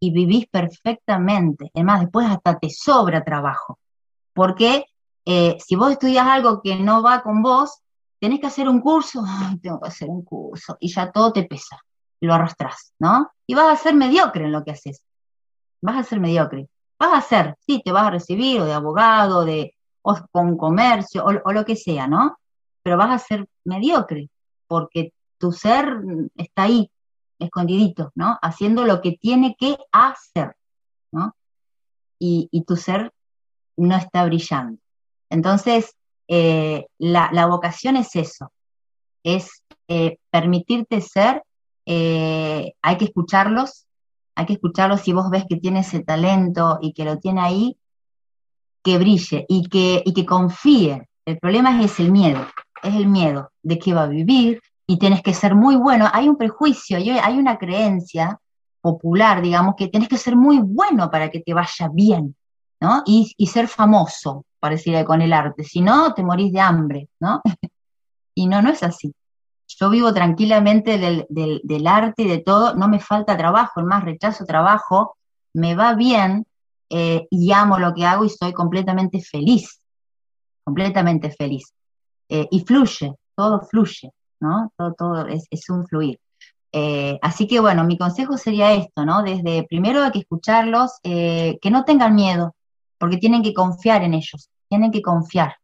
y 0.00 0.10
vivís 0.10 0.46
perfectamente. 0.46 1.70
Además, 1.74 2.00
después 2.00 2.26
hasta 2.28 2.58
te 2.58 2.70
sobra 2.70 3.22
trabajo, 3.22 3.78
porque 4.32 4.86
eh, 5.26 5.58
si 5.64 5.76
vos 5.76 5.92
estudias 5.92 6.26
algo 6.26 6.62
que 6.62 6.76
no 6.76 7.02
va 7.02 7.22
con 7.22 7.42
vos, 7.42 7.82
tenés 8.18 8.40
que 8.40 8.46
hacer 8.46 8.68
un 8.68 8.80
curso, 8.80 9.22
tengo 9.62 9.80
que 9.80 9.88
hacer 9.88 10.08
un 10.08 10.24
curso, 10.24 10.78
y 10.80 10.92
ya 10.92 11.12
todo 11.12 11.32
te 11.32 11.44
pesa, 11.44 11.78
lo 12.20 12.32
arrastras, 12.32 12.94
¿no? 12.98 13.30
Y 13.46 13.54
vas 13.54 13.78
a 13.78 13.82
ser 13.82 13.94
mediocre 13.94 14.46
en 14.46 14.52
lo 14.52 14.64
que 14.64 14.70
haces, 14.70 15.02
vas 15.82 15.98
a 15.98 16.04
ser 16.04 16.20
mediocre. 16.20 16.68
Vas 17.04 17.22
a 17.22 17.28
ser, 17.28 17.56
sí, 17.66 17.82
te 17.84 17.92
vas 17.92 18.06
a 18.06 18.10
recibir 18.12 18.62
o 18.62 18.64
de 18.64 18.72
abogado, 18.72 19.44
de, 19.44 19.74
o 20.00 20.16
con 20.32 20.56
comercio, 20.56 21.22
o, 21.22 21.52
lo 21.52 21.64
que 21.66 21.76
sea, 21.76 22.06
¿no? 22.06 22.38
Pero 22.82 22.96
vas 22.96 23.10
a 23.10 23.18
ser 23.18 23.46
mediocre, 23.64 24.30
porque 24.66 25.12
tu 25.36 25.52
ser 25.52 25.98
está 26.34 26.62
ahí, 26.62 26.90
escondidito, 27.38 28.10
¿no? 28.14 28.38
Haciendo 28.40 28.86
lo 28.86 29.02
que 29.02 29.18
tiene 29.18 29.54
que 29.58 29.76
hacer, 29.92 30.56
¿no? 31.12 31.36
Y, 32.18 32.48
tu 32.66 32.74
ser 32.76 33.12
no 33.76 33.96
está 33.96 34.24
brillando. 34.24 34.78
Entonces, 35.28 35.94
eh, 36.26 36.86
la, 36.96 37.46
vocación 37.46 37.96
es 37.96 38.16
eso, 38.16 38.50
es 39.22 39.62
eh, 39.88 40.16
permitirte 40.30 41.02
ser, 41.02 41.42
eh, 41.84 42.72
hay 42.80 42.96
que 42.96 43.04
escucharlos, 43.04 43.84
hay 44.34 44.46
que 44.46 44.54
escucharlos 44.54 45.00
si 45.00 45.12
vos 45.12 45.30
ves 45.30 45.44
que 45.48 45.56
tiene 45.56 45.80
ese 45.80 46.02
talento 46.02 46.78
y 46.80 46.92
que 46.92 47.04
lo 47.04 47.18
tiene 47.18 47.40
ahí, 47.40 47.76
que 48.82 48.98
brille 48.98 49.46
y 49.48 49.68
que, 49.68 50.02
y 50.04 50.12
que 50.12 50.26
confíe. 50.26 51.08
El 51.24 51.38
problema 51.38 51.82
es 51.82 51.98
el 52.00 52.12
miedo, 52.12 52.46
es 52.82 52.94
el 52.94 53.06
miedo 53.06 53.50
de 53.62 53.78
que 53.78 53.94
va 53.94 54.02
a 54.02 54.08
vivir, 54.08 54.60
y 54.86 54.98
tienes 54.98 55.22
que 55.22 55.34
ser 55.34 55.54
muy 55.54 55.76
bueno. 55.76 56.08
Hay 56.12 56.28
un 56.28 56.36
prejuicio, 56.36 56.98
hay 56.98 57.38
una 57.38 57.58
creencia 57.58 58.38
popular, 58.80 59.40
digamos, 59.40 59.74
que 59.76 59.88
tienes 59.88 60.08
que 60.08 60.18
ser 60.18 60.36
muy 60.36 60.58
bueno 60.58 61.10
para 61.10 61.30
que 61.30 61.40
te 61.40 61.54
vaya 61.54 61.88
bien, 61.92 62.36
¿no? 62.80 63.02
Y, 63.06 63.34
ser 63.46 63.68
famoso, 63.68 64.44
pareciera 64.60 65.04
con 65.04 65.22
el 65.22 65.32
arte, 65.32 65.64
si 65.64 65.80
no, 65.80 66.12
te 66.12 66.22
morís 66.22 66.52
de 66.52 66.60
hambre, 66.60 67.08
¿no? 67.20 67.40
y 68.34 68.46
no, 68.46 68.60
no 68.60 68.70
es 68.70 68.82
así. 68.82 69.14
Yo 69.66 69.90
vivo 69.90 70.12
tranquilamente 70.12 70.98
del, 70.98 71.86
arte 71.86 72.22
y 72.22 72.28
de 72.28 72.38
todo, 72.38 72.74
no 72.74 72.88
me 72.88 73.00
falta 73.00 73.36
trabajo, 73.36 73.80
el 73.80 73.86
más 73.86 74.04
rechazo 74.04 74.44
trabajo, 74.44 75.16
me 75.54 75.74
va 75.74 75.94
bien 75.94 76.46
eh, 76.90 77.26
y 77.30 77.52
amo 77.52 77.78
lo 77.78 77.94
que 77.94 78.04
hago 78.04 78.24
y 78.24 78.30
soy 78.30 78.52
completamente 78.52 79.20
feliz, 79.20 79.80
completamente 80.62 81.30
feliz. 81.30 81.72
Eh, 82.28 82.46
y 82.50 82.60
fluye, 82.60 83.14
todo 83.34 83.60
fluye. 83.62 84.10
¿no? 84.40 84.70
Todo, 84.76 85.26
es, 85.26 85.70
un 85.70 85.86
fluir. 85.86 86.18
Eh, 86.70 87.18
así 87.22 87.46
que 87.46 87.60
bueno, 87.60 87.84
mi 87.84 87.96
consejo 87.96 88.36
sería 88.36 88.74
esto, 88.74 89.06
¿no? 89.06 89.22
Desde 89.22 89.64
primero 89.64 90.02
hay 90.02 90.10
que 90.10 90.18
escucharlos, 90.18 90.98
que 91.02 91.70
no 91.70 91.84
tengan 91.84 92.14
miedo, 92.14 92.54
porque 92.98 93.16
tienen 93.16 93.42
que 93.42 93.54
confiar 93.54 94.02
en 94.02 94.12
ellos, 94.12 94.50
tienen 94.68 94.90
que 94.90 95.00
confiar, 95.00 95.56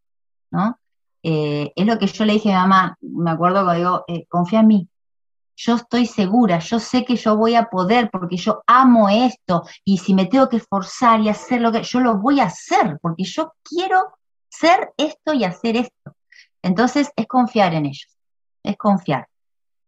¿no? 0.50 0.79
Eh, 1.22 1.72
es 1.74 1.86
lo 1.86 1.98
que 1.98 2.06
yo 2.06 2.24
le 2.24 2.34
dije 2.34 2.52
a 2.52 2.60
mamá, 2.60 2.96
me 3.00 3.30
acuerdo 3.30 3.68
que 3.68 3.76
digo, 3.76 4.04
confía 4.28 4.60
en 4.60 4.66
mí, 4.66 4.88
yo 5.56 5.74
estoy 5.74 6.06
segura, 6.06 6.58
yo 6.60 6.80
sé 6.80 7.04
que 7.04 7.16
yo 7.16 7.36
voy 7.36 7.54
a 7.54 7.68
poder 7.68 8.10
porque 8.10 8.36
yo 8.36 8.62
amo 8.66 9.08
esto 9.10 9.64
y 9.84 9.98
si 9.98 10.14
me 10.14 10.26
tengo 10.26 10.48
que 10.48 10.56
esforzar 10.56 11.20
y 11.20 11.28
hacer 11.28 11.60
lo 11.60 11.70
que 11.70 11.82
yo 11.82 12.00
lo 12.00 12.16
voy 12.16 12.40
a 12.40 12.46
hacer 12.46 12.98
porque 13.02 13.24
yo 13.24 13.52
quiero 13.62 14.14
ser 14.48 14.92
esto 14.96 15.34
y 15.34 15.44
hacer 15.44 15.76
esto. 15.76 16.16
Entonces 16.62 17.10
es 17.16 17.26
confiar 17.26 17.74
en 17.74 17.86
ellos 17.86 18.20
es 18.62 18.76
confiar. 18.76 19.26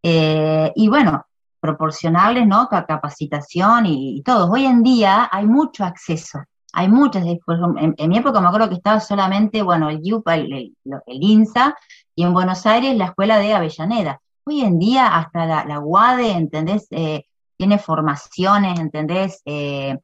Eh, 0.03 0.73
y 0.75 0.89
bueno, 0.89 1.27
proporcionarles, 1.61 2.47
¿no? 2.47 2.69
Capacitación 2.69 3.87
y, 3.87 4.23
todo. 4.23 4.51
Hoy 4.51 4.67
en 4.67 4.83
día 4.83 5.29
hay 5.31 5.47
mucho 5.47 5.85
acceso, 5.85 6.43
hay 6.73 6.89
muchas. 6.89 7.25
En, 7.25 7.95
en 7.97 8.09
mi 8.09 8.19
época 8.19 8.41
me 8.41 8.49
acuerdo 8.49 8.69
que 8.69 8.77
estaba 8.77 9.01
solamente, 9.01 9.63
bueno, 9.63 9.91
el 9.91 10.01
IUPA, 10.03 10.37
el, 10.37 10.75
INSA, 11.07 11.77
y 12.15 12.25
en 12.25 12.33
Buenos 12.33 12.67
Aires 12.67 12.97
la 12.97 13.07
escuela 13.07 13.39
de 13.39 13.55
Avellaneda. 13.55 14.21
Hoy 14.45 14.63
en 14.63 14.79
día 14.79 15.17
hasta 15.17 15.65
la, 15.65 15.81
UADE, 15.81 16.33
¿entendés? 16.33 16.87
Eh, 16.91 17.25
tiene 17.57 17.79
formaciones, 17.79 18.81
¿entendés? 18.81 19.41
Eh, 19.45 19.97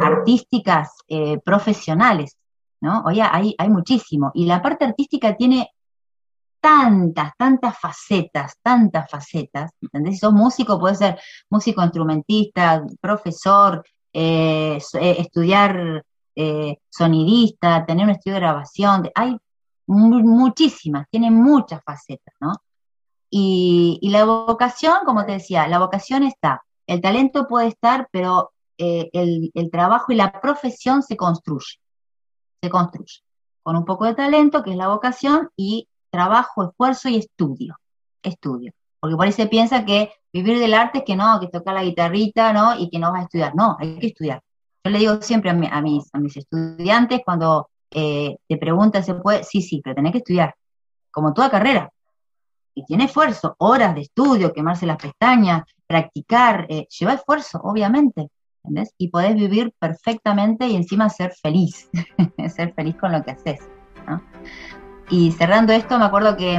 artísticas 0.00 0.90
profesionales, 1.44 2.36
¿no? 2.80 3.02
Hoy 3.04 3.20
hay, 3.20 3.54
hay 3.58 3.68
muchísimo. 3.68 4.30
Y 4.34 4.46
la 4.46 4.62
parte 4.62 4.84
artística 4.84 5.36
tiene 5.36 5.70
tantas, 6.60 7.32
tantas 7.36 7.78
facetas, 7.78 8.54
tantas 8.62 9.10
facetas, 9.10 9.72
¿entendés? 9.80 10.14
Si 10.14 10.20
sos 10.20 10.32
músico, 10.32 10.78
puedes 10.78 10.98
ser 10.98 11.18
músico 11.48 11.82
instrumentista, 11.82 12.84
profesor, 13.00 13.82
eh, 14.12 14.78
eh, 14.94 15.16
estudiar 15.18 16.04
eh, 16.34 16.78
sonidista, 16.88 17.84
tener 17.86 18.04
un 18.04 18.10
estudio 18.10 18.34
de 18.34 18.40
grabación, 18.40 19.10
hay 19.14 19.36
muchísimas, 19.86 21.08
tiene 21.10 21.30
muchas 21.30 21.82
facetas, 21.84 22.34
¿no? 22.40 22.52
Y, 23.30 23.98
la 24.10 24.24
vocación, 24.24 24.98
como 25.04 25.24
te 25.24 25.32
decía, 25.32 25.68
la 25.68 25.78
vocación 25.78 26.24
está, 26.24 26.62
el 26.86 27.00
talento 27.00 27.46
puede 27.46 27.68
estar, 27.68 28.08
pero 28.10 28.52
el, 28.76 29.50
el 29.54 29.70
trabajo 29.70 30.10
y 30.12 30.16
la 30.16 30.40
profesión 30.40 31.02
se 31.02 31.16
construye, 31.16 31.78
se 32.62 32.70
construye 32.70 33.22
con 33.62 33.76
un 33.76 33.84
poco 33.84 34.06
de 34.06 34.14
talento, 34.14 34.62
que 34.62 34.70
es 34.70 34.76
la 34.76 34.88
vocación, 34.88 35.50
y 35.56 35.88
trabajo, 36.10 36.64
esfuerzo 36.64 37.08
y 37.08 37.16
estudio. 37.16 37.78
Estudio. 38.22 38.72
Porque 39.00 39.16
por 39.16 39.26
ahí 39.26 39.32
se 39.32 39.46
piensa 39.46 39.84
que 39.84 40.12
vivir 40.32 40.58
del 40.58 40.74
arte 40.74 40.98
es 40.98 41.04
que 41.04 41.16
no, 41.16 41.40
que 41.40 41.48
tocar 41.48 41.74
la 41.74 41.82
guitarrita, 41.82 42.52
¿no? 42.52 42.78
Y 42.78 42.90
que 42.90 42.98
no 42.98 43.10
vas 43.12 43.22
a 43.22 43.24
estudiar. 43.24 43.54
No, 43.54 43.76
hay 43.80 43.98
que 43.98 44.08
estudiar. 44.08 44.42
Yo 44.84 44.90
le 44.90 44.98
digo 44.98 45.22
siempre 45.22 45.50
a, 45.50 45.54
mis, 45.54 45.70
a 46.12 46.18
mis, 46.18 46.36
estudiantes 46.36 47.20
cuando 47.24 47.70
eh, 47.90 48.36
te 48.46 48.56
preguntan, 48.56 49.02
¿se 49.02 49.14
puede? 49.14 49.44
Sí, 49.44 49.62
sí, 49.62 49.80
pero 49.82 49.96
tenés 49.96 50.12
que 50.12 50.18
estudiar. 50.18 50.54
Como 51.10 51.32
toda 51.32 51.50
carrera. 51.50 51.90
Y 52.74 52.84
tiene 52.84 53.04
esfuerzo, 53.04 53.56
horas 53.58 53.94
de 53.94 54.02
estudio, 54.02 54.52
quemarse 54.52 54.86
las 54.86 54.96
pestañas, 54.96 55.64
practicar, 55.86 56.66
eh, 56.68 56.86
lleva 56.98 57.14
esfuerzo, 57.14 57.60
obviamente. 57.62 58.28
¿entendés? 58.62 58.94
Y 58.98 59.08
podés 59.08 59.34
vivir 59.34 59.72
perfectamente 59.78 60.68
y 60.68 60.76
encima 60.76 61.08
ser 61.08 61.32
feliz, 61.32 61.88
ser 62.54 62.74
feliz 62.74 62.96
con 62.96 63.12
lo 63.12 63.22
que 63.22 63.32
haces. 63.32 63.60
Y 65.08 65.32
cerrando 65.32 65.72
esto, 65.72 65.98
me 65.98 66.04
acuerdo 66.04 66.36
que 66.36 66.58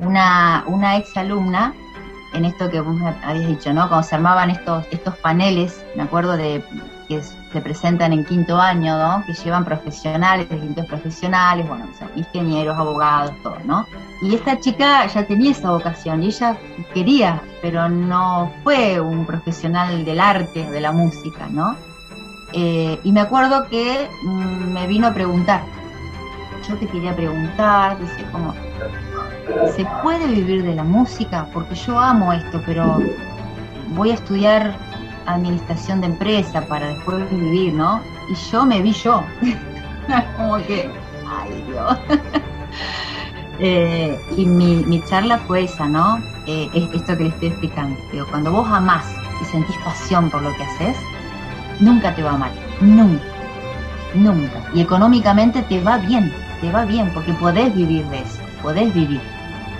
una, 0.00 0.64
una 0.66 0.96
ex 0.96 1.16
alumna, 1.16 1.74
en 2.32 2.44
esto 2.44 2.70
que 2.70 2.80
vos 2.80 2.94
me 2.94 3.08
habías 3.24 3.48
dicho, 3.48 3.72
¿no? 3.72 3.88
Cuando 3.88 4.06
se 4.06 4.14
armaban 4.14 4.50
estos, 4.50 4.86
estos 4.90 5.16
paneles, 5.16 5.84
me 5.96 6.04
acuerdo 6.04 6.36
de 6.36 6.62
que 7.08 7.20
se 7.22 7.60
presentan 7.60 8.12
en 8.12 8.24
quinto 8.24 8.60
año, 8.60 8.96
¿no? 8.96 9.24
Que 9.26 9.34
llevan 9.34 9.64
profesionales, 9.64 10.48
distintos 10.48 10.86
profesionales, 10.86 11.66
bueno, 11.66 11.88
ingenieros, 12.14 12.78
abogados, 12.78 13.32
todo, 13.42 13.58
¿no? 13.64 13.84
Y 14.22 14.34
esta 14.34 14.60
chica 14.60 15.06
ya 15.06 15.26
tenía 15.26 15.50
esa 15.50 15.70
vocación 15.70 16.22
y 16.22 16.26
ella 16.26 16.56
quería, 16.94 17.42
pero 17.62 17.88
no 17.88 18.52
fue 18.62 19.00
un 19.00 19.26
profesional 19.26 20.04
del 20.04 20.20
arte, 20.20 20.70
de 20.70 20.80
la 20.80 20.92
música, 20.92 21.48
¿no? 21.50 21.76
Eh, 22.52 22.98
y 23.02 23.12
me 23.12 23.20
acuerdo 23.20 23.68
que 23.68 24.08
mm, 24.22 24.72
me 24.72 24.86
vino 24.86 25.08
a 25.08 25.14
preguntar, 25.14 25.62
yo 26.68 26.76
te 26.76 26.86
quería 26.86 27.14
preguntar, 27.14 27.98
dice, 27.98 28.24
como, 28.30 28.54
¿se 29.76 29.86
puede 30.02 30.26
vivir 30.26 30.62
de 30.64 30.74
la 30.74 30.84
música? 30.84 31.46
Porque 31.52 31.74
yo 31.74 31.98
amo 31.98 32.32
esto, 32.32 32.62
pero 32.66 33.02
voy 33.94 34.10
a 34.10 34.14
estudiar 34.14 34.74
administración 35.26 36.00
de 36.00 36.08
empresa 36.08 36.62
para 36.66 36.88
después 36.88 37.30
vivir, 37.30 37.74
¿no? 37.74 38.00
Y 38.30 38.34
yo 38.50 38.64
me 38.64 38.80
vi 38.82 38.92
yo, 38.92 39.22
como 40.36 40.56
que, 40.58 40.90
ay 41.28 41.64
Dios. 41.68 41.98
Eh, 43.62 44.18
y 44.38 44.46
mi, 44.46 44.76
mi 44.86 45.02
charla 45.04 45.36
fue 45.36 45.64
esa, 45.64 45.86
¿no? 45.86 46.18
eh, 46.50 46.68
es 46.74 46.94
esto 46.94 47.16
que 47.16 47.24
le 47.24 47.30
estoy 47.30 47.48
explicando. 47.48 48.00
Digo, 48.12 48.26
cuando 48.30 48.50
vos 48.50 48.68
amás 48.68 49.04
y 49.40 49.44
sentís 49.44 49.76
pasión 49.84 50.30
por 50.30 50.42
lo 50.42 50.54
que 50.56 50.64
haces, 50.64 50.96
nunca 51.78 52.14
te 52.14 52.22
va 52.22 52.36
mal, 52.36 52.50
nunca, 52.80 53.22
nunca. 54.14 54.60
Y 54.74 54.80
económicamente 54.80 55.62
te 55.62 55.80
va 55.80 55.98
bien, 55.98 56.32
te 56.60 56.70
va 56.72 56.84
bien, 56.84 57.10
porque 57.12 57.32
podés 57.34 57.74
vivir 57.74 58.04
de 58.06 58.20
eso, 58.20 58.40
podés 58.62 58.92
vivir, 58.92 59.20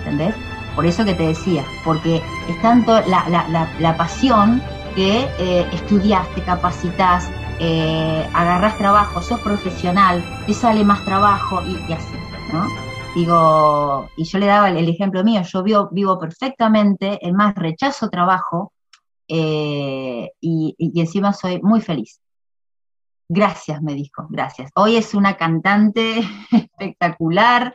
¿entendés? 0.01 0.35
Por 0.75 0.85
eso 0.85 1.03
que 1.03 1.13
te 1.13 1.27
decía, 1.27 1.65
porque 1.83 2.21
es 2.47 2.61
tanto 2.61 3.01
la, 3.07 3.95
pasión 3.97 4.61
que 4.95 5.27
eh, 5.39 5.67
estudias, 5.71 6.27
te 6.35 6.43
capacitas, 6.43 7.29
eh, 7.59 8.27
agarras 8.33 8.77
trabajo, 8.77 9.21
sos 9.21 9.39
profesional, 9.41 10.23
te 10.45 10.53
sale 10.53 10.83
más 10.83 11.03
trabajo 11.05 11.61
y, 11.65 11.77
y 11.89 11.93
así, 11.93 12.15
¿no? 12.51 12.65
Digo, 13.13 14.09
y 14.15 14.23
yo 14.23 14.39
le 14.39 14.45
daba 14.45 14.69
el, 14.69 14.87
ejemplo 14.87 15.23
mío, 15.23 15.41
yo 15.41 15.63
vivo, 15.63 15.89
vivo 15.91 16.17
perfectamente, 16.17 17.19
es 17.21 17.33
más, 17.33 17.53
rechazo 17.55 18.09
trabajo 18.09 18.71
eh, 19.27 20.31
y, 20.39 20.75
encima 20.95 21.33
soy 21.33 21.61
muy 21.61 21.81
feliz. 21.81 22.21
Gracias, 23.33 23.81
me 23.81 23.93
dijo, 23.93 24.27
gracias. 24.29 24.71
Hoy 24.75 24.97
es 24.97 25.13
una 25.13 25.37
cantante 25.37 26.19
espectacular, 26.51 27.73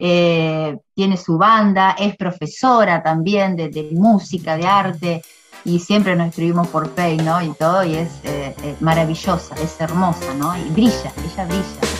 eh, 0.00 0.76
tiene 0.96 1.16
su 1.16 1.38
banda, 1.38 1.94
es 1.96 2.16
profesora 2.16 3.04
también 3.04 3.54
de, 3.54 3.90
música, 3.92 4.56
de 4.56 4.66
arte, 4.66 5.22
y 5.64 5.78
siempre 5.78 6.16
nos 6.16 6.30
escribimos 6.30 6.66
por 6.68 6.90
Pay, 6.90 7.18
¿no? 7.18 7.40
Y 7.40 7.50
todo, 7.50 7.84
y 7.84 7.94
es 7.94 8.20
eh, 8.24 8.52
maravillosa, 8.80 9.54
es 9.62 9.80
hermosa, 9.80 10.34
¿no? 10.34 10.56
Y 10.56 10.70
brilla, 10.70 11.12
ella 11.24 11.44
brilla. 11.44 11.95